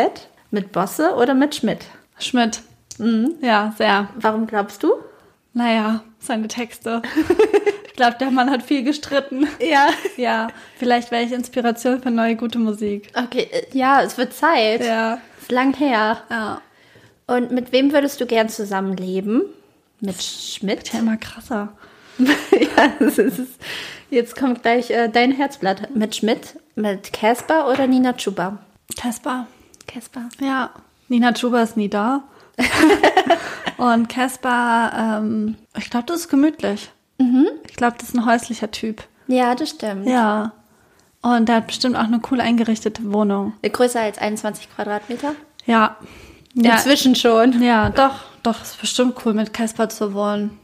Mit 0.51 0.71
Bosse 0.71 1.15
oder 1.15 1.33
mit 1.33 1.55
Schmidt? 1.55 1.85
Schmidt. 2.17 2.61
Mhm. 2.97 3.35
Ja, 3.41 3.73
sehr. 3.77 4.09
Warum 4.15 4.47
glaubst 4.47 4.83
du? 4.83 4.93
Naja, 5.53 6.03
seine 6.19 6.47
Texte. 6.47 7.01
ich 7.99 8.05
glaube, 8.05 8.17
der 8.17 8.31
Mann 8.31 8.49
hat 8.49 8.63
viel 8.63 8.83
gestritten. 8.83 9.45
Ja. 9.59 9.89
Ja, 10.15 10.47
vielleicht 10.77 11.11
wäre 11.11 11.23
ich 11.23 11.33
Inspiration 11.33 12.01
für 12.01 12.11
neue 12.11 12.37
gute 12.37 12.57
Musik. 12.57 13.11
Okay, 13.13 13.49
äh, 13.51 13.77
ja, 13.77 14.01
es 14.01 14.17
wird 14.17 14.33
Zeit. 14.33 14.85
Ja. 14.85 15.19
Ist 15.41 15.51
lang 15.51 15.75
her. 15.75 16.21
Ja. 16.29 16.61
Und 17.27 17.51
mit 17.51 17.73
wem 17.73 17.91
würdest 17.91 18.21
du 18.21 18.25
gern 18.25 18.47
zusammenleben? 18.47 19.41
Mit 19.99 20.23
Schmidt? 20.23 20.93
Ja, 20.93 20.99
immer 20.99 21.17
krasser. 21.17 21.73
ja, 22.19 22.87
das 22.99 23.17
ist, 23.17 23.59
jetzt 24.09 24.37
kommt 24.37 24.61
gleich 24.61 24.91
äh, 24.91 25.09
dein 25.09 25.33
Herzblatt. 25.33 25.93
Mit 25.93 26.15
Schmidt? 26.15 26.57
Mit 26.75 27.11
Casper 27.11 27.69
oder 27.69 27.85
Nina 27.85 28.13
Chuba? 28.13 28.59
Caspar. 28.95 29.47
Casper. 29.87 30.29
Ja. 30.39 30.69
Nina 31.09 31.33
Chuba 31.33 31.63
ist 31.63 31.75
nie 31.75 31.89
da. 31.89 32.23
Und 33.77 34.07
Caspar, 34.07 35.19
ähm, 35.19 35.57
ich 35.77 35.89
glaube, 35.89 36.05
das 36.05 36.21
ist 36.21 36.29
gemütlich. 36.29 36.89
Ich 37.67 37.75
glaube, 37.75 37.95
das 37.99 38.09
ist 38.09 38.15
ein 38.15 38.25
häuslicher 38.25 38.71
Typ. 38.71 39.03
Ja, 39.27 39.53
das 39.55 39.69
stimmt. 39.71 40.07
Ja. 40.07 40.53
Und 41.21 41.49
der 41.49 41.57
hat 41.57 41.67
bestimmt 41.67 41.95
auch 41.95 42.03
eine 42.03 42.21
cool 42.31 42.39
eingerichtete 42.41 43.11
Wohnung. 43.11 43.53
Größer 43.61 43.99
als 44.01 44.17
21 44.17 44.69
Quadratmeter? 44.73 45.33
Ja. 45.65 45.97
Ja, 46.53 46.73
Inzwischen 46.73 47.13
schon. 47.15 47.61
ja 47.61 47.89
doch, 47.91 48.15
doch, 48.41 48.61
ist 48.63 48.81
bestimmt 48.81 49.15
cool, 49.23 49.33
mit 49.33 49.53
Caspar 49.53 49.89
zu 49.89 50.13
wohnen. 50.15 50.57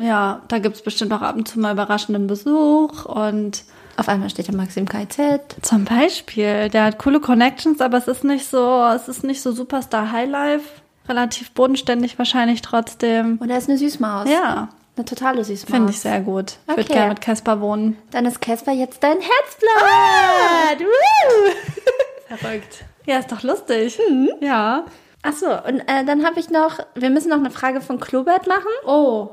Ja, 0.00 0.42
da 0.48 0.58
gibt's 0.58 0.82
bestimmt 0.82 1.12
auch 1.12 1.22
ab 1.22 1.36
und 1.36 1.46
zu 1.46 1.60
mal 1.60 1.72
überraschenden 1.72 2.26
Besuch 2.26 3.04
und 3.04 3.62
Auf 3.96 4.08
einmal 4.08 4.30
steht 4.30 4.48
da 4.48 4.52
Maxim 4.52 4.88
KZ. 4.88 5.56
Zum 5.62 5.84
Beispiel, 5.84 6.68
der 6.70 6.84
hat 6.84 6.98
coole 6.98 7.20
Connections, 7.20 7.80
aber 7.80 7.98
es 7.98 8.08
ist 8.08 8.24
nicht 8.24 8.46
so, 8.48 8.82
es 8.94 9.08
ist 9.08 9.22
nicht 9.24 9.40
so 9.42 9.52
Superstar 9.52 10.10
Highlife. 10.10 10.64
Relativ 11.08 11.52
bodenständig 11.52 12.18
wahrscheinlich 12.18 12.60
trotzdem. 12.60 13.38
Und 13.40 13.48
er 13.48 13.58
ist 13.58 13.68
eine 13.68 13.78
Süßmaus. 13.78 14.28
Ja, 14.28 14.68
Eine 14.98 15.04
totale 15.04 15.44
Süßmaus. 15.44 15.70
finde 15.70 15.90
ich 15.92 16.00
sehr 16.00 16.20
gut. 16.20 16.56
Ich 16.62 16.68
würde 16.68 16.80
Okay. 16.82 16.92
gerne 16.92 17.08
mit 17.10 17.20
Casper 17.20 17.60
wohnen. 17.60 17.96
Dann 18.10 18.26
ist 18.26 18.40
Casper 18.40 18.72
jetzt 18.72 19.00
dein 19.02 19.18
Herzblatt. 19.20 20.80
Woo! 20.80 22.36
Verrückt. 22.36 22.84
Ja, 23.06 23.18
ist 23.20 23.30
doch 23.30 23.42
lustig. 23.44 23.98
Ja. 24.40 24.84
Achso, 25.22 25.46
und 25.66 25.80
äh, 25.80 26.04
dann 26.04 26.24
habe 26.26 26.40
ich 26.40 26.50
noch, 26.50 26.80
wir 26.94 27.10
müssen 27.10 27.28
noch 27.30 27.38
eine 27.38 27.50
Frage 27.50 27.80
von 27.80 28.00
Klobert 28.00 28.46
machen. 28.48 28.66
Oh, 28.86 29.28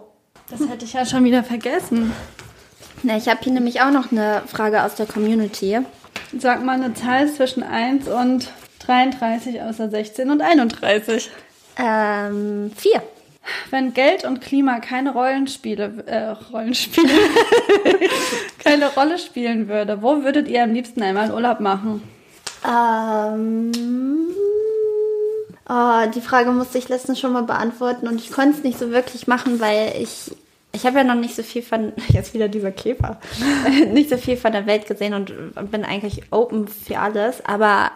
das 0.49 0.59
hätte 0.70 0.86
ich 0.86 0.93
ja 0.93 1.05
schon 1.05 1.24
wieder 1.24 1.43
vergessen. 1.43 2.13
Na, 3.03 3.18
ich 3.18 3.28
habe 3.28 3.39
hier 3.41 3.53
nämlich 3.53 3.82
auch 3.82 3.91
noch 3.91 4.11
eine 4.11 4.43
Frage 4.47 4.84
aus 4.84 4.95
der 4.95 5.05
Community. 5.07 5.80
Sag 6.38 6.63
mal 6.63 6.74
eine 6.76 6.93
Zahl 6.93 7.28
zwischen 7.32 7.63
1 7.63 8.07
und 8.07 8.51
33 8.86 9.61
außer 9.61 9.89
16 9.89 10.30
und 10.32 10.41
31. 10.41 11.30
Ähm, 11.78 12.72
vier. 12.76 13.01
Wenn 13.70 13.93
Geld 13.93 14.24
und 14.26 14.41
Klima 14.41 14.80
keine 14.80 15.14
Rollenspiele, 15.14 16.04
äh, 16.06 16.30
Rollenspiele, 16.52 17.10
keine 18.64 18.93
Rolle 18.93 19.18
spielen 19.18 19.68
würde, 19.68 20.02
wo 20.02 20.24
würdet 20.24 20.48
ihr 20.48 20.64
am 20.64 20.74
liebsten 20.74 21.02
einmal 21.02 21.32
Urlaub 21.32 21.60
machen? 21.60 22.02
Ähm, 22.66 23.72
oh, 25.70 26.10
die 26.14 26.22
Frage 26.22 26.52
musste 26.52 26.78
ich 26.78 26.89
letztens 26.89 27.20
schon 27.20 27.34
mal 27.34 27.43
beantworten 27.43 28.08
und 28.08 28.20
ich 28.20 28.32
konnte 28.32 28.58
es 28.58 28.64
nicht 28.64 28.80
so 28.80 28.91
wirklich 28.91 29.28
machen, 29.28 29.60
weil 29.60 29.93
ich 30.00 30.32
ich 30.72 30.86
habe 30.86 30.98
ja 30.98 31.04
noch 31.06 31.16
nicht 31.16 31.36
so 31.36 31.43
viel 31.43 31.62
von 31.62 31.93
jetzt 32.10 32.34
wieder 32.34 32.48
dieser 32.48 32.72
Käfer 32.72 33.20
nicht 33.91 34.10
so 34.10 34.18
viel 34.18 34.38
von 34.38 34.52
der 34.52 34.66
Welt 34.66 34.88
gesehen 34.88 35.14
und 35.14 35.72
bin 35.72 35.86
eigentlich 35.86 36.24
open 36.32 36.68
für 36.68 37.00
alles, 37.00 37.43
aber 37.46 37.91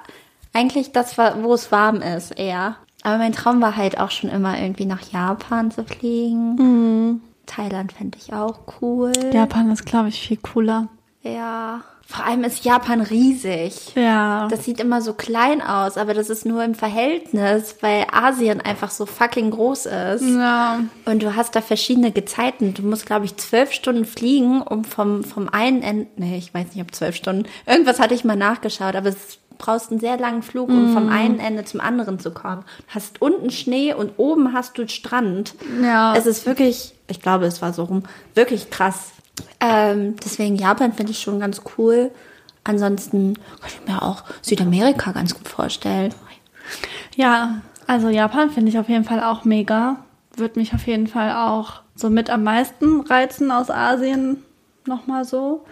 eigentlich 0.53 0.91
das 0.91 1.17
wo 1.17 1.53
es 1.53 1.71
warm 1.71 2.01
ist 2.01 2.31
eher. 2.39 2.77
Aber 3.03 3.17
mein 3.17 3.31
Traum 3.31 3.61
war 3.61 3.75
halt 3.75 3.99
auch 3.99 4.11
schon 4.11 4.29
immer 4.29 4.59
irgendwie 4.59 4.85
nach 4.85 5.01
Japan 5.11 5.71
zu 5.71 5.85
fliegen. 5.85 7.21
Thailand 7.45 7.91
fände 7.93 8.17
ich 8.21 8.33
auch 8.33 8.59
cool. 8.81 9.11
Japan 9.33 9.71
ist, 9.71 9.85
glaube 9.85 10.09
ich, 10.09 10.19
viel 10.19 10.37
cooler. 10.37 10.87
Ja. 11.23 11.81
Vor 12.05 12.25
allem 12.25 12.43
ist 12.43 12.65
Japan 12.65 13.01
riesig. 13.01 13.93
Ja. 13.93 14.47
Das 14.49 14.65
sieht 14.65 14.79
immer 14.79 14.99
so 14.99 15.13
klein 15.13 15.61
aus, 15.61 15.95
aber 15.95 16.15
das 16.15 16.31
ist 16.31 16.43
nur 16.43 16.63
im 16.63 16.73
Verhältnis, 16.73 17.75
weil 17.81 18.07
Asien 18.11 18.61
einfach 18.61 18.89
so 18.89 19.05
fucking 19.05 19.51
groß 19.51 19.85
ist. 19.85 20.23
ja. 20.23 20.79
Und 21.05 21.21
du 21.21 21.35
hast 21.35 21.55
da 21.55 21.61
verschiedene 21.61 22.11
Gezeiten. 22.11 22.73
Du 22.73 22.81
musst, 22.81 23.05
glaube 23.05 23.25
ich, 23.25 23.37
zwölf 23.37 23.73
Stunden 23.73 24.05
fliegen, 24.05 24.63
um 24.63 24.85
vom, 24.85 25.23
vom 25.23 25.49
einen 25.49 25.83
Ende, 25.83 26.07
nee, 26.15 26.37
ich 26.37 26.51
weiß 26.51 26.73
nicht, 26.73 26.81
ob 26.81 26.95
zwölf 26.95 27.15
Stunden. 27.15 27.43
Irgendwas 27.67 27.99
hatte 27.99 28.15
ich 28.15 28.23
mal 28.23 28.35
nachgeschaut, 28.35 28.95
aber 28.95 29.09
es 29.09 29.37
brauchst 29.59 29.91
einen 29.91 29.99
sehr 29.99 30.17
langen 30.17 30.41
Flug, 30.41 30.69
um 30.69 30.93
vom 30.93 31.09
einen 31.09 31.39
Ende 31.39 31.65
zum 31.65 31.79
anderen 31.79 32.17
zu 32.17 32.31
kommen. 32.31 32.63
Du 32.87 32.95
hast 32.95 33.21
unten 33.21 33.51
Schnee 33.51 33.93
und 33.93 34.13
oben 34.17 34.53
hast 34.53 34.77
du 34.79 34.87
Strand. 34.87 35.53
Ja. 35.83 36.15
Es 36.15 36.25
ist 36.25 36.47
wirklich 36.47 36.95
ich 37.09 37.21
glaube, 37.21 37.45
es 37.45 37.61
war 37.61 37.73
so 37.73 37.83
rum, 37.83 38.03
wirklich 38.35 38.69
krass. 38.69 39.11
Ähm, 39.59 40.15
deswegen 40.23 40.55
Japan 40.55 40.93
finde 40.93 41.11
ich 41.11 41.19
schon 41.19 41.39
ganz 41.39 41.61
cool. 41.77 42.11
Ansonsten 42.63 43.33
kann 43.33 43.69
ich 43.69 43.87
mir 43.87 44.01
auch 44.01 44.23
Südamerika 44.41 45.11
ganz 45.11 45.33
gut 45.33 45.47
vorstellen. 45.47 46.13
Ja, 47.15 47.61
also 47.87 48.09
Japan 48.09 48.51
finde 48.51 48.69
ich 48.69 48.77
auf 48.77 48.89
jeden 48.89 49.05
Fall 49.05 49.23
auch 49.23 49.43
mega. 49.43 49.97
Würde 50.35 50.59
mich 50.59 50.73
auf 50.73 50.85
jeden 50.85 51.07
Fall 51.07 51.31
auch 51.31 51.81
so 51.95 52.09
mit 52.09 52.29
am 52.29 52.43
meisten 52.43 53.01
reizen 53.01 53.51
aus 53.51 53.69
Asien 53.69 54.43
nochmal 54.85 55.25
so. 55.25 55.65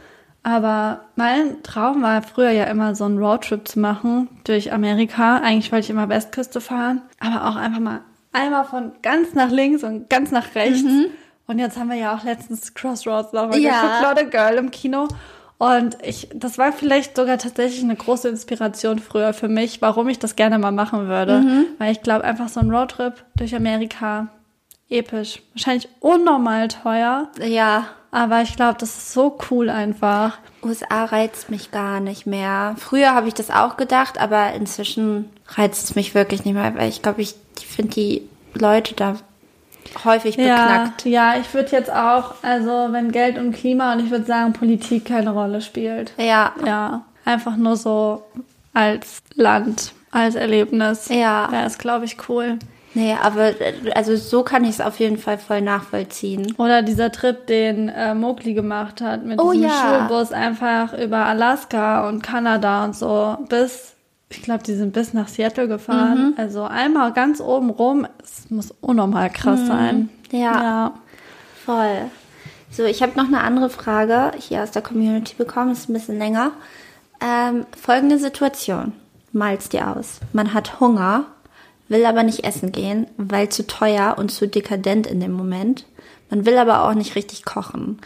Aber 0.47 1.01
mein 1.17 1.61
Traum 1.61 2.01
war 2.01 2.21
früher 2.21 2.51
ja 2.51 2.63
immer 2.65 2.95
so 2.95 3.03
einen 3.03 3.17
Roadtrip 3.17 3.67
zu 3.67 3.81
machen 3.81 4.29
durch 4.45 4.71
Amerika. 4.71 5.39
Eigentlich 5.39 5.73
wollte 5.73 5.83
ich 5.83 5.89
immer 5.89 6.07
Westküste 6.07 6.61
fahren, 6.61 7.01
aber 7.19 7.49
auch 7.49 7.57
einfach 7.57 7.81
mal 7.81 7.99
einmal 8.31 8.63
von 8.63 8.93
ganz 9.01 9.33
nach 9.33 9.51
links 9.51 9.83
und 9.83 10.09
ganz 10.09 10.31
nach 10.31 10.55
rechts. 10.55 10.83
Mhm. 10.83 11.07
Und 11.47 11.59
jetzt 11.59 11.77
haben 11.77 11.89
wir 11.89 11.97
ja 11.97 12.15
auch 12.15 12.23
letztens 12.23 12.73
Crossroads 12.73 13.33
nochmal 13.33 13.59
ja. 13.59 13.81
geguckt, 13.81 14.03
Lotte 14.03 14.29
Girl 14.29 14.55
im 14.55 14.71
Kino. 14.71 15.09
Und 15.57 15.97
ich, 16.01 16.29
das 16.33 16.57
war 16.57 16.71
vielleicht 16.71 17.17
sogar 17.17 17.37
tatsächlich 17.37 17.83
eine 17.83 17.97
große 17.97 18.29
Inspiration 18.29 18.99
früher 18.99 19.33
für 19.33 19.49
mich, 19.49 19.81
warum 19.81 20.07
ich 20.07 20.17
das 20.17 20.37
gerne 20.37 20.59
mal 20.59 20.71
machen 20.71 21.09
würde. 21.09 21.41
Mhm. 21.41 21.65
Weil 21.77 21.91
ich 21.91 22.03
glaube, 22.03 22.23
einfach 22.23 22.47
so 22.47 22.61
ein 22.61 22.71
Roadtrip 22.71 23.21
durch 23.35 23.53
Amerika, 23.53 24.29
episch. 24.87 25.41
Wahrscheinlich 25.53 25.89
unnormal 25.99 26.69
teuer. 26.69 27.27
Ja. 27.45 27.87
Aber 28.11 28.41
ich 28.41 28.55
glaube, 28.55 28.77
das 28.79 28.97
ist 28.97 29.13
so 29.13 29.37
cool 29.51 29.69
einfach. 29.69 30.37
USA 30.63 31.05
reizt 31.05 31.49
mich 31.49 31.71
gar 31.71 31.99
nicht 31.99 32.25
mehr. 32.25 32.75
Früher 32.77 33.13
habe 33.13 33.27
ich 33.27 33.33
das 33.33 33.51
auch 33.51 33.77
gedacht, 33.77 34.19
aber 34.19 34.53
inzwischen 34.53 35.29
reizt 35.49 35.83
es 35.83 35.95
mich 35.95 36.15
wirklich 36.15 36.45
nicht 36.45 36.53
mehr, 36.53 36.73
weil 36.75 36.89
ich 36.89 37.01
glaube, 37.01 37.21
ich, 37.21 37.35
finde 37.77 37.93
die 37.93 38.21
Leute 38.53 38.95
da 38.95 39.15
häufig 40.03 40.37
beknackt. 40.37 41.05
Ja, 41.05 41.33
ja 41.33 41.39
ich 41.39 41.53
würde 41.53 41.71
jetzt 41.71 41.91
auch, 41.91 42.35
also 42.41 42.87
wenn 42.91 43.11
Geld 43.11 43.37
und 43.37 43.53
Klima 43.53 43.93
und 43.93 44.03
ich 44.03 44.11
würde 44.11 44.25
sagen 44.25 44.53
Politik 44.53 45.05
keine 45.05 45.31
Rolle 45.31 45.61
spielt. 45.61 46.11
Ja. 46.17 46.53
Ja, 46.65 47.05
einfach 47.25 47.55
nur 47.55 47.75
so 47.75 48.23
als 48.73 49.21
Land, 49.35 49.93
als 50.11 50.35
Erlebnis. 50.35 51.09
Ja. 51.09 51.51
Wäre 51.51 51.65
es, 51.65 51.77
glaube 51.77 52.05
ich, 52.05 52.17
cool. 52.29 52.57
Nee, 52.93 53.15
aber 53.21 53.53
also 53.93 54.15
so 54.15 54.43
kann 54.43 54.63
ich 54.63 54.71
es 54.71 54.81
auf 54.81 54.99
jeden 54.99 55.17
Fall 55.17 55.37
voll 55.37 55.61
nachvollziehen. 55.61 56.55
Oder 56.57 56.81
dieser 56.81 57.11
Trip, 57.11 57.45
den 57.45 57.89
äh, 57.89 58.15
Mowgli 58.15 58.53
gemacht 58.53 59.01
hat 59.01 59.23
mit 59.23 59.39
oh, 59.39 59.51
diesem 59.51 59.67
ja. 59.67 60.07
Schulbus 60.07 60.31
einfach 60.31 60.93
über 60.93 61.25
Alaska 61.25 62.07
und 62.07 62.23
Kanada 62.23 62.85
und 62.85 62.95
so 62.95 63.37
bis 63.49 63.97
ich 64.29 64.41
glaube, 64.41 64.63
die 64.63 64.73
sind 64.73 64.93
bis 64.93 65.13
nach 65.13 65.27
Seattle 65.27 65.67
gefahren. 65.67 66.31
Mhm. 66.31 66.33
Also 66.37 66.63
einmal 66.63 67.13
ganz 67.13 67.39
oben 67.39 67.69
rum. 67.69 68.07
Es 68.21 68.49
muss 68.49 68.73
unnormal 68.81 69.29
krass 69.29 69.61
mhm. 69.61 69.67
sein. 69.67 70.09
Ja, 70.31 70.39
ja. 70.39 70.93
Voll. 71.65 72.11
So, 72.69 72.83
ich 72.83 73.01
habe 73.01 73.13
noch 73.15 73.27
eine 73.27 73.41
andere 73.41 73.69
Frage 73.69 74.31
hier 74.37 74.63
aus 74.63 74.71
der 74.71 74.81
Community 74.81 75.35
bekommen. 75.37 75.71
Ist 75.71 75.89
ein 75.89 75.93
bisschen 75.93 76.17
länger. 76.17 76.51
Ähm, 77.21 77.65
folgende 77.81 78.19
Situation. 78.19 78.93
Mal's 79.31 79.69
dir 79.69 79.95
aus. 79.95 80.19
Man 80.33 80.53
hat 80.53 80.79
Hunger, 80.79 81.25
will 81.89 82.05
aber 82.05 82.23
nicht 82.23 82.43
essen 82.43 82.71
gehen, 82.71 83.07
weil 83.17 83.49
zu 83.49 83.65
teuer 83.65 84.15
und 84.17 84.31
zu 84.31 84.47
dekadent 84.47 85.07
in 85.07 85.19
dem 85.19 85.31
Moment. 85.31 85.85
Man 86.29 86.45
will 86.45 86.57
aber 86.57 86.83
auch 86.83 86.93
nicht 86.93 87.15
richtig 87.15 87.45
kochen. 87.45 87.99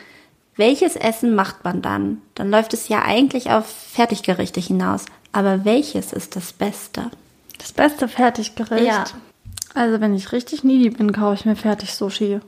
Welches 0.56 0.96
Essen 0.96 1.34
macht 1.34 1.64
man 1.64 1.82
dann? 1.82 2.22
Dann 2.36 2.52
läuft 2.52 2.74
es 2.74 2.88
ja 2.88 3.02
eigentlich 3.02 3.50
auf 3.50 3.66
Fertiggerichte 3.66 4.60
hinaus. 4.60 5.06
Aber 5.32 5.66
welches 5.66 6.14
ist 6.14 6.36
das 6.36 6.54
Beste? 6.54 7.10
Das 7.58 7.72
beste 7.72 8.08
Fertiggericht? 8.08 8.86
Ja. 8.86 9.06
Also 9.74 10.02
wenn 10.02 10.14
ich 10.14 10.32
richtig 10.32 10.64
needy 10.64 10.90
bin, 10.90 11.14
kaufe 11.14 11.36
ich 11.36 11.46
mir 11.46 11.56
fertig 11.56 11.94
Sushi. 11.94 12.42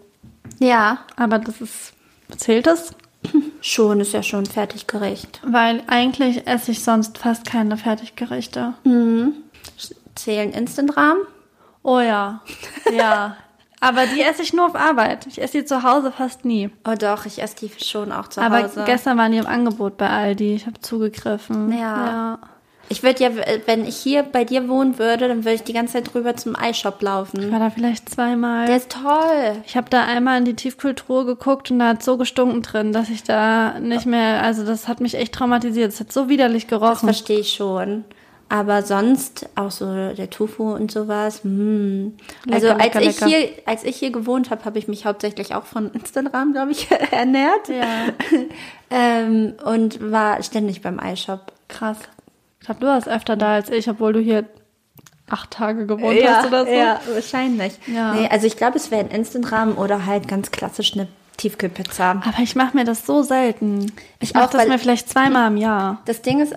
Ja. 0.59 0.99
Aber 1.15 1.39
das 1.39 1.61
ist, 1.61 1.93
zählt 2.37 2.67
das? 2.67 2.93
Schon, 3.61 4.01
ist 4.01 4.11
ja 4.11 4.21
schon 4.21 4.45
Fertiggericht. 4.45 5.39
Weil 5.47 5.83
eigentlich 5.87 6.45
esse 6.45 6.71
ich 6.71 6.83
sonst 6.83 7.17
fast 7.17 7.45
keine 7.45 7.77
Fertiggerichte. 7.77 8.73
Mhm. 8.83 9.35
Zählen 10.15 10.51
Instant-Rahmen? 10.51 11.23
Oh 11.83 11.99
ja, 11.99 12.41
ja. 12.95 13.37
Aber 13.79 14.05
die 14.05 14.21
esse 14.21 14.43
ich 14.43 14.53
nur 14.53 14.65
auf 14.65 14.75
Arbeit. 14.75 15.27
Ich 15.27 15.41
esse 15.41 15.59
die 15.59 15.65
zu 15.65 15.83
Hause 15.83 16.13
fast 16.13 16.45
nie. 16.45 16.69
Oh 16.87 16.95
doch, 16.97 17.25
ich 17.25 17.41
esse 17.41 17.55
die 17.57 17.83
schon 17.83 18.13
auch 18.13 18.29
zu 18.29 18.39
Aber 18.39 18.63
Hause. 18.63 18.77
Aber 18.77 18.85
gestern 18.85 19.17
waren 19.17 19.33
die 19.33 19.39
im 19.39 19.45
Angebot 19.45 19.97
bei 19.97 20.09
Aldi. 20.09 20.55
Ich 20.55 20.65
habe 20.65 20.79
zugegriffen. 20.79 21.69
Ja. 21.77 21.77
ja. 22.05 22.39
Ich 22.89 23.01
würde 23.01 23.23
ja, 23.23 23.31
wenn 23.65 23.85
ich 23.85 23.97
hier 23.97 24.23
bei 24.23 24.45
dir 24.45 24.69
wohnen 24.69 24.99
würde, 24.99 25.27
dann 25.27 25.39
würde 25.39 25.55
ich 25.55 25.63
die 25.63 25.73
ganze 25.73 25.93
Zeit 25.93 26.13
drüber 26.13 26.35
zum 26.35 26.55
iShop 26.55 27.01
laufen. 27.01 27.41
Ich 27.41 27.51
war 27.51 27.59
da 27.59 27.69
vielleicht 27.69 28.09
zweimal. 28.09 28.67
Der 28.67 28.77
ist 28.77 28.91
toll. 28.91 29.63
Ich 29.65 29.75
habe 29.75 29.89
da 29.89 30.05
einmal 30.05 30.37
in 30.37 30.45
die 30.45 30.55
Tiefkultur 30.55 31.25
geguckt 31.25 31.71
und 31.71 31.79
da 31.79 31.89
hat 31.89 32.03
so 32.03 32.17
gestunken 32.17 32.61
drin, 32.61 32.93
dass 32.93 33.09
ich 33.09 33.23
da 33.23 33.79
nicht 33.79 34.05
mehr, 34.05 34.43
also 34.43 34.65
das 34.65 34.87
hat 34.87 35.01
mich 35.01 35.15
echt 35.15 35.33
traumatisiert. 35.33 35.91
Es 35.91 35.99
hat 35.99 36.11
so 36.11 36.29
widerlich 36.29 36.67
gerochen. 36.67 37.07
Das 37.07 37.17
verstehe 37.17 37.39
ich 37.39 37.53
schon. 37.53 38.05
Aber 38.53 38.83
sonst 38.83 39.49
auch 39.55 39.71
so 39.71 40.13
der 40.13 40.29
Tofu 40.29 40.75
und 40.75 40.91
sowas. 40.91 41.41
Mh. 41.43 42.11
Also 42.51 42.67
lecker, 42.67 42.83
als 42.83 42.93
lecker, 42.93 43.01
ich 43.01 43.19
lecker. 43.19 43.25
hier, 43.25 43.49
als 43.65 43.83
ich 43.83 43.95
hier 43.95 44.11
gewohnt 44.11 44.51
habe, 44.51 44.63
habe 44.65 44.77
ich 44.77 44.87
mich 44.87 45.07
hauptsächlich 45.07 45.55
auch 45.55 45.65
von 45.65 45.89
Instagram, 45.89 46.53
glaube 46.53 46.71
ich, 46.73 46.87
ernährt. 47.11 47.67
Ja. 47.67 48.13
ähm, 48.91 49.55
und 49.65 50.11
war 50.11 50.43
ständig 50.43 50.83
beim 50.83 50.99
iShop. 50.99 51.51
Krass. 51.67 51.97
Ich 52.59 52.67
glaube, 52.67 52.81
du 52.81 52.85
warst 52.85 53.07
öfter 53.07 53.35
da 53.37 53.55
als 53.55 53.71
ich, 53.71 53.89
obwohl 53.89 54.13
du 54.13 54.19
hier 54.19 54.45
acht 55.31 55.49
Tage 55.49 55.87
gewohnt 55.87 56.15
ja, 56.21 56.35
hast 56.35 56.45
oder 56.45 56.67
so. 56.67 56.71
Ja, 56.71 57.01
wahrscheinlich. 57.11 57.73
Ja. 57.87 58.13
Nee, 58.13 58.27
also 58.27 58.45
ich 58.45 58.55
glaube, 58.55 58.77
es 58.77 58.91
wäre 58.91 59.01
ein 59.03 59.09
Instant-Rahmen 59.09 59.73
oder 59.77 60.05
halt 60.05 60.27
ganz 60.27 60.51
klassisch 60.51 60.93
eine 60.93 61.07
Tiefkühlpizza. 61.37 62.21
Aber 62.23 62.43
ich 62.43 62.55
mache 62.55 62.77
mir 62.77 62.85
das 62.85 63.07
so 63.07 63.23
selten. 63.23 63.91
Ich, 64.19 64.29
ich 64.29 64.33
mache 64.35 64.55
das 64.55 64.67
mir 64.67 64.77
vielleicht 64.77 65.09
zweimal 65.09 65.47
im 65.49 65.57
Jahr. 65.57 66.03
Das 66.05 66.21
Ding 66.21 66.39
ist, 66.39 66.53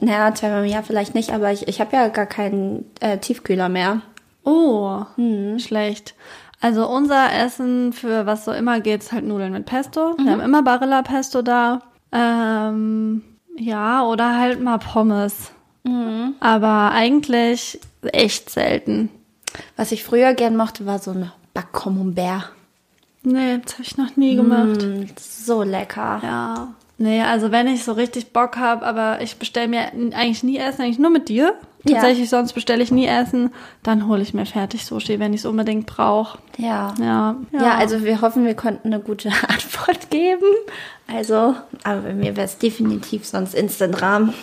naja, 0.00 0.34
zweimal 0.34 0.64
im 0.64 0.70
Jahr 0.70 0.82
vielleicht 0.82 1.14
nicht, 1.14 1.32
aber 1.32 1.52
ich, 1.52 1.68
ich 1.68 1.80
habe 1.80 1.96
ja 1.96 2.08
gar 2.08 2.26
keinen 2.26 2.84
äh, 3.00 3.18
Tiefkühler 3.18 3.68
mehr. 3.68 4.02
Oh, 4.44 5.04
hm. 5.16 5.58
schlecht. 5.58 6.14
Also 6.60 6.86
unser 6.88 7.32
Essen 7.32 7.92
für 7.92 8.26
was 8.26 8.44
so 8.44 8.52
immer 8.52 8.80
geht, 8.80 9.02
ist 9.02 9.12
halt 9.12 9.24
Nudeln 9.24 9.52
mit 9.52 9.66
Pesto. 9.66 10.14
Mhm. 10.18 10.24
Wir 10.24 10.32
haben 10.32 10.40
immer 10.40 10.62
Barilla 10.62 11.02
Pesto 11.02 11.42
da. 11.42 11.80
Ähm, 12.12 13.22
ja, 13.56 14.04
oder 14.04 14.38
halt 14.38 14.60
mal 14.60 14.78
Pommes. 14.78 15.52
Mhm. 15.84 16.34
Aber 16.40 16.90
eigentlich 16.92 17.80
echt 18.02 18.50
selten. 18.50 19.08
Was 19.76 19.92
ich 19.92 20.04
früher 20.04 20.34
gern 20.34 20.56
mochte, 20.56 20.86
war 20.86 20.98
so 20.98 21.12
eine 21.12 21.32
Backcomembert. 21.54 22.52
Nee, 23.22 23.58
das 23.58 23.74
habe 23.74 23.82
ich 23.82 23.96
noch 23.96 24.16
nie 24.16 24.36
gemacht. 24.36 24.82
Mm, 24.82 25.04
so 25.18 25.62
lecker. 25.62 26.20
Ja. 26.22 26.74
Nee, 27.02 27.22
also 27.22 27.50
wenn 27.50 27.66
ich 27.66 27.82
so 27.82 27.92
richtig 27.92 28.34
Bock 28.34 28.58
habe, 28.58 28.84
aber 28.84 29.22
ich 29.22 29.38
bestelle 29.38 29.68
mir 29.68 29.90
eigentlich 29.90 30.42
nie 30.42 30.58
Essen, 30.58 30.82
eigentlich 30.82 30.98
nur 30.98 31.08
mit 31.08 31.30
dir. 31.30 31.54
Tatsächlich, 31.88 32.30
ja. 32.30 32.38
sonst 32.38 32.52
bestelle 32.52 32.82
ich 32.82 32.90
nie 32.90 33.06
Essen. 33.06 33.54
Dann 33.82 34.06
hole 34.06 34.20
ich 34.20 34.34
mir 34.34 34.44
fertig 34.44 34.84
Sushi, 34.84 35.18
wenn 35.18 35.32
ich 35.32 35.40
es 35.40 35.46
unbedingt 35.46 35.86
brauche. 35.86 36.38
Ja. 36.58 36.92
ja. 37.00 37.36
Ja. 37.52 37.62
Ja, 37.62 37.74
also 37.76 38.04
wir 38.04 38.20
hoffen, 38.20 38.44
wir 38.44 38.52
konnten 38.52 38.88
eine 38.92 39.00
gute 39.00 39.30
Antwort 39.48 40.10
geben. 40.10 40.44
Also, 41.10 41.54
aber 41.84 42.02
bei 42.02 42.12
mir 42.12 42.36
wäre 42.36 42.44
es 42.44 42.58
definitiv 42.58 43.24
sonst 43.24 43.54
Instant 43.54 44.02
Rahmen. 44.02 44.34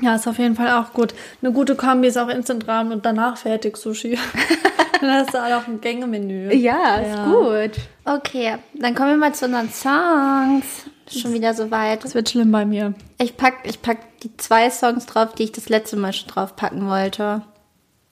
Ja, 0.00 0.14
ist 0.14 0.26
auf 0.26 0.38
jeden 0.38 0.56
Fall 0.56 0.82
auch 0.82 0.94
gut. 0.94 1.12
Eine 1.42 1.52
gute 1.52 1.74
Kombi 1.74 2.08
ist 2.08 2.16
auch 2.16 2.28
Instant 2.28 2.66
Rahmen 2.68 2.90
und 2.90 3.04
danach 3.04 3.36
fertig 3.36 3.76
Sushi. 3.76 4.18
dann 5.02 5.10
hast 5.10 5.34
du 5.34 5.38
auch 5.38 5.68
ein 5.68 5.82
Gängemenü. 5.82 6.54
Ja, 6.54 6.96
ist 6.96 7.16
ja. 7.16 7.26
gut. 7.26 7.72
Okay, 8.06 8.54
dann 8.72 8.94
kommen 8.94 9.10
wir 9.10 9.18
mal 9.18 9.34
zu 9.34 9.44
unseren 9.44 9.68
Songs. 9.68 10.86
Schon 11.10 11.32
wieder 11.32 11.54
so 11.54 11.70
weit. 11.70 12.04
Das 12.04 12.14
wird 12.14 12.28
schlimm 12.28 12.52
bei 12.52 12.64
mir. 12.64 12.94
Ich 13.18 13.36
pack, 13.36 13.58
ich 13.64 13.82
pack 13.82 13.98
die 14.20 14.36
zwei 14.36 14.70
Songs 14.70 15.06
drauf, 15.06 15.34
die 15.34 15.44
ich 15.44 15.52
das 15.52 15.68
letzte 15.68 15.96
Mal 15.96 16.12
schon 16.12 16.28
drauf 16.28 16.56
packen 16.56 16.88
wollte. 16.88 17.42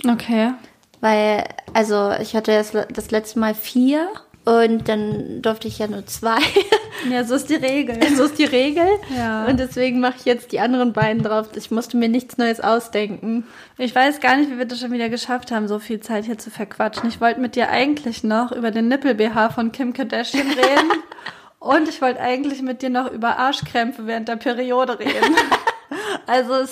Okay. 0.07 0.53
Weil, 1.01 1.44
also 1.74 2.12
ich 2.20 2.34
hatte 2.34 2.53
das, 2.53 2.72
das 2.92 3.11
letzte 3.11 3.38
Mal 3.38 3.55
vier 3.55 4.09
und 4.44 4.88
dann 4.88 5.42
durfte 5.42 5.68
ich 5.68 5.78
ja 5.78 5.88
nur 5.88 6.07
zwei. 6.07 6.38
Ja, 7.11 7.24
so 7.24 7.34
ist 7.34 7.51
die 7.51 7.55
Regel. 7.55 7.99
So 8.16 8.24
ist 8.24 8.38
die 8.38 8.44
Regel. 8.44 8.86
Ja. 9.16 9.44
Und 9.47 9.61
deswegen 9.61 10.01
mache 10.01 10.14
ich 10.18 10.24
jetzt 10.24 10.51
die 10.51 10.61
anderen 10.61 10.92
beiden 10.92 11.22
drauf. 11.22 11.49
Ich 11.55 11.70
musste 11.70 11.97
mir 11.97 12.09
nichts 12.09 12.38
Neues 12.38 12.61
ausdenken. 12.61 13.44
Ich 13.78 13.94
weiß 13.94 14.20
gar 14.20 14.36
nicht, 14.36 14.51
wie 14.51 14.59
wir 14.59 14.64
das 14.64 14.80
schon 14.80 14.92
wieder 14.92 15.09
geschafft 15.09 15.53
haben, 15.53 15.68
so 15.68 15.78
viel 15.78 16.01
Zeit 16.01 16.24
hier 16.24 16.38
zu 16.38 16.51
verquatschen. 16.51 17.09
Ich 17.09 17.20
wollte 17.20 17.40
mit 17.40 17.55
dir 17.55 17.68
eigentlich 17.68 18.24
noch 18.24 18.51
über 18.51 18.70
den 18.70 18.88
Nippel-BH 18.88 19.51
von 19.51 19.72
Kim 19.72 19.92
Kardashian 19.92 20.49
reden. 20.49 20.90
und 21.66 21.88
ich 21.88 22.00
wollte 22.02 22.20
eigentlich 22.20 22.62
mit 22.62 22.82
dir 22.82 22.90
noch 22.90 23.10
über 23.10 23.38
Arschkrämpfe 23.38 24.06
während 24.06 24.28
der 24.28 24.36
Periode 24.36 24.98
reden. 24.98 25.36
Also 26.26 26.68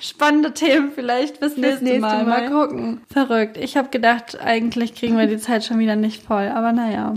spannende 0.00 0.52
Themen 0.52 0.90
vielleicht 0.92 1.38
bis 1.38 1.56
nächste, 1.56 1.84
nächste 1.84 2.00
Mal. 2.00 2.24
Mal. 2.24 2.50
Mal 2.50 2.50
gucken. 2.50 3.00
Verrückt. 3.12 3.56
Ich 3.56 3.76
habe 3.76 3.90
gedacht, 3.90 4.40
eigentlich 4.40 4.96
kriegen 4.96 5.16
wir 5.16 5.28
die 5.28 5.38
Zeit 5.38 5.64
schon 5.64 5.78
wieder 5.78 5.94
nicht 5.94 6.24
voll, 6.24 6.48
aber 6.48 6.72
naja. 6.72 7.14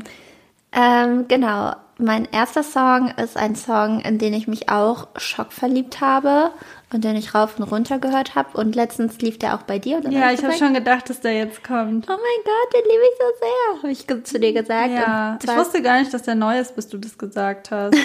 Ähm, 0.72 1.26
genau. 1.28 1.74
Mein 1.98 2.28
erster 2.32 2.64
Song 2.64 3.12
ist 3.18 3.36
ein 3.36 3.56
Song, 3.56 4.00
in 4.02 4.20
den 4.20 4.34
ich 4.34 4.48
mich 4.48 4.70
auch 4.70 5.08
schockverliebt 5.18 6.00
habe. 6.00 6.52
Und 6.92 7.04
den 7.04 7.16
ich 7.16 7.36
rauf 7.36 7.60
und 7.60 7.64
runter 7.64 8.00
gehört 8.00 8.36
habe. 8.36 8.58
Und 8.58 8.76
letztens 8.76 9.20
lief 9.20 9.38
der 9.38 9.56
auch 9.56 9.62
bei 9.64 9.78
dir. 9.80 9.98
Und 9.98 10.12
Ja, 10.12 10.32
ich 10.32 10.44
habe 10.44 10.54
schon 10.54 10.74
gedacht, 10.74 11.10
dass 11.10 11.22
der 11.22 11.34
jetzt 11.34 11.64
kommt. 11.64 12.08
Oh 12.10 12.12
mein 12.14 12.44
Gott, 12.44 12.74
den 12.74 12.90
liebe 12.90 13.04
ich 13.04 13.18
so 13.20 13.26
sehr, 13.40 13.84
habe 13.84 13.92
ich 13.92 14.26
zu 14.26 14.40
dir 14.40 14.54
gesagt. 14.54 14.90
Ja, 14.92 15.38
ich 15.42 15.56
wusste 15.56 15.82
gar 15.82 16.00
nicht, 16.00 16.14
dass 16.14 16.24
der 16.24 16.36
neu 16.36 16.60
ist, 16.60 16.76
bis 16.76 16.88
du 16.88 16.98
das 16.98 17.18
gesagt 17.18 17.72
hast. 17.72 17.96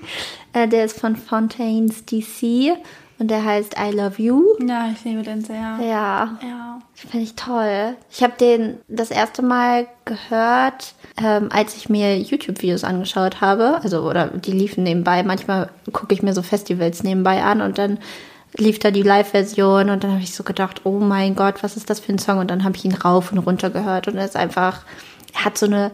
äh, 0.52 0.68
der 0.68 0.84
ist 0.86 0.98
von 0.98 1.16
Fontaines 1.16 2.04
DC 2.06 2.76
und 3.18 3.30
der 3.30 3.44
heißt 3.44 3.76
I 3.78 3.94
Love 3.94 4.22
You. 4.22 4.44
ja, 4.66 4.88
ich 4.90 5.04
liebe 5.04 5.22
den 5.22 5.42
sehr. 5.44 5.78
Ja, 5.82 6.38
Ja. 6.42 6.78
finde 6.94 7.24
ich 7.24 7.34
toll. 7.34 7.94
Ich 8.10 8.22
habe 8.22 8.32
den 8.40 8.78
das 8.88 9.10
erste 9.10 9.42
Mal 9.42 9.86
gehört, 10.06 10.94
ähm, 11.22 11.50
als 11.52 11.76
ich 11.76 11.90
mir 11.90 12.18
YouTube-Videos 12.18 12.84
angeschaut 12.84 13.42
habe. 13.42 13.80
Also, 13.82 14.08
oder 14.08 14.28
die 14.28 14.52
liefen 14.52 14.84
nebenbei. 14.84 15.22
Manchmal 15.22 15.68
gucke 15.92 16.14
ich 16.14 16.22
mir 16.22 16.32
so 16.32 16.40
Festivals 16.40 17.02
nebenbei 17.02 17.42
an 17.42 17.60
und 17.60 17.76
dann 17.76 17.98
lief 18.56 18.78
da 18.78 18.90
die 18.90 19.02
Live-Version 19.02 19.90
und 19.90 20.04
dann 20.04 20.12
habe 20.12 20.22
ich 20.22 20.34
so 20.34 20.42
gedacht, 20.42 20.82
oh 20.84 20.98
mein 20.98 21.36
Gott, 21.36 21.62
was 21.62 21.76
ist 21.76 21.90
das 21.90 22.00
für 22.00 22.12
ein 22.12 22.18
Song? 22.18 22.38
Und 22.38 22.50
dann 22.50 22.64
habe 22.64 22.76
ich 22.76 22.84
ihn 22.84 22.94
rauf 22.94 23.32
und 23.32 23.38
runter 23.38 23.70
gehört 23.70 24.08
und 24.08 24.16
er 24.16 24.24
ist 24.24 24.36
einfach, 24.36 24.82
er 25.34 25.44
hat 25.44 25.58
so 25.58 25.66
eine 25.66 25.90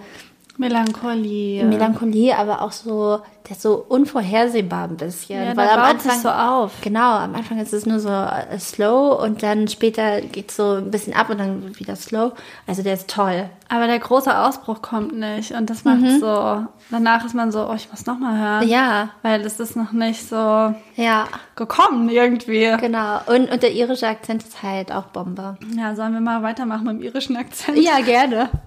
Melancholie. 0.59 1.65
Melancholie, 1.65 2.37
aber 2.37 2.63
auch 2.63 2.73
so, 2.73 3.21
der 3.47 3.53
ist 3.53 3.63
so 3.63 3.85
unvorhersehbar 3.89 4.85
ein 4.89 4.97
bisschen. 4.97 5.43
Ja, 5.43 5.57
weil 5.57 5.67
der 5.67 5.79
am 5.83 5.93
baut 5.93 6.03
sich 6.03 6.13
Anfang 6.13 6.23
so 6.23 6.29
auf. 6.31 6.73
Genau, 6.81 7.17
am 7.17 7.35
Anfang 7.35 7.59
ist 7.59 7.73
es 7.73 7.87
nur 7.87 8.01
so 8.01 8.09
äh, 8.09 8.59
slow 8.59 9.23
und 9.23 9.43
dann 9.43 9.69
später 9.69 10.21
geht 10.21 10.51
es 10.51 10.57
so 10.57 10.75
ein 10.75 10.91
bisschen 10.91 11.15
ab 11.15 11.31
und 11.31 11.39
dann 11.39 11.79
wieder 11.79 11.97
slow. 11.97 12.33
Also 12.67 12.83
der 12.83 12.95
ist 12.95 13.09
toll. 13.09 13.49
Aber 13.69 13.87
der 13.87 13.99
große 13.99 14.37
Ausbruch 14.37 14.81
kommt 14.81 15.19
nicht. 15.19 15.53
Und 15.53 15.69
das 15.69 15.85
macht 15.85 16.21
so. 16.21 16.67
Danach 16.91 17.25
ist 17.25 17.35
man 17.35 17.51
so, 17.51 17.69
oh, 17.69 17.75
ich 17.75 17.91
muss 17.91 18.07
nochmal 18.07 18.39
hören. 18.39 18.69
Ja, 18.69 19.11
Weil 19.23 19.41
es 19.41 19.59
ist 19.59 19.77
noch 19.77 19.93
nicht 19.93 20.29
so 20.29 20.75
ja, 20.95 21.27
gekommen 21.57 22.09
irgendwie. 22.09 22.73
genau. 22.81 23.21
Und, 23.27 23.51
und 23.51 23.63
der 23.63 23.73
irische 23.73 24.07
Akzent 24.07 24.45
ist 24.45 24.63
halt 24.63 24.93
auch 24.93 25.07
Bombe. 25.07 25.57
Ja, 25.77 25.95
sollen 25.97 26.13
wir 26.13 26.21
mal 26.21 26.43
weitermachen 26.43 26.85
mit 26.85 26.99
dem 26.99 27.03
irischen 27.03 27.37
Akzent? 27.37 27.79
Ja, 27.79 28.01
gerne. 28.01 28.51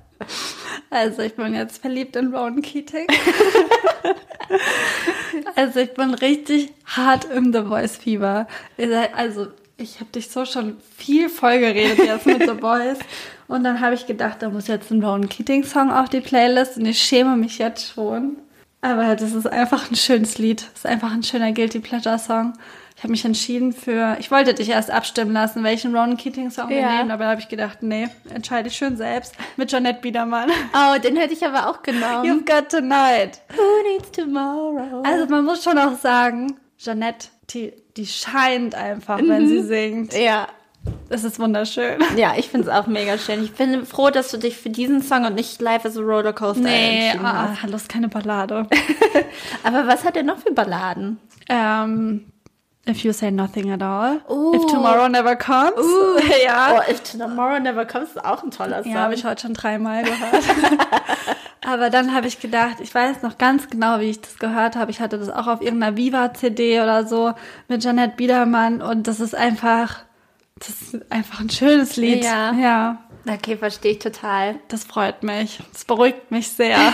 Also 0.89 1.21
ich 1.21 1.35
bin 1.35 1.53
jetzt 1.53 1.81
verliebt 1.81 2.15
in 2.15 2.33
Rowan 2.33 2.61
Keating. 2.61 3.07
also 5.55 5.79
ich 5.79 5.93
bin 5.93 6.13
richtig 6.15 6.73
hart 6.85 7.25
im 7.25 7.53
The 7.53 7.61
Voice 7.61 7.97
Fieber. 7.97 8.47
Also 9.15 9.47
ich 9.77 9.99
habe 9.99 10.09
dich 10.11 10.29
so 10.29 10.45
schon 10.45 10.77
viel 10.97 11.29
voll 11.29 11.59
geredet 11.59 11.99
jetzt 11.99 12.25
mit 12.25 12.39
The 12.39 12.59
Voice. 12.59 12.99
Und 13.47 13.63
dann 13.63 13.79
habe 13.81 13.95
ich 13.95 14.05
gedacht, 14.05 14.41
da 14.41 14.49
muss 14.49 14.67
jetzt 14.67 14.91
ein 14.91 15.03
Rowan 15.03 15.29
Keating 15.29 15.63
Song 15.63 15.91
auf 15.91 16.09
die 16.09 16.21
Playlist 16.21 16.77
und 16.77 16.85
ich 16.85 17.01
schäme 17.01 17.35
mich 17.37 17.57
jetzt 17.57 17.93
schon. 17.93 18.37
Aber 18.81 19.15
das 19.15 19.33
ist 19.33 19.47
einfach 19.47 19.89
ein 19.89 19.95
schönes 19.95 20.37
Lied. 20.37 20.61
Das 20.61 20.79
ist 20.79 20.85
einfach 20.85 21.11
ein 21.11 21.23
schöner 21.23 21.51
Guilty 21.51 21.79
Pleasure 21.79 22.19
Song. 22.19 22.53
Ich 22.99 23.03
habe 23.03 23.11
mich 23.11 23.23
entschieden 23.23 23.71
für, 23.71 24.17
ich 24.19 24.29
wollte 24.29 24.53
dich 24.53 24.67
erst 24.67 24.91
abstimmen 24.91 25.31
lassen, 25.31 25.63
welchen 25.63 25.95
Rowan 25.95 26.17
Keating 26.17 26.51
Song 26.51 26.67
wir 26.67 26.81
Ja. 26.81 26.97
nehmen, 26.97 27.11
aber 27.11 27.23
da 27.23 27.29
habe 27.29 27.39
ich 27.39 27.47
gedacht, 27.47 27.77
nee, 27.81 28.09
entscheide 28.33 28.67
ich 28.67 28.75
schön 28.75 28.97
selbst 28.97 29.35
mit 29.55 29.71
Jeanette 29.71 30.01
Biedermann. 30.01 30.49
Oh, 30.73 30.99
den 30.99 31.15
hätte 31.15 31.33
ich 31.33 31.45
aber 31.45 31.69
auch 31.69 31.81
genommen. 31.81 32.25
You've 32.29 32.43
got 32.45 32.67
tonight. 32.67 33.39
Who 33.55 33.89
needs 33.93 34.11
tomorrow? 34.11 35.01
Also 35.05 35.27
man 35.27 35.45
muss 35.45 35.63
schon 35.63 35.77
auch 35.77 35.97
sagen, 35.97 36.57
Jeanette, 36.77 37.29
die, 37.51 37.71
die 37.95 38.05
scheint 38.05 38.75
einfach, 38.75 39.17
wenn 39.23 39.47
sie 39.47 39.61
singt. 39.63 40.13
ja. 40.13 40.47
Es 41.09 41.23
ist 41.23 41.39
wunderschön. 41.39 41.99
Ja, 42.17 42.33
ich 42.37 42.49
finde 42.49 42.69
es 42.69 42.73
auch 42.73 42.87
mega 42.87 43.17
schön. 43.17 43.43
Ich 43.43 43.53
bin 43.53 43.85
froh, 43.85 44.09
dass 44.11 44.31
du 44.31 44.37
dich 44.37 44.57
für 44.57 44.69
diesen 44.69 45.01
Song 45.01 45.25
und 45.25 45.35
nicht 45.35 45.61
Life 45.61 45.87
is 45.87 45.97
a 45.97 46.01
Rollercoaster 46.01 46.61
Nee, 46.63 47.05
entschieden 47.07 47.25
ah, 47.25 47.49
hast. 47.49 47.63
hallo, 47.63 47.75
ist 47.75 47.89
keine 47.89 48.07
Ballade. 48.09 48.65
Aber 49.63 49.87
was 49.87 50.03
hat 50.05 50.15
er 50.17 50.23
noch 50.23 50.37
für 50.39 50.51
Balladen? 50.53 51.17
ähm, 51.49 52.25
if 52.87 53.03
you 53.03 53.13
say 53.13 53.31
nothing 53.31 53.71
at 53.71 53.81
all. 53.81 54.21
Oh. 54.27 54.53
If 54.55 54.65
tomorrow 54.71 55.07
never 55.07 55.35
comes. 55.35 55.75
ja. 56.43 56.75
Oh, 56.75 56.91
If 56.91 57.03
Tomorrow 57.03 57.59
Never 57.59 57.85
Comes 57.85 58.09
ist 58.09 58.25
auch 58.25 58.43
ein 58.43 58.51
toller 58.51 58.83
Song. 58.83 58.91
Ja, 58.91 58.99
habe 58.99 59.13
ich 59.13 59.25
heute 59.25 59.43
schon 59.43 59.53
dreimal 59.53 60.03
gehört. 60.03 60.43
Aber 61.65 61.89
dann 61.89 62.13
habe 62.15 62.27
ich 62.27 62.39
gedacht, 62.39 62.77
ich 62.79 62.93
weiß 62.93 63.21
noch 63.21 63.37
ganz 63.37 63.69
genau, 63.69 63.99
wie 63.99 64.09
ich 64.09 64.21
das 64.21 64.39
gehört 64.39 64.75
habe. 64.75 64.91
Ich 64.91 65.01
hatte 65.01 65.19
das 65.19 65.29
auch 65.29 65.47
auf 65.47 65.61
irgendeiner 65.61 65.97
Viva-CD 65.97 66.81
oder 66.81 67.05
so 67.05 67.33
mit 67.67 67.83
Jeanette 67.83 68.15
Biedermann 68.15 68.81
und 68.81 69.07
das 69.07 69.19
ist 69.19 69.35
einfach, 69.35 69.99
das 70.57 70.69
ist 70.69 71.11
einfach 71.11 71.41
ein 71.41 71.49
schönes 71.49 71.97
Lied. 71.97 72.23
Ja. 72.23 72.53
ja. 72.53 72.97
Okay, 73.27 73.57
verstehe 73.57 73.91
ich 73.91 73.99
total. 73.99 74.55
Das 74.69 74.85
freut 74.85 75.21
mich. 75.21 75.59
Das 75.73 75.85
beruhigt 75.85 76.31
mich 76.31 76.49
sehr. 76.49 76.77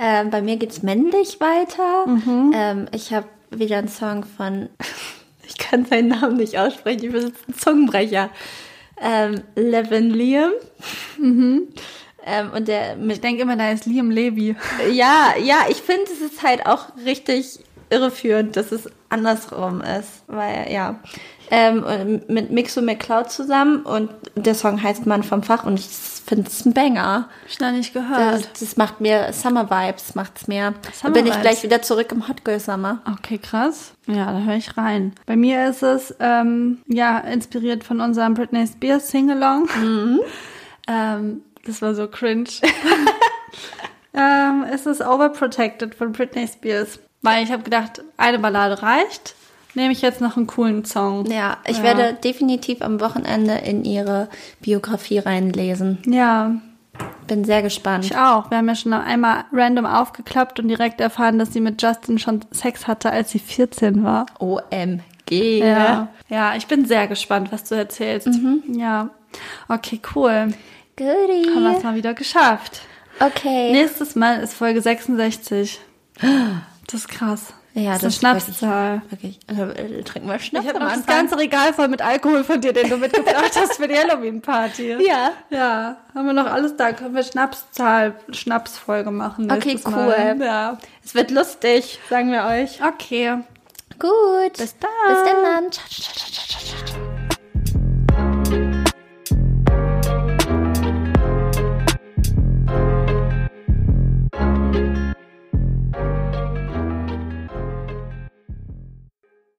Ähm, 0.00 0.30
bei 0.30 0.42
mir 0.42 0.56
geht's 0.58 0.84
männlich 0.84 1.40
weiter. 1.40 2.06
Mhm. 2.06 2.52
Ähm, 2.54 2.86
ich 2.92 3.12
habe 3.12 3.26
wieder 3.50 3.78
einen 3.78 3.88
Song 3.88 4.24
von, 4.24 4.68
ich 5.46 5.58
kann 5.58 5.84
seinen 5.84 6.08
Namen 6.08 6.36
nicht 6.36 6.58
aussprechen, 6.58 7.04
ich 7.04 7.12
bin 7.12 7.26
jetzt 7.26 7.48
ein 7.48 7.54
Zungenbrecher. 7.54 8.30
Ähm, 9.00 9.42
Levin 9.54 10.10
Liam. 10.10 10.50
Mhm. 11.18 11.68
Ähm, 12.26 12.50
und 12.52 12.68
der 12.68 12.96
Ich 12.96 12.98
mit, 12.98 13.24
denke 13.24 13.42
immer, 13.42 13.56
da 13.56 13.70
ist 13.70 13.86
Liam 13.86 14.10
Levy. 14.10 14.56
ja, 14.92 15.34
ja, 15.42 15.66
ich 15.68 15.78
finde, 15.78 16.04
es 16.04 16.20
ist 16.20 16.42
halt 16.42 16.66
auch 16.66 16.86
richtig 17.04 17.60
irreführend, 17.90 18.56
dass 18.56 18.72
es 18.72 18.88
andersrum 19.08 19.80
ist, 19.80 20.22
weil, 20.26 20.70
ja. 20.70 21.00
Ähm, 21.50 22.20
mit 22.28 22.50
Mixo 22.50 22.82
McCloud 22.82 23.30
zusammen 23.30 23.80
und 23.82 24.10
der 24.34 24.54
Song 24.54 24.82
heißt 24.82 25.06
Mann 25.06 25.22
vom 25.22 25.42
Fach 25.42 25.64
und 25.64 25.78
ich 25.78 25.86
finde 25.86 26.48
es 26.48 26.66
ein 26.66 26.74
Banger. 26.74 27.28
Hab 27.42 27.48
ich 27.48 27.58
noch 27.58 27.72
nicht 27.72 27.94
gehört. 27.94 28.20
Das, 28.20 28.52
das 28.60 28.76
macht 28.76 29.00
mir 29.00 29.32
Summer 29.32 29.70
Vibes, 29.70 30.14
macht's 30.14 30.46
mir. 30.46 30.74
Da 30.82 30.92
Summer 30.92 31.14
bin 31.14 31.26
ich 31.26 31.40
gleich 31.40 31.62
wieder 31.62 31.80
zurück 31.80 32.12
im 32.12 32.28
Hot 32.28 32.44
Girl 32.44 32.60
Summer. 32.60 33.00
Okay, 33.10 33.38
krass. 33.38 33.94
Ja, 34.06 34.32
da 34.32 34.40
höre 34.40 34.56
ich 34.56 34.76
rein. 34.76 35.14
Bei 35.24 35.36
mir 35.36 35.70
ist 35.70 35.82
es, 35.82 36.14
ähm, 36.20 36.82
ja, 36.86 37.18
inspiriert 37.18 37.82
von 37.82 38.00
unserem 38.00 38.34
Britney 38.34 38.66
Spears 38.66 39.10
Singalong. 39.10 39.68
ähm, 40.86 41.42
das 41.64 41.80
war 41.80 41.94
so 41.94 42.08
cringe. 42.08 42.50
ähm, 44.14 44.66
es 44.70 44.84
ist 44.84 45.00
Overprotected 45.00 45.94
von 45.94 46.12
Britney 46.12 46.46
Spears. 46.46 47.00
Weil 47.22 47.42
ich 47.44 47.50
habe 47.52 47.62
gedacht, 47.62 48.02
eine 48.16 48.38
Ballade 48.38 48.82
reicht. 48.82 49.34
Nehme 49.74 49.92
ich 49.92 50.02
jetzt 50.02 50.20
noch 50.20 50.36
einen 50.36 50.46
coolen 50.46 50.84
Song. 50.84 51.26
Ja, 51.26 51.58
ich 51.66 51.78
Ja. 51.78 51.82
werde 51.82 52.14
definitiv 52.14 52.80
am 52.82 53.00
Wochenende 53.00 53.54
in 53.54 53.84
ihre 53.84 54.28
Biografie 54.60 55.18
reinlesen. 55.18 55.98
Ja, 56.06 56.52
Bin 57.26 57.44
sehr 57.44 57.62
gespannt. 57.62 58.04
ich 58.06 58.16
auch. 58.16 58.50
Wir 58.50 58.58
haben 58.58 58.68
ja 58.68 58.74
schon 58.74 58.92
einmal 58.92 59.44
random 59.52 59.84
aufgeklappt 59.86 60.58
und 60.58 60.68
direkt 60.68 61.00
erfahren, 61.00 61.38
dass 61.38 61.52
sie 61.52 61.60
mit 61.60 61.80
Justin 61.82 62.18
schon 62.18 62.40
Sex 62.50 62.86
hatte, 62.86 63.10
als 63.10 63.30
sie 63.30 63.38
14 63.38 64.02
war. 64.02 64.26
OMG. 64.40 65.58
Ja. 65.60 66.08
Ja, 66.28 66.54
ich 66.56 66.66
bin 66.66 66.86
sehr 66.86 67.06
gespannt, 67.06 67.52
was 67.52 67.64
du 67.64 67.74
erzählst. 67.74 68.28
Ja. 68.72 69.10
Okay, 69.68 70.00
cool. 70.14 70.32
Haben 70.32 70.54
wir 70.96 71.14
Goodie. 71.26 71.76
es 71.76 71.82
mal 71.84 71.94
wieder 71.94 72.14
geschafft. 72.14 72.80
Okay. 73.20 73.72
Nächstes 73.72 74.16
Mal 74.16 74.40
ist 74.40 74.54
Folge 74.54 74.80
66. 74.80 75.78
Das 76.88 77.02
ist 77.02 77.08
krass. 77.08 77.52
Ja, 77.74 77.92
das 77.92 78.00
das 78.00 78.16
ist 78.16 78.24
eine 78.24 78.40
Schnapszahl. 78.40 79.02
Wirklich. 79.10 79.38
Äh, 79.46 80.02
trinken 80.02 80.28
wir 80.28 80.38
Schnaps 80.38 80.66
Ich 80.66 80.74
habe 80.74 80.84
das 80.84 81.06
ganze 81.06 81.38
Regal 81.38 81.72
voll 81.74 81.88
mit 81.88 82.02
Alkohol 82.02 82.42
von 82.42 82.60
dir, 82.60 82.72
den 82.72 82.88
du 82.88 82.96
mitgebracht 82.96 83.52
hast 83.54 83.76
für 83.76 83.86
die 83.86 83.96
Halloween-Party. 83.96 84.96
Ja. 85.06 85.32
Ja, 85.50 85.96
haben 86.14 86.26
wir 86.26 86.32
noch 86.32 86.46
alles 86.46 86.76
da. 86.76 86.92
Können 86.92 87.14
wir 87.14 87.22
Schnapszahl, 87.22 88.14
Schnapsfolge 88.30 89.10
machen. 89.10 89.50
Okay, 89.50 89.78
cool. 89.84 89.92
Mal. 89.92 90.36
Ja. 90.40 90.78
Es 91.04 91.14
wird 91.14 91.30
lustig, 91.30 92.00
sagen 92.10 92.32
wir 92.32 92.44
euch. 92.44 92.82
Okay. 92.82 93.36
Gut. 93.98 94.54
Bis 94.56 94.74
dann. 94.78 94.90
Bis 95.08 95.24
dann. 95.24 95.72
Ciao, 95.72 95.86
ciao, 95.88 96.14
ciao, 96.14 96.30
ciao, 96.30 96.84
ciao. 96.86 97.07